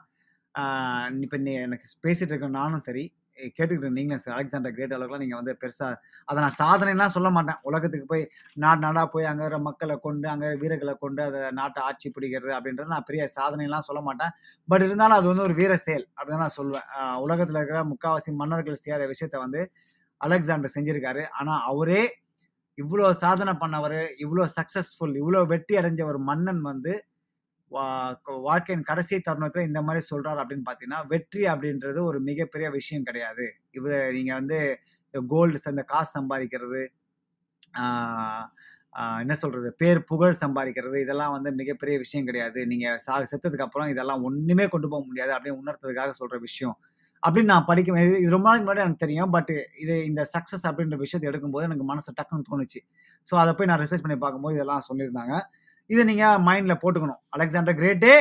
இப்போ 1.26 1.36
நீ 1.46 1.52
எனக்கு 1.66 1.86
பேசிட்டு 2.06 2.32
இருக்க 2.32 2.48
நானும் 2.60 2.84
சரி, 2.88 3.04
கேட்டுக்கிட்டு 3.38 3.84
இருக்க 3.84 3.98
நீங்களும் 3.98 4.34
அலெக்சாண்டர் 4.36 4.74
கிரேட் 4.76 4.94
அளவுக்குலாம் 4.96 5.22
நீங்கள் 5.24 5.40
வந்து 5.40 5.52
பெருசாக 5.62 5.98
அதை 6.28 6.38
நான் 6.44 6.56
சாதனைலாம் 6.60 7.14
சொல்ல 7.16 7.28
மாட்டேன். 7.36 7.58
உலகத்துக்கு 7.68 8.06
போய் 8.12 8.24
நாடு 8.64 8.80
நாடாக 8.84 9.06
போய் 9.14 9.28
அங்கே 9.30 9.42
இருக்கிற 9.44 9.60
மக்களை 9.68 9.96
கொண்டு, 10.06 10.26
அங்கே 10.34 10.48
வீரர்களை 10.62 10.94
கொண்டு 11.04 11.22
அதை 11.28 11.40
நாட்டை 11.60 11.80
ஆட்சி 11.88 12.08
பிடிக்கிறது 12.16 12.52
அப்படின்றது 12.56 12.94
நான் 12.94 13.06
பெரிய 13.10 13.24
சாதனைலாம் 13.36 13.86
சொல்ல 13.88 14.02
மாட்டேன். 14.08 14.34
பட் 14.68 14.84
இருந்தாலும் 14.86 15.18
அது 15.18 15.30
வந்து 15.32 15.46
ஒரு 15.48 15.56
வீர 15.60 15.72
செயல் 15.86 16.06
அப்படின்னு 16.16 16.44
நான் 16.46 16.58
சொல்லுவேன். 16.58 16.88
உலகத்தில் 17.26 17.60
இருக்கிற 17.60 17.82
முக்காவாசி 17.92 18.32
மன்னர்கள் 18.42 18.82
செய்யாத 18.84 19.06
விஷயத்த 19.12 19.38
வந்து 19.44 19.62
அலெக்சாண்டர் 20.20 20.74
செஞ்சுருக்காரு 20.76 21.22
ஆனால் 21.38 21.62
அவரே 21.70 22.02
இவ்வளோ 22.78 23.06
சாதனை 23.22 23.52
பண்ணவர் 23.62 23.98
இவ்வளோ 24.24 24.44
சக்சஸ்ஃபுல், 24.58 25.14
இவ்வளோ 25.22 25.40
வெற்றி 25.50 25.74
அடைஞ்ச 25.80 26.02
ஒரு 26.10 26.20
மன்னன் 26.28 26.62
வந்து 26.68 26.92
வாழ்க்கையின் 28.46 28.86
கடைசி 28.88 29.16
தருணத்துல 29.28 29.64
இந்த 29.68 29.80
மாதிரி 29.82 30.02
சொல்றாரு 30.10 30.40
அப்படின்னு 30.42 30.66
பார்த்தீங்கன்னா, 30.68 31.00
வெற்றி 31.12 31.42
அப்படின்றது 31.52 32.00
ஒரு 32.10 32.18
மிகப்பெரிய 32.28 32.68
விஷயம் 32.78 33.06
கிடையாது. 33.08 33.46
இவ 33.78 33.86
நீங்க 34.16 34.32
வந்து 34.40 34.58
இந்த 35.14 35.20
கோல்டு 35.32 35.58
இந்த 35.72 35.84
காசு 35.92 36.10
சம்பாதிக்கிறது, 36.18 36.82
என்ன 39.22 39.34
சொல்றது? 39.42 39.68
பேர், 39.82 40.00
புகழ் 40.10 40.40
சம்பாதிக்கிறது 40.42 40.96
இதெல்லாம் 41.04 41.34
வந்து 41.36 41.50
மிகப்பெரிய 41.60 41.96
விஷயம் 42.04 42.28
கிடையாது. 42.30 42.60
நீங்க 42.72 42.86
சா 43.06 43.14
செத்ததுக்கு 43.32 43.66
அப்புறம் 43.66 43.90
இதெல்லாம் 43.94 44.24
ஒண்ணுமே 44.28 44.66
கொண்டு 44.74 44.88
போக 44.92 45.02
முடியாது 45.10 45.32
அப்படின்னு 45.36 45.60
உணர்த்துறதுக்காக 45.62 46.14
சொல்ற 46.20 46.38
விஷயம். 46.48 46.76
அப்படின்னு 47.22 47.52
நான் 47.54 47.68
படிக்கும் 47.70 47.98
இது 48.02 48.14
இது 48.22 48.30
ரொம்ப 48.34 48.46
நாளைக்கு 48.48 48.66
முன்னாடி 48.66 48.84
எனக்கு 48.84 49.04
தெரியும். 49.04 49.32
பட் 49.36 49.52
இது 49.84 49.94
இந்த 50.10 50.22
சக்ஸஸ் 50.34 50.66
அப்படின்ற 50.70 50.96
விஷயத்த 51.04 51.30
எடுக்கும்போது 51.30 51.66
எனக்கு 51.68 51.86
மனசு 51.92 52.10
டக்குன்னு 52.18 52.48
தோணுச்சு. 52.50 52.80
ஸோ 53.28 53.34
அதை 53.42 53.52
போய் 53.58 53.70
நான் 53.70 53.82
ரிசர்ச் 53.84 54.04
பண்ணி 54.06 54.18
பார்க்கும்போது 54.24 54.56
இதெல்லாம் 54.58 54.84
சொல்லியிருந்தாங்க. 54.88 55.34
இதை 55.92 56.02
நீங்க 56.10 56.26
மைண்ட்ல 56.48 56.74
போட்டுக்கணும். 56.82 57.20
அலெக்சாண்டர் 57.36 57.78
கிரேட்டே 57.80 58.14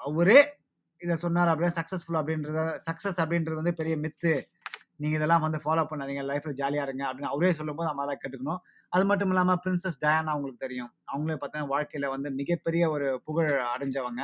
அவரே 0.00 0.38
இதை 1.00 1.14
சொன்னார் 1.24 1.50
அப்படின்னா 1.50 1.76
சக்சஸ்ஃபுல் 1.78 2.18
அப்படின்றத 2.20 2.60
சக்சஸ் 2.86 3.18
அப்படின்றது 3.22 3.60
வந்து 3.60 3.74
பெரிய 3.80 3.94
மித்து. 4.04 4.32
நீங்க 5.02 5.14
இதெல்லாம் 5.18 5.42
வந்து 5.44 5.58
ஃபாலோ 5.64 5.82
பண்ணாதீங்க. 5.90 6.22
லைஃப்ல 6.30 6.52
ஜாலியா 6.60 6.84
இருங்க 6.86 7.02
அப்படின்னு 7.08 7.32
அவரே 7.34 7.50
சொல்லும்போது 7.58 7.88
நம்ம 7.88 8.02
அத 8.04 8.14
கேட்டுக்கணும். 8.22 8.60
அது 8.92 9.04
மட்டும் 9.10 9.30
இல்லாம 9.32 9.54
பிரின்சஸ் 9.64 10.00
டயானா 10.04 10.34
உங்களுக்கு 10.38 10.64
தெரியும். 10.66 10.90
அவங்களே 11.12 11.36
பார்த்தீங்கன்னா 11.36 11.72
வாழ்க்கையில 11.74 12.08
வந்து 12.14 12.30
மிகப்பெரிய 12.40 12.84
ஒரு 12.94 13.08
புகழ் 13.26 13.50
அடைஞ்சவங்க. 13.74 14.22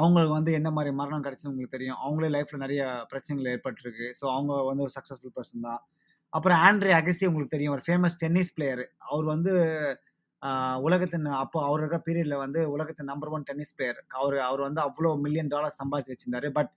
அவங்களுக்கு 0.00 0.34
வந்து 0.38 0.50
எந்த 0.58 0.70
மாதிரி 0.76 0.90
மரணம் 1.00 1.24
கிடைச்சதுன்னு 1.26 1.52
உங்களுக்கு 1.52 1.76
தெரியும். 1.76 1.98
அவங்களே 2.04 2.30
லைஃப்ல 2.36 2.58
நிறைய 2.64 2.82
பிரச்சனைகள் 3.12 3.52
ஏற்பட்டிருக்கு. 3.54 4.08
ஸோ 4.20 4.24
அவங்க 4.34 4.52
வந்து 4.70 4.84
ஒரு 4.86 4.94
சக்சஸ்ஃபுல் 4.98 5.36
பர்சன் 5.38 5.66
தான். 5.68 5.80
அப்புறம் 6.32 6.60
ஆண்ட்ரே 6.66 6.92
அகசி 7.00 7.24
உங்களுக்கு 7.30 7.54
தெரியும். 7.56 7.74
ஒரு 7.76 7.84
ஃபேமஸ் 7.86 8.18
டென்னிஸ் 8.22 8.54
பிளேயர். 8.56 8.82
அவர் 9.10 9.26
வந்து 9.34 9.52
உலகத்தின் 10.82 11.26
அப்போ 11.36 11.58
அவர் 11.64 11.80
இருக்கிற 11.80 12.00
பீரியடில் 12.06 12.42
வந்து 12.42 12.60
உலகத்தின் 12.70 13.10
நம்பர் 13.12 13.30
ஒன் 13.30 13.46
டென்னிஸ் 13.46 13.74
பிளேயர். 13.76 13.98
அவர் 14.14 14.36
அவர் 14.40 14.60
வந்து 14.60 14.80
அவ்வளோ 14.80 15.10
மில்லியன் 15.24 15.50
டாலர் 15.54 15.78
சம்பாதிச்சு 15.80 16.12
வச்சிருந்தாரு. 16.14 16.48
பட் 16.50 16.70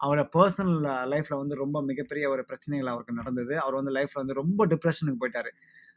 அவரோட 0.00 0.22
பர்சனல் 0.34 0.80
லைஃப்பில் 1.06 1.38
வந்து 1.38 1.54
ரொம்ப 1.54 1.78
மிகப்பெரிய 1.82 2.24
ஒரு 2.30 2.42
பிரச்சனைகள் 2.44 2.90
அவருக்கு 2.92 3.12
நடந்தது. 3.12 3.54
அவர் 3.58 3.74
வந்து 3.74 3.92
லைஃப்பில் 3.98 4.22
வந்து 4.22 4.34
ரொம்ப 4.34 4.66
டிப்ரெஷனுக்கு 4.66 5.20
போயிட்டாரு. 5.22 5.50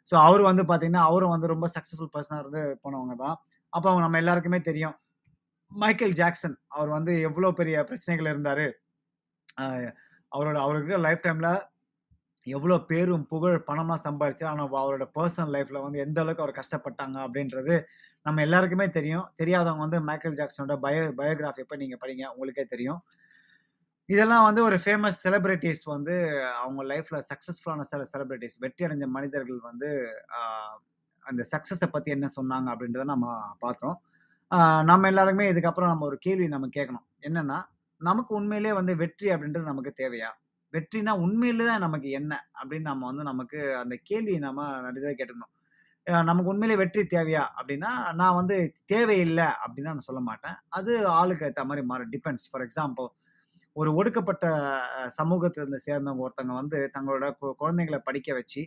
ஸோ 0.08 0.16
அவர் 0.26 0.42
வந்து 0.42 0.64
பார்த்தீங்கன்னா, 0.64 1.04
அவரும் 1.10 1.34
வந்து 1.36 1.48
ரொம்ப 1.48 1.68
சக்ஸஸ்ஃபுல் 1.76 2.14
பர்சனாக 2.14 2.42
இருந்து 2.44 2.62
போனவங்க 2.84 3.16
தான். 3.16 3.36
அப்போ 3.74 3.88
அவங்க 3.90 4.04
நம்ம 4.06 4.18
எல்லாருக்குமே 4.18 4.60
தெரியும். 4.62 4.96
மைக்கேல் 5.72 6.16
ஜாக்சன் 6.16 6.56
அவர் 6.68 6.90
வந்து 6.90 7.12
எவ்வளோ 7.22 7.50
பெரிய 7.52 7.78
பிரச்சனைகள் 7.84 8.32
இருந்தார் 8.32 8.66
அவரோட 10.32 10.58
அவருக்கு 10.60 10.96
லைஃப் 10.98 11.24
டைமில் 11.26 11.52
எவ்வளோ 12.58 12.76
பேரும், 12.90 13.24
புகழ், 13.32 13.58
பணம்லாம் 13.70 14.04
சம்பாதிச்சு 14.08 14.46
ஆனால் 14.52 14.70
அவரோட 14.82 15.06
பர்சனல் 15.18 15.54
லைஃப்பில் 15.56 15.84
வந்து 15.86 16.04
எந்த 16.06 16.18
அளவுக்கு 16.24 16.44
அவர் 16.46 16.60
கஷ்டப்பட்டாங்க 16.60 17.18
அப்படின்றது 17.26 17.76
நம்ம 18.26 18.42
எல்லாருக்குமே 18.48 18.88
தெரியும். 18.98 19.26
தெரியாதவங்க 19.42 19.84
வந்து 19.86 20.00
மைக்கேல் 20.10 20.38
ஜாக்சனோட 20.40 20.76
பயோ 20.86 21.04
பயோகிராஃபி 21.20 21.64
போய் 21.70 21.82
நீங்கள் 21.84 22.02
படிங்க. 22.04 22.26
உங்களுக்கே 22.34 22.66
தெரியும். 22.74 23.00
இதெல்லாம் 24.10 24.46
வந்து 24.48 24.62
ஒரு 24.68 24.78
ஃபேமஸ் 24.84 25.18
செலிப்ரிட்டிஸ் 25.26 25.84
வந்து 25.96 26.16
அவங்க 26.62 26.84
லைஃப்பில் 26.92 27.26
சக்ஸஸ்ஃபுல்லான 27.32 27.86
சில 27.92 28.06
செலிப்ரிட்டிஸ் 28.14 28.58
வெற்றி 28.64 28.86
அடைஞ்ச 28.88 29.08
மனிதர்கள் 29.18 29.60
வந்து 29.70 29.90
அந்த 31.26 31.42
சக்ஸஸை 31.54 31.90
பற்றி 31.96 32.10
என்ன 32.18 32.28
சொன்னாங்க 32.38 32.68
அப்படின்றத 32.74 33.06
நம்ம 33.14 33.36
பார்த்தோம். 33.66 33.98
நம்ம 34.90 35.10
எல்லாருக்குமே 35.12 35.48
இதுக்கப்புறம் 35.54 35.92
நம்ம 35.94 36.06
ஒரு 36.12 36.18
கேள்வி 36.26 36.48
நம்ம 36.56 36.70
கேட்கணும். 36.78 37.06
என்னென்னா 37.28 37.58
நமக்கு 38.02 38.32
உண்மையிலேயே 38.40 38.74
வந்து 38.80 38.94
வெற்றி 39.02 39.28
அப்படின்றது 39.34 39.72
நமக்கு 39.72 39.92
தேவையா? 40.02 40.30
வெற்றினா 40.74 41.14
உண்மையில 41.26 41.66
தான் 41.66 41.80
நமக்கு 41.80 42.10
என்ன? 42.12 42.34
அப்படின்னு 42.60 42.90
நம்ம 42.92 43.06
வந்து 43.06 43.24
நமக்கு 43.24 43.60
அந்த 43.76 43.96
கேள்வியை 44.04 44.40
நம்ம 44.40 44.66
நிறையதாக 44.82 45.16
கேட்டுக்கணும். 45.20 45.54
நமக்கு 46.28 46.52
உண்மையிலேயே 46.52 46.80
வெற்றி 46.82 47.02
தேவையா? 47.12 47.44
அப்படின்னா, 47.60 47.92
நான் 48.14 48.36
வந்து 48.36 48.56
தேவையில்லை 48.86 49.48
அப்படின்னா 49.64 49.92
நான் 49.92 50.08
சொல்ல 50.08 50.22
மாட்டேன். 50.22 50.58
அது 50.70 50.94
ஆளுக்கு 51.12 51.46
ஏற்ற 51.46 51.64
மாதிரி 51.66 51.84
மாறும். 51.86 52.12
டிபெண்ட்ஸ். 52.12 52.48
ஃபார் 52.52 52.66
எக்ஸாம்பிள் 52.68 53.08
ஒரு 53.76 53.92
ஒடுக்கப்பட்ட 53.96 54.46
சமூகத்திலிருந்து 55.18 55.78
இருந்து 55.78 55.88
சேர்ந்தவங்க 55.88 56.26
ஒருத்தவங்க 56.26 56.56
வந்து 56.56 56.80
தங்களோட 56.96 57.26
கு 57.40 57.48
படிக்க 58.06 58.30
வச்சு, 58.34 58.62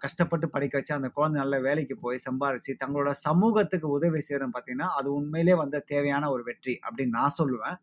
கஷ்டப்பட்டு 0.00 0.46
படிக்க 0.48 0.74
வச்சு, 0.78 0.94
அந்த 0.94 1.08
குழந்தை 1.10 1.38
நல்ல 1.42 1.56
வேலைக்கு 1.60 1.96
போய் 1.98 2.18
சம்பாரிச்சு, 2.26 2.72
தங்களோட 2.84 3.12
சமூகத்துக்கு 3.24 3.88
உதவி 3.90 4.20
செய்றதுன்னு 4.28 4.56
பார்த்தீங்கன்னா, 4.56 4.90
அது 5.00 5.10
உண்மையிலேயே 5.14 5.56
வந்து 5.56 5.80
தேவையான 5.84 6.30
ஒரு 6.30 6.44
வெற்றி 6.44 6.76
அப்படின்னு 6.86 7.18
நான் 7.20 7.38
சொல்லுவேன். 7.38 7.78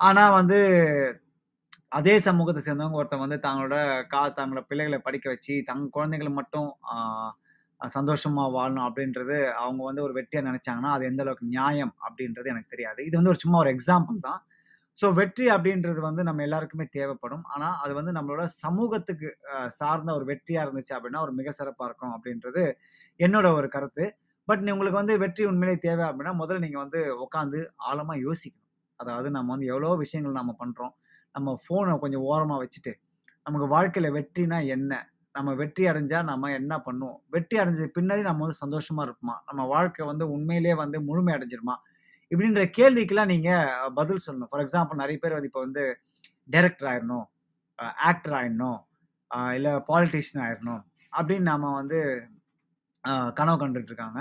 ஆனால் 0.00 0.32
வந்து 0.32 0.58
அதே 1.92 2.14
சமூகத்தை 2.20 2.60
சேர்ந்தவங்க 2.62 2.98
ஒருத்தன் 3.00 3.22
வந்து 3.22 3.38
தங்களோட 3.44 3.76
கா 4.08 4.22
தங்களோட 4.36 4.62
பிள்ளைகளை 4.66 4.98
படிக்க 5.02 5.26
வச்சு, 5.30 5.54
தங்க 5.68 5.86
குழந்தைகள 5.96 6.30
மட்டும் 6.34 6.68
சந்தோஷமா 7.80 8.44
வாழணும் 8.54 8.86
அப்படின்றது 8.86 9.36
அவங்க 9.60 9.80
வந்து 9.84 10.02
ஒரு 10.06 10.14
வெற்றியா 10.16 10.40
நினைச்சாங்கன்னா 10.48 10.90
அது 10.96 11.04
எந்த 11.06 11.22
அளவுக்கு 11.24 11.46
நியாயம் 11.52 11.92
அப்படின்றது 12.06 12.50
எனக்கு 12.52 12.72
தெரியாது. 12.74 13.00
இது 13.08 13.14
வந்து 13.18 13.32
ஒரு 13.32 13.40
சும்மா 13.44 13.58
ஒரு 13.62 13.70
எக்ஸாம்பிள் 13.74 14.18
தான். 14.26 14.40
ஸோ 14.98 15.06
வெற்றி 15.16 15.46
அப்படின்றது 15.54 16.00
வந்து 16.02 16.22
நம்ம 16.28 16.42
எல்லாருக்குமே 16.42 16.86
தேவைப்படும். 16.96 17.44
ஆனா, 17.54 17.68
அது 17.84 17.92
வந்து 17.98 18.12
நம்மளோட 18.16 18.44
சமூகத்துக்கு 18.58 19.28
சார்ந்த 19.78 20.10
ஒரு 20.18 20.26
வெற்றியா 20.30 20.62
இருந்துச்சு 20.66 20.94
அப்படின்னா, 20.96 21.22
ஒரு 21.22 21.34
மிக 21.40 21.52
சிறப்பா 21.58 21.86
இருக்கும் 21.86 22.14
அப்படின்றது 22.16 22.64
என்னோட 23.20 23.48
ஒரு 23.58 23.68
கருத்து. 23.70 24.06
பட் 24.48 24.64
உங்களுக்கு 24.70 25.00
வந்து 25.02 25.16
வெற்றி 25.24 25.44
உண்மையிலேயே 25.46 25.80
தேவை 25.86 26.04
அப்படின்னா, 26.08 26.34
முதல்ல 26.40 26.64
நீங்க 26.66 26.80
வந்து 26.80 27.00
உட்காந்து 27.26 27.60
ஆழமா 27.90 28.16
யோசிக்கணும். 28.24 28.66
அதாவது 29.00 29.28
நம்ம 29.32 29.50
வந்து 29.54 29.68
எவ்வளோ 29.68 29.92
விஷயங்கள் 30.02 30.40
நம்ம 30.40 30.54
பண்றோம். 30.60 30.94
நம்ம 31.34 31.54
ஃபோனை 31.62 31.92
கொஞ்சம் 32.04 32.24
ஓரமாக 32.30 32.58
வச்சுட்டு, 32.62 32.92
நமக்கு 33.46 33.66
வாழ்க்கையில் 33.74 34.14
வெற்றினா 34.18 34.58
என்ன? 34.76 34.92
நம்ம 35.34 35.50
வெற்றி 35.60 35.82
அடைஞ்சால் 35.90 36.28
நம்ம 36.30 36.50
என்ன 36.60 36.74
பண்ணுவோம்? 36.86 37.18
வெற்றி 37.34 37.56
அடைஞ்ச 37.62 37.86
பின்னாடி 37.96 38.22
நம்ம 38.28 38.42
வந்து 38.44 38.60
சந்தோஷமாக 38.64 39.06
இருப்போமா? 39.08 39.36
நம்ம 39.48 39.64
வாழ்க்கை 39.74 40.04
வந்து 40.10 40.24
உண்மையிலேயே 40.36 40.76
வந்து 40.82 40.98
முழுமை 41.08 41.32
அடைஞ்சிருமா? 41.36 41.76
இப்படின்ற 42.30 42.64
கேள்விக்கெல்லாம் 42.78 43.30
நீங்கள் 43.34 43.92
பதில் 43.98 44.24
சொல்லணும். 44.24 44.50
ஃபார் 44.50 44.62
எக்ஸாம்பிள் 44.64 45.00
நிறைய 45.02 45.18
பேர் 45.22 45.36
வந்து 45.36 45.50
இப்போ 45.50 45.62
வந்து 45.66 45.84
டைரக்டர் 46.54 46.88
ஆயிடணும் 46.90 47.26
ஆக்டர் 48.08 48.36
ஆயிடணும், 48.40 48.80
இல்லை 49.58 49.72
பாலிட்டிஷியன் 49.90 50.42
ஆயிடணும் 50.46 50.82
அப்படின்னு 51.12 51.48
நாம் 51.52 51.78
வந்து 51.80 51.98
கனவு 53.38 53.58
கண்டுட்டு 53.62 53.90
இருக்காங்க. 53.92 54.20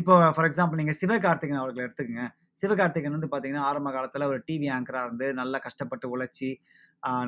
இப்போ 0.00 0.14
ஃபார் 0.36 0.46
எக்ஸாம்பிள் 0.48 0.80
நீங்கள் 0.80 0.98
சிவகார்த்திகன் 1.00 1.60
அவர்கள 1.62 1.84
எடுத்துக்கங்க. 1.86 2.24
சிவகார்த்திகேயன் 2.62 3.16
வந்து 3.16 3.30
பார்த்தீங்கன்னா, 3.32 3.64
ஆரம்ப 3.70 3.88
காலத்தில் 3.96 4.28
ஒரு 4.32 4.40
டிவி 4.48 4.68
ஆங்கராக 4.76 5.08
இருந்து 5.08 5.26
நல்லா 5.40 5.58
கஷ்டப்பட்டு 5.66 6.06
உழைச்சி 6.14 6.50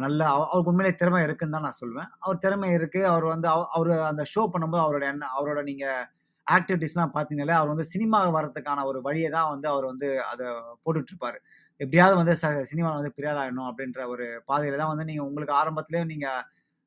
நல்ல 0.02 0.20
அவ 0.34 0.42
அவருக்கு 0.50 0.70
உண்மையிலே 0.72 0.92
திறமை 1.00 1.18
இருக்குன்னு 1.26 1.54
தான் 1.56 1.66
நான் 1.66 1.78
சொல்லுவேன். 1.80 2.08
அவர் 2.24 2.38
திறமை 2.44 2.68
இருக்குது 2.76 3.08
அவர் 3.12 3.26
வந்து 3.32 3.48
அவ 3.54 3.80
அந்த 4.10 4.22
ஷோ 4.32 4.42
பண்ணும்போது 4.54 4.82
அவரோட 4.84 5.04
என்ன 5.12 5.28
அவரோட 5.38 5.60
நீங்கள் 5.70 6.04
ஆக்டிவிட்டீஸ்லாம் 6.46 7.12
பார்த்தீங்கனாலே, 7.16 7.54
அவர் 7.60 7.72
வந்து 7.72 7.86
சினிமா 7.92 8.18
வரதுக்கான 8.36 8.84
ஒரு 8.90 8.98
வழியை 9.06 9.30
தான் 9.36 9.50
வந்து 9.54 9.66
அவர் 9.72 9.86
வந்து 9.92 10.08
அதை 10.32 10.46
போட்டுட்ருப்பார் 10.84 11.38
எப்படியாவது 11.80 12.14
வந்து 12.20 12.34
ச 12.42 12.46
சினிமாவில் 12.70 12.98
வந்து 13.00 13.14
பிரியாதாகணும் 13.16 13.68
அப்படின்ற 13.70 14.00
ஒரு 14.12 14.26
பாதையில் 14.50 14.80
தான் 14.82 14.92
வந்து 14.92 15.06
நீங்கள் 15.10 15.26
உங்களுக்கு 15.28 15.54
ஆரம்பத்துலேயும் 15.62 16.10
நீங்கள் 16.12 16.42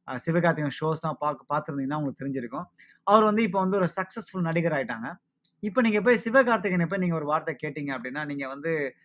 சிவகார்த்திகன் 0.07 0.23
சிவகார்த்திகேயன் 0.25 0.77
ஷோஸ் 0.79 1.03
தான் 1.05 1.17
பார்க்க 1.23 1.51
பார்த்துருந்தீங்கன்னா 1.53 1.99
உங்களுக்கு 2.01 2.21
தெரிஞ்சிருக்கும். 2.21 2.65
அவர் 3.11 3.25
வந்து 3.29 3.41
இப்போ 3.47 3.59
வந்து 3.63 3.77
ஒரு 3.81 3.89
சக்ஸஸ்ஃபுல் 3.97 4.47
நடிகர் 4.49 4.75
ஆயிட்டாங்க. 4.77 5.07
இப்ப 5.59 5.81
நீங்க 5.81 6.01
போய் 6.01 6.21
சிவகார்த்திகேயன 6.23 6.87
போய் 6.87 6.99
நீங்க 6.99 7.15
ஒரு 7.15 7.25
வார்த்தை 7.25 7.55
கேட்டீங்க 7.63 7.91
அப்படின்னா, 7.97 8.25
நீங்க 8.25 8.47
வந்து 8.47 8.95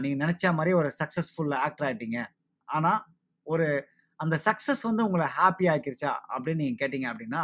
நீங்கள் 0.00 0.26
நீங்க 0.26 0.52
மாதிரி 0.52 0.72
ஒரு 0.76 0.92
சக்ஸஸ்ஃபுல் 1.04 1.54
ஆக்டர் 1.54 1.88
ஆயிட்டீங்க. 1.88 2.24
ஆனா, 2.64 2.92
ஒரு 3.42 3.88
அந்த 4.16 4.38
சக்சஸ் 4.44 4.82
வந்து 4.82 5.04
உங்களை 5.04 5.26
ஹாப்பி 5.38 5.64
ஆக்கிருச்சா? 5.64 6.12
அப்படின்னு 6.38 6.54
நீங்க 6.54 6.88
கேட்டீங்க 6.88 7.08
அப்படின்னா, 7.12 7.42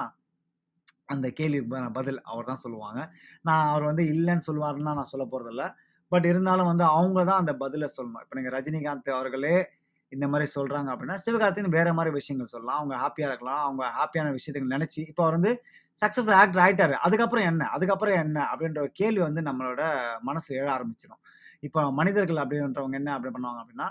அந்த 1.06 1.30
கேள்விக்கு 1.30 1.90
பதில் 1.92 2.22
அவர் 2.22 2.44
தான் 2.44 2.56
சொல்லுவாங்க. 2.56 3.00
நான் 3.42 3.68
அவர் 3.68 3.82
வந்து 3.82 4.04
இல்லைன்னு 4.04 4.40
சொல்லுவாருன்னா 4.46 4.94
நான் 4.94 5.04
சொல்ல 5.04 5.26
போகிறதில்ல 5.26 5.64
பட் 6.08 6.24
இருந்தாலும் 6.24 6.66
வந்து 6.66 6.84
அவங்க 6.84 7.24
தான் 7.24 7.38
அந்த 7.38 7.56
பதிலை 7.56 7.88
சொல்லணும். 7.96 8.22
இப்ப 8.22 8.40
நீங்க 8.40 8.50
ரஜினிகாந்த் 8.50 9.10
அவர்களே 9.10 9.70
இந்த 10.08 10.28
மாதிரி 10.28 10.50
சொல்றாங்க 10.54 10.90
அப்படின்னா, 10.94 11.18
சிவகார்த்தின்னு 11.26 11.68
வேற 11.68 11.92
மாதிரி 11.94 12.14
விஷயங்கள் 12.14 12.50
சொல்லலாம். 12.50 12.76
அவங்க 12.78 12.96
ஹாப்பியாக 12.96 13.28
இருக்கலாம். 13.28 13.64
அவங்க 13.64 13.84
ஹாப்பியான 13.98 14.28
விஷயத்துக்கு 14.32 14.74
நினச்சி 14.76 15.08
இப்ப 15.08 15.22
அவர் 15.22 15.34
வந்து 15.34 15.52
சக்சஸ்ஃபுல் 16.02 16.38
ஆக்டர் 16.42 16.62
ஆகிட்டாரு 16.64 16.94
அதுக்கப்புறம் 17.06 17.46
என்ன? 17.50 17.62
அதுக்கப்புறம் 17.76 18.16
என்ன? 18.24 18.38
அப்படின்ற 18.52 18.78
ஒரு 18.86 18.92
கேள்வி 19.00 19.22
வந்து 19.28 19.42
நம்மளோட 19.48 19.82
மனசு 20.28 20.50
எழ 20.60 20.66
ஆரம்பிச்சிடும் 20.76 21.20
இப்போ 21.66 21.80
மனிதர்கள் 21.98 22.40
அப்படின்றவங்க 22.42 22.96
என்ன 23.00 23.12
அப்படி 23.16 23.30
பண்ணுவாங்க 23.36 23.60
அப்படின்னா, 23.62 23.88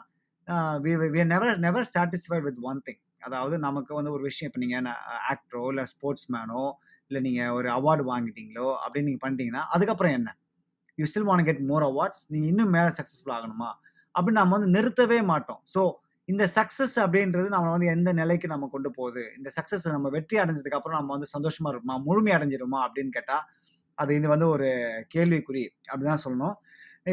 we 1.15 1.21
never 1.33 1.59
never 1.65 1.87
satisfied 1.95 2.45
with 2.47 2.59
one 2.71 2.81
thing. 2.87 3.01
அதாவது 3.27 3.55
நமக்கு 3.67 3.91
வந்து 3.97 4.11
ஒரு 4.15 4.23
விஷயம் 4.29 4.49
இப்போ 4.49 4.61
நீங்கள் 4.63 4.79
என்ன 4.81 4.91
ஆக்டரோ, 5.33 5.63
இல்லை 5.73 5.85
ஸ்போர்ட்ஸ் 5.93 6.27
மேனோ, 6.35 6.63
இல்லை 7.11 7.21
நீங்கள் 7.27 7.53
ஒரு 7.57 7.69
அவார்டு 7.77 8.03
வாங்கிட்டீங்களோ 8.11 8.67
அப்படின்னு 8.83 9.07
நீங்கள் 9.09 9.23
பண்ணிட்டீங்கன்னா, 9.25 9.63
அதுக்கப்புறம் 9.75 10.15
என்ன? 10.19 10.29
You 10.97 11.05
still 11.11 11.27
want 11.29 11.45
get 11.49 11.61
more 11.71 11.85
awards. 11.89 12.21
நீங்கள் 12.33 12.51
இன்னும் 12.53 12.73
மேலே 12.77 12.91
சக்ஸஸ்ஃபுல் 12.99 13.35
ஆகணுமா? 13.37 13.69
அப்படின்னு 14.15 14.39
நம்ம 14.41 14.55
வந்து 14.57 14.71
நிறுத்தவே 14.77 15.19
மாட்டோம். 15.31 15.61
ஸோ 15.73 15.81
இந்த 16.29 16.43
சக்சஸ் 16.55 16.95
அப்படின்றது 17.03 17.47
நம்ம 17.53 17.71
வந்து 17.75 17.87
எந்த 17.93 18.09
நிலைக்கு 18.19 18.47
நம்ம 18.51 18.67
கொண்டு 18.75 18.89
போகுது? 18.97 19.23
இந்த 19.37 19.49
சக்சஸ் 19.57 19.85
நம்ம 19.95 20.09
வெற்றி 20.15 20.35
அடைஞ்சதுக்கு 20.41 20.77
அப்புறம் 20.79 20.97
நம்ம 20.99 21.11
வந்து 21.15 21.29
சந்தோஷமா 21.35 21.71
இருப்போமா? 21.71 21.95
முழுமை 22.07 22.31
அடைஞ்சிருமா? 22.37 22.79
அப்படின்னு 22.85 23.11
கேட்டா, 23.17 23.37
அது 23.97 24.11
இது 24.19 24.27
வந்து 24.33 24.47
ஒரு 24.55 24.67
கேள்விக்குறி 25.15 25.63
அப்படிதான் 25.89 26.23
சொல்லணும். 26.25 26.55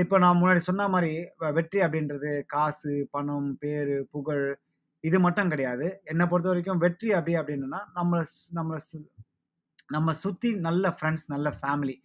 இப்போ 0.02 0.16
நான் 0.24 0.38
முன்னாடி 0.40 0.60
சொன்ன 0.68 0.88
மாதிரி 0.94 1.12
வெற்றி 1.58 1.78
அப்படின்றது 1.86 2.30
காசு, 2.54 2.92
பணம், 3.14 3.48
பேரு, 3.62 3.96
புகழ் 4.14 4.44
இது 5.04 5.18
மட்டும் 5.24 5.50
கிடையாது. 5.52 5.86
என்னை 6.12 6.24
பொறுத்த 6.30 6.50
வரைக்கும் 6.52 6.82
வெற்றி 6.84 7.08
அப்படி 7.18 7.34
அப்படின்னா, 7.40 7.80
நம்ம 7.98 8.22
நம்ம 8.58 8.78
சு 8.88 8.98
நம்ம 9.94 10.12
சுற்றி 10.22 10.48
நல்ல 10.66 10.84
ஃப்ரெண்ட்ஸ் 10.96 11.26
நல்ல 11.34 11.48
ஃபேமிலி, 11.58 11.96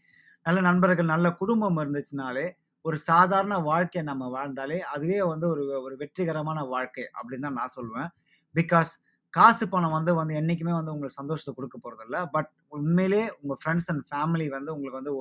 நல்ல 0.46 0.60
நண்பர்கள், 0.70 1.14
நல்ல 1.14 1.28
குடும்பம் 1.42 1.80
இருந்துச்சுனாலே, 1.84 2.46
ஒரு 2.86 2.98
சாதாரண 3.10 3.56
வாழ்க்கையை 3.70 4.04
நம்ம 4.12 4.24
வாழ்ந்தாலே, 4.36 4.78
அதுவே 4.94 5.20
வந்து 5.32 5.46
ஒரு 5.54 5.64
ஒரு 5.86 5.96
வெற்றிகரமான 6.02 6.60
வாழ்க்கை 6.74 7.06
அப்படின்னு 7.20 7.48
தான் 7.48 7.60
நான் 7.62 7.76
சொல்லுவேன். 7.78 8.10
பிகாஸ் 8.56 8.92
காசு 9.34 9.66
பணம் 9.72 9.96
வந்து 9.98 10.12
வந்து 10.20 10.34
என்றைக்குமே 10.40 10.74
வந்து 10.78 10.94
உங்களுக்கு 10.94 11.20
சந்தோஷத்தை 11.22 11.54
கொடுக்க 11.56 11.78
போகிறதில்ல 11.80 12.18
பட் 12.36 12.50
உண்மையிலேயே 12.78 13.26
உங்கள் 13.40 13.60
ஃப்ரெண்ட்ஸ் 13.62 13.90
அண்ட் 13.94 14.04
ஃபேமிலி 14.12 14.48
வந்து 14.58 14.72
உங்களுக்கு 14.76 15.00
வந்து 15.00 15.14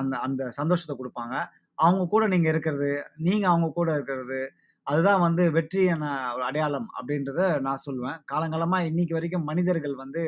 அந்த 0.00 0.14
அந்த 0.26 0.42
சந்தோஷத்தை 0.60 0.94
கொடுப்பாங்க 1.00 1.36
அவங்க 1.78 2.02
கூட 2.14 2.24
நீங்கள் 2.32 2.52
இருக்கிறது, 2.52 2.88
நீங்கள் 3.26 3.50
அவங்க 3.52 3.68
கூட 3.78 3.90
இருக்கிறது, 3.98 4.40
அதுதான் 4.86 5.22
வந்து 5.26 5.42
வெற்றியான 5.56 6.04
ஒரு 6.34 6.42
அடையாளம் 6.48 6.88
அப்படின்றத 6.98 7.40
நான் 7.66 7.84
சொல்லுவேன். 7.86 8.18
காலங்காலமாக 8.32 8.88
இன்னைக்கு 8.90 9.16
வரைக்கும் 9.18 9.46
மனிதர்கள் 9.50 9.94
வந்து 10.02 10.22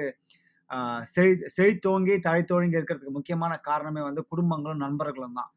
செழி 1.15 1.35
செழித்தோங்கி, 1.57 2.15
தழைத்தோங்கி 2.27 2.79
இருக்கிறதுக்கு 2.79 3.17
முக்கியமான 3.19 3.53
காரணமே 3.69 4.03
வந்து 4.09 4.23
குடும்பங்களும், 4.33 4.83
நண்பர்களும் 4.87 5.39
தான். 5.41 5.51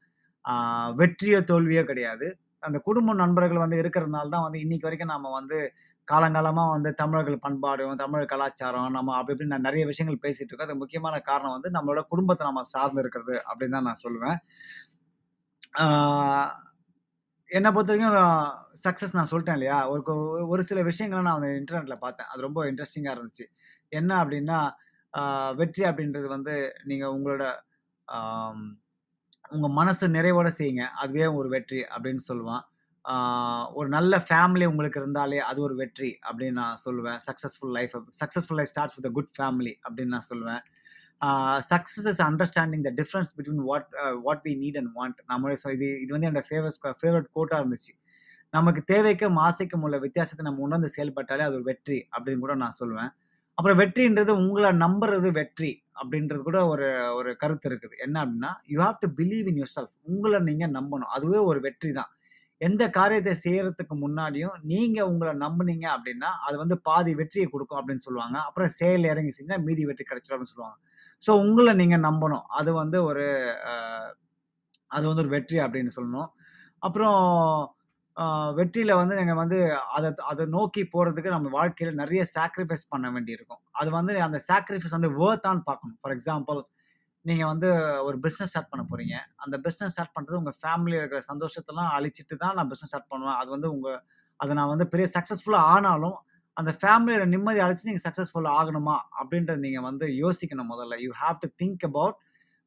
வெற்றியோ, 0.99 1.39
தோல்வியோ 1.43 1.83
கிடையாது. 1.83 2.27
அந்த 2.63 2.77
குடும்பம், 2.87 3.21
நண்பர்கள் 3.23 3.63
வந்து 3.63 3.79
இருக்கிறதுனால 3.83 4.31
தான் 4.35 4.45
வந்து 4.47 4.59
இன்னைக்கு 4.65 4.87
வரைக்கும் 4.87 5.13
நம்ம 5.15 5.31
வந்து 5.39 5.57
காலங்காலமாக 6.07 6.73
வந்து 6.75 6.89
தமிழர்கள் 6.93 7.43
பண்பாடும், 7.45 7.95
தமிழர் 8.01 8.31
கலாச்சாரம், 8.33 8.89
நம்ம 8.97 9.13
அப்படி 9.17 9.33
இப்படின்னு 9.35 9.65
நிறைய 9.67 9.83
விஷயங்கள் 9.91 10.23
பேசிகிட்டு 10.25 10.51
இருக்கோம். 10.51 10.69
அது 10.69 10.81
முக்கியமான 10.81 11.15
காரணம் 11.29 11.55
வந்து 11.57 11.69
நம்மளோட 11.77 12.01
குடும்பத்தை 12.13 12.43
நம்ம 12.49 12.63
சார்ந்து 12.73 13.01
இருக்கிறது 13.03 13.35
அப்படின்னு 13.49 13.77
தான் 13.77 13.87
நான் 13.89 14.03
சொல்லுவேன். 14.05 14.37
என்னை 17.49 17.69
பொறுத்த 17.71 17.91
வரைக்கும் 17.93 18.15
சக்ஸஸ் 18.85 19.17
நான் 19.17 19.31
சொல்லிட்டேன் 19.31 19.57
இல்லையா? 19.59 19.77
ஒரு 19.93 20.03
ஒரு 20.53 20.61
சில 20.69 20.79
விஷயங்களை 20.89 21.21
நான் 21.27 21.37
வந்து 21.39 21.51
இன்டர்நெட்டில் 21.59 22.03
பார்த்தேன். 22.05 22.29
அது 22.31 22.47
ரொம்ப 22.47 22.61
இன்ட்ரெஸ்டிங்காக 22.71 23.15
இருந்துச்சு. 23.15 23.45
என்ன 23.91 24.11
அப்படின்னா, 24.23 24.59
வெற்றி 25.59 25.83
அப்படின்றது 25.89 26.27
வந்து 26.35 26.55
நீங்கள் 26.85 27.13
உங்களோட 27.17 27.43
உங்கள் 29.53 29.65
உங்க 29.65 29.67
மனசு 29.79 30.05
நிறைவோட 30.15 30.49
செய்யுங்க. 30.57 30.83
அதுவே 31.03 31.27
ஒரு 31.39 31.49
வெற்றி 31.53 31.79
அப்படின்னு 31.95 32.23
சொல்லுவான். 32.29 32.63
ஒரு 33.77 33.89
நல்ல 33.95 34.13
ஃபேமிலி 34.27 34.65
உங்களுக்கு 34.71 34.99
இருந்தாலே 35.01 35.39
அது 35.49 35.59
ஒரு 35.67 35.75
வெற்றி 35.81 36.11
அப்படின்னு 36.27 36.57
நான் 36.61 36.79
சொல்லுவேன். 36.85 37.19
Successful 37.27 37.73
life 37.77 37.93
successful 38.21 38.57
life 38.59 38.71
starts 38.73 38.97
with 38.99 39.09
good 39.17 39.33
family 39.37 39.73
அப்படின்னு 39.85 40.13
நான் 40.15 40.27
சொல்லுவேன். 40.31 40.63
ஆ 41.21 41.27
success 41.71 42.07
is 42.11 42.21
understanding 42.29 42.85
the 42.87 42.91
difference 43.01 43.31
between 43.37 43.61
what 43.69 43.89
what 44.25 44.41
we 44.47 44.53
need 44.63 44.79
and 44.81 44.91
want. 44.99 45.19
நம்மளே 45.31 45.57
இது 45.77 45.87
இது 46.03 46.11
வந்து 46.15 46.29
என்னோட 46.29 46.43
ஃபேவரஸ் 46.49 46.79
ஃபேவரட் 47.01 47.29
கோட்டாக 47.37 47.61
இருந்துச்சு. 47.63 47.93
நமக்கு 48.53 48.81
தேவைக்கும், 48.93 49.37
ஆசைக்கும் 49.47 49.83
உள்ள 49.85 49.97
வித்தியாசத்தை 50.03 50.43
நம்ம 50.47 50.61
உணர்ந்து 50.67 50.89
செயல்பட்டாலே 50.95 51.43
அது 51.47 51.57
ஒரு 51.59 51.65
வெற்றி 51.71 51.97
அப்படின்னு 52.15 52.43
கூட 52.45 52.55
நான் 52.63 52.77
சொல்லுவேன். 52.81 53.11
அப்புறம் 53.57 53.79
வெற்றின்றது 53.81 54.31
உங்கள 54.41 54.67
நம்புறது 54.81 55.29
வெற்றி 55.37 55.71
அப்படின்றது 55.95 56.41
கூட 56.41 56.59
ஒரு 56.67 56.87
ஒரு 57.17 57.31
கருத்து 57.41 57.67
இருக்குது. 57.69 57.95
என்ன 58.05 58.15
அப்படின்னா, 58.23 58.51
you 58.71 58.77
have 58.81 58.97
to 59.03 59.09
believe 59.19 59.47
in 59.51 59.59
yourself. 59.61 59.93
உங்கள 60.09 60.39
நீங்க 60.49 60.65
நம்பணும். 60.75 61.11
அதுவே 61.15 61.39
ஒரு 61.49 61.59
வெற்றி 61.67 61.91
தான். 61.93 62.11
எந்த 62.61 62.83
காரியத்த 62.97 63.31
செய்யறதுக்கு 63.43 63.95
முன்னாடியும் 64.01 64.57
நீங்க 64.65 64.99
உங்கள 65.11 65.29
நம்புனீங்க 65.43 65.85
அப்படின்னா, 65.95 66.31
அது 66.47 66.55
வந்து 66.63 66.77
பாதி 66.87 67.13
வெற்றிய 67.21 67.45
குடுக்கும் 67.49 67.79
அப்படின்னு 67.81 68.05
சொல்லுவாங்க. 68.07 68.37
அப்புறம் 68.47 68.71
செயல்ல 68.79 69.11
இறங்கி 69.13 69.33
செஞ்சா 69.39 69.57
மீதி 69.67 69.85
வெற்றி 69.85 70.05
கிடைச்சிரும் 70.05 70.37
அப்படின்னு 70.37 70.55
சொல்லுவாங்க. 70.55 70.79
ஸோ 71.23 71.33
உங்கள 71.45 71.69
நீங்க 71.81 71.97
நம்பணும். 72.07 72.45
அது 72.59 72.71
வந்து 72.75 72.97
ஒரு 73.09 73.25
அ 73.71 73.73
அது 74.91 75.05
வந்து 75.07 75.23
ஒரு 75.23 75.33
வெற்றி 75.33 75.57
அப்படின்னு 75.63 75.93
சொல்லணும். 75.97 76.29
அப்புறம் 76.81 77.17
அ 78.17 78.25
வெற்றியில 78.57 78.91
வந்து 78.99 79.15
நீங்க 79.19 79.33
வந்து 79.39 79.57
அத 79.95 80.05
அத 80.31 80.45
நோக்கி 80.53 80.81
போறதுக்கு 80.93 81.33
நம்ம 81.33 81.49
வாழ்க்கையில 81.55 81.91
நிறைய 82.01 82.21
சாக்ரிஃபைஸ் 82.35 82.85
பண்ண 82.93 83.07
வேண்டியிருக்கும். 83.15 83.61
அது 83.75 83.89
வந்து 83.91 84.13
அந்த 84.27 84.39
சாக்ரிஃபைஸ் 84.47 84.95
வந்து 84.97 85.11
வொர்த்தான்னு 85.17 85.63
பார்க்கணும். 85.67 85.97
ஃபார் 86.01 86.15
எக்ஸாம்பிள் 86.15 86.59
நீங்க 87.25 87.43
வந்து 87.51 87.69
ஒரு 88.07 88.17
பிசினஸ் 88.25 88.51
ஸ்டார்ட் 88.51 88.71
பண்ண 88.71 88.83
போறீங்க. 88.89 89.15
அந்த 89.43 89.55
பிசினஸ் 89.65 89.93
ஸ்டார்ட் 89.95 90.15
பண்றது 90.17 90.39
உங்க 90.41 90.53
ஃபேமிலில 90.59 90.99
இருக்கிற 90.99 91.21
சந்தோஷத்தெல்லாம் 91.29 91.91
அழிச்சிட்டு 91.95 92.35
தான் 92.43 92.55
நான் 92.57 92.71
பிசினஸ் 92.71 92.91
ஸ்டார்ட் 92.91 93.11
பண்ணுவேன். 93.11 93.39
அது 93.41 93.49
வந்து 93.55 93.69
உங்க 93.75 93.89
அத 94.39 94.55
நான் 94.55 94.71
வந்து 94.71 94.87
பெரிய 94.93 95.07
சக்சஸ்ஃபுல்லா 95.15 95.61
ஆனாலும், 95.73 96.17
அந்த 96.57 96.71
ஃபேமிலியோட 96.79 97.25
நிம்மதிய 97.33 97.65
அழிச்சு 97.65 97.89
நீங்க 97.89 98.03
சக்சஸ்ஃபுல் 98.05 98.49
ஆகணுமா? 98.57 98.97
அப்படின்றத 99.19 99.59
நீங்க 99.65 99.81
வந்து 99.87 100.07
யோசிக்கணும் 100.21 100.71
முதல்ல. 100.73 100.97
You 101.05 101.11
have 101.21 101.39
to 101.43 101.49
think 101.61 101.85
about 101.89 102.17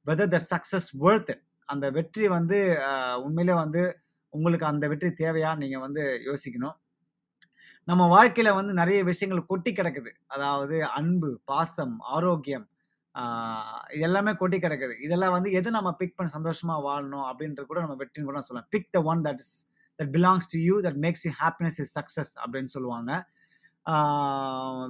whether 0.07 0.33
that 0.35 0.49
success 0.53 0.89
worth 1.03 1.31
it. 1.35 1.43
அந்த 1.69 1.87
வெற்றி 1.97 2.27
வந்து 2.37 2.59
அ 2.89 2.93
உண்மையிலே 3.25 3.57
வந்து 3.63 3.83
உங்களுக்கு 4.35 4.67
அந்த 4.73 4.85
வெற்றி 4.93 5.11
தேவையா 5.23 5.51
நீங்கள் 5.63 5.85
வந்து 5.87 6.03
யோசிக்கணும். 6.29 6.77
நம்ம 7.89 8.03
வாழ்க்கையில் 8.15 8.57
வந்து 8.59 8.73
நிறைய 8.81 8.99
விஷயங்கள் 9.11 9.49
கொட்டி 9.51 9.71
கிடக்குது. 9.79 10.11
அதாவது 10.35 10.77
அன்பு, 10.99 11.31
பாசம், 11.51 11.95
ஆரோக்கியம், 12.17 12.67
இதெல்லாமே 13.15 13.95
இது 13.97 14.05
எல்லாமே 14.09 14.33
கொட்டி 14.41 14.59
கிடக்குது. 14.65 14.95
இதெல்லாம் 15.07 15.35
வந்து 15.37 15.51
எது 15.59 15.69
நம்ம 15.77 15.91
பிக் 16.01 16.15
பண்ணி 16.19 16.31
சந்தோஷமாக 16.37 16.85
வாழணும் 16.89 17.27
அப்படின்றது 17.31 17.67
கூட 17.71 17.81
நம்ம 17.85 17.97
வெற்றின்னு 18.03 18.31
கூட 18.31 18.43
சொல்லலாம். 18.49 18.69
Pick 18.75 18.91
the 18.97 19.01
one 19.13 19.23
that 19.27 19.41
is 19.45 19.55
that 19.99 20.13
belongs 20.17 20.49
to 20.53 20.59
you 20.69 20.77
that 20.87 21.01
makes 21.05 21.25
you 21.29 21.33
happiness 21.43 21.79
is 21.85 21.93
success 21.99 22.33
அப்படின்னு 22.43 22.73
சொல்லுவாங்க. 22.77 23.11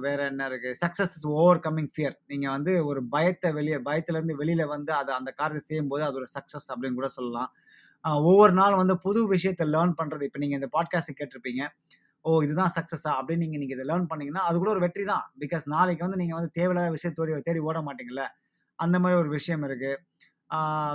வேற 0.05 0.19
என்ன 0.31 0.45
இருக்கு? 0.49 0.69
Success 0.83 1.13
is 1.17 1.27
overcoming 1.65 1.91
fear. 1.95 2.15
நீங்கள் 2.31 2.53
வந்து 2.55 2.71
ஒரு 2.89 3.01
பயத்தை 3.13 3.49
வெளியே 3.59 3.77
பயத்துலேருந்து 3.89 4.35
வெளியில் 4.41 4.71
வந்து 4.75 4.91
அதை 4.99 5.11
அந்த 5.19 5.31
காரியத்தை 5.39 5.63
செய்யும்போது 5.69 6.03
அது 6.07 6.19
ஒரு 6.21 6.27
சக்ஸஸ் 6.35 6.67
அப்படின்னு 6.73 6.99
கூட 6.99 7.09
சொல்லலாம். 7.17 7.49
ஒவ்வொரு 8.23 8.53
நாளும் 8.53 8.81
வந்து 8.81 8.95
புது 8.99 9.21
விஷயத்த 9.31 9.63
லேர்ன் 9.73 9.93
பண்ணுறது 9.99 10.23
இப்போ 10.27 10.39
நீங்கள் 10.39 10.59
இந்த 10.59 10.69
பாட்காஸ்ட் 10.75 11.17
கேட்டிருப்பீங்க. 11.19 11.63
ஓ! 12.25 12.29
இதுதான் 12.43 12.73
சக்ஸஸா 12.75 13.11
அப்படின்னு 13.19 13.43
நீங்கள் 13.45 13.61
நீங்கள் 13.61 13.77
இதை 13.77 13.85
லேர்ன் 13.91 14.07
பண்ணீங்கன்னா, 14.11 14.43
அது 14.47 14.57
கூட 14.59 14.69
ஒரு 14.69 14.83
வெற்றி 14.85 15.03
தான். 15.05 15.25
பிகாஸ் 15.43 15.65
நாளைக்கு 15.75 16.05
வந்து 16.07 16.19
நீங்கள் 16.21 16.39
வந்து 16.39 16.51
தேவையில்லாத 16.57 16.91
விஷயத்தோடி 16.97 17.41
தேடி 17.47 17.61
ஓட 17.69 17.79
மாட்டீங்கல்ல. 17.87 18.25
அந்த 18.79 18.97
மாதிரி 18.99 19.19
ஒரு 19.23 19.31
விஷயம் 19.37 19.63
இருக்குது 19.63 19.97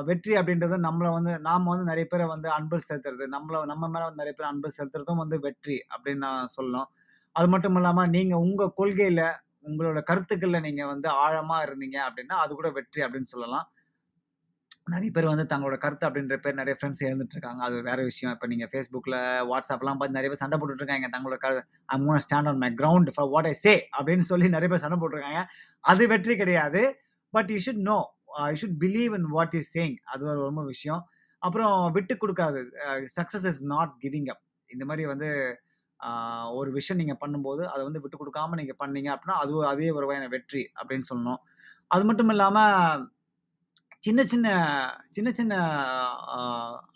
வெற்றி 0.06 0.32
அப்படின்றது 0.38 0.76
நம்மளை 0.86 1.10
வந்து 1.12 1.32
நாம் 1.40 1.70
வந்து 1.72 1.84
நிறைய 1.84 2.06
பேரை 2.06 2.26
வந்து 2.26 2.48
அன்பு 2.50 2.78
செலுத்துறது, 2.84 3.24
நம்மளை 3.34 3.58
நம்ம 3.72 3.88
மேலே 3.88 4.04
வந்து 4.04 4.22
நிறைய 4.22 4.34
பேர் 4.38 4.50
அன்பு 4.50 4.68
செலுத்துறதும் 4.78 5.22
வந்து 5.22 5.36
வெற்றி 5.40 5.76
அப்படின்னு 5.92 6.24
நான் 6.26 6.52
சொல்லணும். 6.56 6.88
அது 7.36 7.48
மட்டும் 7.48 7.76
இல்லாமல் 7.76 8.10
நீங்கள் 8.10 8.42
உங்கள் 8.44 8.74
கொள்கையில் 8.76 9.24
உங்களோட 9.64 10.00
கருத்துக்களில் 10.04 10.64
நீங்கள் 10.66 10.90
வந்து 10.92 11.08
ஆழமாக 11.22 11.66
இருந்தீங்க 11.68 11.98
அப்படின்னா, 12.06 12.36
அது 12.44 12.52
கூட 12.54 12.68
வெற்றி 12.78 13.00
அப்படின்னு 13.04 13.32
சொல்லலாம். 13.34 13.66
நிறைய 14.92 15.10
பேர் 15.16 15.28
வந்து 15.30 15.44
தங்களோட 15.50 15.76
கருத்து 15.82 16.04
அப்படின்ற 16.06 16.36
பேர் 16.44 16.58
நிறைய 16.58 16.74
ஃப்ரெண்ட்ஸ் 16.78 17.02
எழுந்துட்டு 17.08 17.34
இருக்காங்க. 17.36 17.60
அது 17.66 17.76
வேற 17.86 18.00
விஷயம். 18.08 18.32
இப்போ 18.34 18.46
நீங்கள் 18.52 18.70
ஃபேஸ்புக்கில் 18.72 19.16
வாட்ஸ்அப்லாம் 19.50 19.98
பார்த்து 20.00 20.16
நிறைய 20.16 20.30
பேர் 20.32 20.42
சண்டை 20.42 20.56
போட்டுட்டுருக்காங்க 20.60 21.08
தங்களோட 21.14 21.36
க 21.44 21.48
I 21.94 22.18
stand 22.26 22.48
on 22.50 22.60
my 22.64 22.70
ground 22.80 23.10
for 23.14 23.28
what 23.34 23.48
I 23.52 23.54
say 23.64 23.74
அப்படின்னு 23.98 24.26
சொல்லி 24.30 24.48
நிறைய 24.56 24.70
பேர் 24.72 24.82
சண்டை 24.84 24.98
போட்டிருக்காங்க 25.02 25.42
அது 25.92 26.02
வெற்றி 26.12 26.36
கிடையாது. 26.42 26.82
But 27.34 27.50
you 27.54 27.58
should 27.66 27.82
know. 27.90 27.98
You 28.50 28.56
should 28.62 28.78
believe 28.84 29.14
in 29.20 29.28
what 29.36 29.56
is 29.60 29.70
saying. 29.76 29.96
அது 30.12 30.22
ஒரு 30.32 30.40
ரொம்ப 30.48 30.64
விஷயம். 30.72 31.02
அப்புறம் 31.42 31.74
விட்டு 31.96 32.14
கொடுக்காது 32.22 32.60
success 33.16 33.48
is 33.52 33.62
not 33.74 33.94
giving 34.04 34.28
up. 34.34 34.42
இந்த 34.70 34.84
மாதிரி 34.90 35.04
வந்து 35.12 35.30
ஒரு 36.58 36.70
விஷயம் 36.76 37.00
நீங்கள் 37.00 37.20
பண்ணும்போது, 37.22 37.62
அதை 37.72 37.82
வந்து 37.88 38.00
விட்டு 38.04 38.16
கொடுக்காம 38.20 38.56
நீங்கள் 38.60 38.78
பண்ணீங்க 38.82 39.08
அப்படின்னா, 39.14 39.36
அது 39.42 39.52
அதே 39.72 39.88
ஒரு 39.98 40.06
வகையான 40.08 40.28
வெற்றி 40.34 40.62
அப்படின்னு 40.78 41.06
சொல்லணும். 41.10 41.40
அது 41.94 42.04
மட்டும் 42.08 42.30
இல்லாமல் 42.34 43.04
சின்ன 44.04 44.20
சின்ன 44.32 44.48
சின்ன 45.16 45.28
சின்ன 45.38 45.54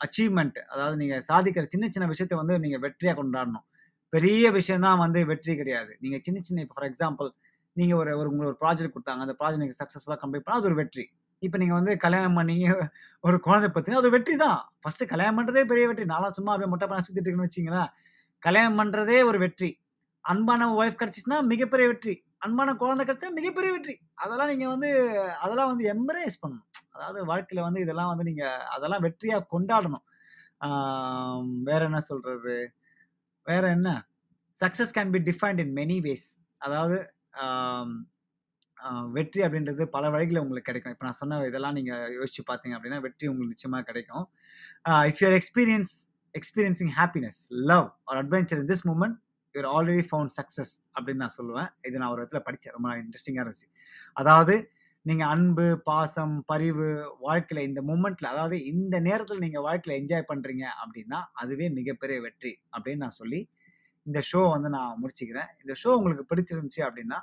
அச்சீவ்மெண்ட் 0.04 0.59
அதாவது 0.72 0.96
நீங்கள் 1.02 1.22
சாதிக்கிற 1.28 1.64
சின்ன 1.74 1.86
சின்ன 1.94 2.06
விஷயத்த 2.12 2.34
வந்து 2.40 2.54
நீங்கள் 2.64 2.82
வெற்றியாக 2.84 3.16
கொண்டாடணும். 3.20 3.64
பெரிய 4.12 4.44
விஷயம்தான் 4.59 5.00
வந்து 5.04 5.20
வெற்றி 5.30 5.54
கிடையாது. 5.61 5.92
நீங்கள் 6.04 6.22
சின்ன 6.26 6.38
சின்ன 6.48 6.62
இப்போ 6.64 6.76
ஃபார் 6.78 6.88
எக்ஸாம்பிள் 6.90 7.28
நீங்கள் 7.76 7.98
ஒரு 8.02 8.11
ஒரு 8.20 8.28
உங்களுக்கு 8.30 8.52
ஒரு 8.52 8.61
ப்ராஜெக்ட் 8.64 8.94
கொடுத்தாங்க 8.96 9.24
அந்த 9.26 9.34
ப்ராஜெக்ட் 9.40 9.64
நீங்கள் 9.64 9.80
சக்ஸஸ்ஃபுல்லாக 9.82 10.20
கம்ப்ளீட் 10.22 10.44
பண்ணால் 10.46 10.61
அது 10.62 10.70
ஒரு 10.70 10.78
வெற்றி. 10.82 11.04
இப்போ 11.42 11.56
நீங்கள் 11.62 11.78
வந்து 11.80 11.92
கல்யாணம் 12.04 12.38
பண்ணீங்க, 12.38 12.66
ஒரு 13.26 13.36
குழந்தை 13.46 13.68
பற்றினா 13.76 14.00
அது 14.02 14.11
வெற்றி 14.16 14.34
தான். 14.44 14.59
ஃபஸ்ட்டு 14.84 15.11
கல்யாணம் 15.12 15.38
பண்ணுறதே 15.38 15.62
பெரிய 15.72 15.84
வெற்றி. 15.90 16.06
நானும் 16.14 16.36
சும்மா 16.38 16.52
அப்படியே 16.54 16.70
மொட்டை 16.72 16.86
பண்ண 16.90 17.02
சுற்றிட்டு 17.06 17.28
இருக்குன்னு 17.28 17.48
வச்சிங்களேன் 17.48 17.90
கல்யாணம் 18.42 18.78
பண்ணுறதே 18.80 19.18
ஒரு 19.30 19.38
வெற்றி. 19.44 19.70
அன்பான 20.24 20.68
ஒய்ஃப் 20.80 20.98
கிடச்சிச்சின்னா 21.02 21.38
மிகப்பெரிய 21.52 21.86
வெற்றி. 21.92 22.14
அன்பான 22.43 22.74
குழந்தை 22.80 23.03
கிடைச்சா 23.05 23.28
மிகப்பெரிய 23.39 23.70
வெற்றி. 23.74 23.95
அதெல்லாம் 24.24 24.51
நீங்க 24.53 24.66
வந்து 24.74 24.91
அதெல்லாம் 25.45 25.70
வந்து 25.70 25.84
எம்ப்ரேஸ் 25.95 26.36
பண்ணணும். 26.43 26.68
அதாவது 26.95 27.20
வாழ்க்கையில 27.30 27.64
வந்து 27.66 27.80
இதெல்லாம் 27.84 28.11
வந்து 28.12 28.26
நீங்க 28.30 28.45
அதெல்லாம் 28.74 29.05
வெற்றியா 29.07 29.39
கொண்டாடணும். 29.55 30.05
வேற 31.68 31.80
என்ன 31.89 32.01
சொல்றது? 32.11 32.57
வேற 33.51 33.64
என்ன? 33.76 33.89
Success 34.62 34.95
can 34.99 35.12
be 35.16 35.20
defined 35.30 35.61
in 35.64 35.74
many 35.80 35.99
ways. 36.07 36.28
அதாவது 36.66 36.99
வெற்றி 39.16 39.41
அப்படின்றது 39.45 39.84
பல 39.95 40.05
வழிகளில் 40.14 40.43
உங்களுக்கு 40.43 40.68
கிடைக்கும். 40.68 40.93
இப்போ 40.95 41.05
நான் 41.07 41.18
சொன்ன 41.20 41.39
இதெல்லாம் 41.51 41.76
நீங்கள் 41.78 42.12
யோசிச்சு 42.18 42.43
பார்த்தீங்க 42.51 42.74
அப்படின்னா, 42.76 42.99
வெற்றி 43.07 43.28
உங்களுக்கு 43.30 43.55
நிச்சயமாக 43.55 43.84
கிடைக்கும். 43.89 44.24
If 45.11 45.20
you 45.22 45.26
are 45.30 45.36
experience 45.41 45.93
experiencing 46.34 46.93
happiness 46.99 47.39
love 47.70 47.86
or 48.11 48.18
adventure 48.22 48.61
in 48.62 48.70
this 48.72 48.84
moment 48.91 49.16
you 49.61 49.82
already 49.82 50.04
found 50.11 50.34
success 50.36 50.72
அப்படின்னு 50.98 51.22
நான் 51.24 51.36
சொல்லுவேன். 51.38 51.68
இது 51.86 51.98
நான் 51.98 52.11
ஒரு 52.11 52.22
இடத்துல 52.22 52.38
படித்தேன் 52.38 52.72
ரொம்ப 52.72 52.96
இன்ட்ரெஸ்டிங்காக 52.96 53.44
இருந்துச்சு. 53.44 53.68
அதாவது 54.12 54.70
நீங்கள் 55.02 55.28
அன்பு, 55.28 55.82
பாசம், 55.84 56.42
பரிவு 56.46 57.16
வாழ்க்கையில் 57.20 57.68
இந்த 57.68 57.80
மூமெண்ட்டில் 57.82 58.28
அதாவது 58.28 58.64
இந்த 58.64 59.00
நேரத்தில் 59.00 59.38
நீங்கள் 59.38 59.62
வாழ்க்கையில் 59.62 60.04
என்ஜாய் 60.04 60.28
பண்ணுறீங்க 60.34 60.64
அப்படின்னா, 60.82 61.22
அதுவே 61.32 61.68
மிகப்பெரிய 61.68 62.20
வெற்றி 62.20 62.52
அப்படின்னு 62.76 62.96
நான் 62.96 63.18
சொல்லி, 63.20 63.50
இந்த 64.02 64.22
ஷோ 64.32 64.50
வந்து 64.50 64.68
நான் 64.68 64.98
முடிச்சுக்கிறேன். 65.02 65.48
இந்த 65.59 65.74
ஷோ 65.84 65.88
உங்களுக்கு 65.88 66.34
பிடிச்சிருந்துச்சு 66.34 66.82
அப்படின்னா, 66.88 67.18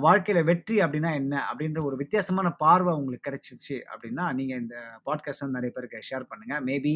வாழ்க்கையில் 0.00 0.44
வெற்றி 0.44 0.78
அப்படின்னா 0.78 1.14
என்ன? 1.14 1.34
அப்படின்ற 1.50 1.82
ஒரு 1.82 1.96
வித்தியாசமான 1.96 2.50
பார்வை 2.50 2.94
உங்களுக்கு 2.94 3.26
கிடைச்சிச்சு 3.30 3.76
அப்படின்னா, 3.92 4.34
நீங்கள் 4.34 4.60
இந்த 4.60 4.76
பாட்காஸ்ட் 5.06 5.44
வந்து 5.46 5.58
நிறைய 5.60 5.72
பேருக்கு 5.74 6.06
ஷேர் 6.10 6.28
பண்ணுங்கள் 6.30 6.64
maybe 6.64 6.94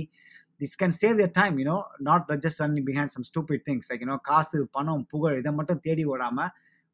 this 0.60 0.76
can 0.82 0.94
save 1.00 1.16
their 1.18 1.34
time 1.40 1.56
you know 1.62 1.78
not 2.08 2.30
just 2.44 2.60
running 2.64 2.86
behind 2.90 3.12
some 3.14 3.26
stupid 3.30 3.64
things 3.68 3.88
like 3.90 4.04
you know 4.04 4.18
காசு 4.30 4.58
பணம் 4.76 5.02
புகழ் 5.12 5.38
இதை 5.40 5.52
மட்டும் 5.58 5.82
தேடி 5.86 6.04
ஓடாமல் 6.12 6.52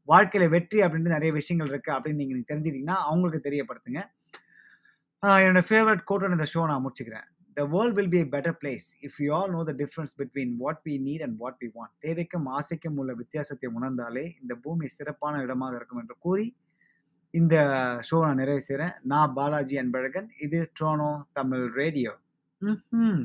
வாழ்க்கையில் 0.08 0.52
வெற்றி 0.54 0.78
அப்படின்ட்டு 0.84 1.16
நிறைய 1.16 1.32
விஷயங்கள் 1.40 1.70
இருக்குது 1.72 1.94
அப்படின்னு 1.96 2.22
நீங்கள் 2.22 2.48
தெரிஞ்சிட்டிங்கன்னா 2.48 2.96
அவங்களுக்கு 3.10 3.46
தெரியப்படுத்துங்க. 3.48 4.00
என்னோடய 5.22 5.44
என்னோட 5.46 5.62
ஃபேவரட் 5.68 6.02
கோட்டோட 6.08 6.36
இந்த 6.36 6.46
ஷோ 6.52 6.62
நான் 6.70 6.82
முடிச்சுக்கிறேன். 6.84 7.26
The 7.56 7.64
world 7.74 7.96
will 7.98 8.10
be 8.14 8.18
a 8.22 8.26
better 8.32 8.56
place 8.62 8.86
if 9.06 9.18
you 9.24 9.28
all 9.38 9.52
know 9.56 9.60
the 9.68 9.72
difference 9.82 10.14
between 10.20 10.52
what 10.62 10.80
we 10.88 10.94
need 11.06 11.22
and 11.26 11.36
what 11.42 11.58
we 11.62 11.68
want 11.76 11.94
தேவைக்கும் 12.06 12.46
ஆசைக்கும் 12.58 12.96
உள்ள 13.02 13.14
வித்தியாசத்தை 13.20 13.68
உணர்ந்தாலே 13.78 14.24
இந்த 14.42 14.56
பூமி 14.64 14.88
சிறப்பான 14.96 15.42
இடமாக 15.46 15.78
இருக்கும் 15.80 16.00
என்று 16.02 16.16
கூறி 16.26 16.46
இந்த 17.34 17.54
ஷோ 18.08 18.16
நான் 18.24 18.40
நிறைவு 18.42 18.62
செய்கிறேன் 18.68 18.94
நான் 19.12 19.34
பாலாஜி 19.38 19.76
அன்பழகன். 19.82 20.28
இது 20.46 20.58
ட்ரோனோ 20.78 21.10
தமிழ் 21.38 21.64
ரேடியோ 21.80 22.14
ம் 23.02 23.22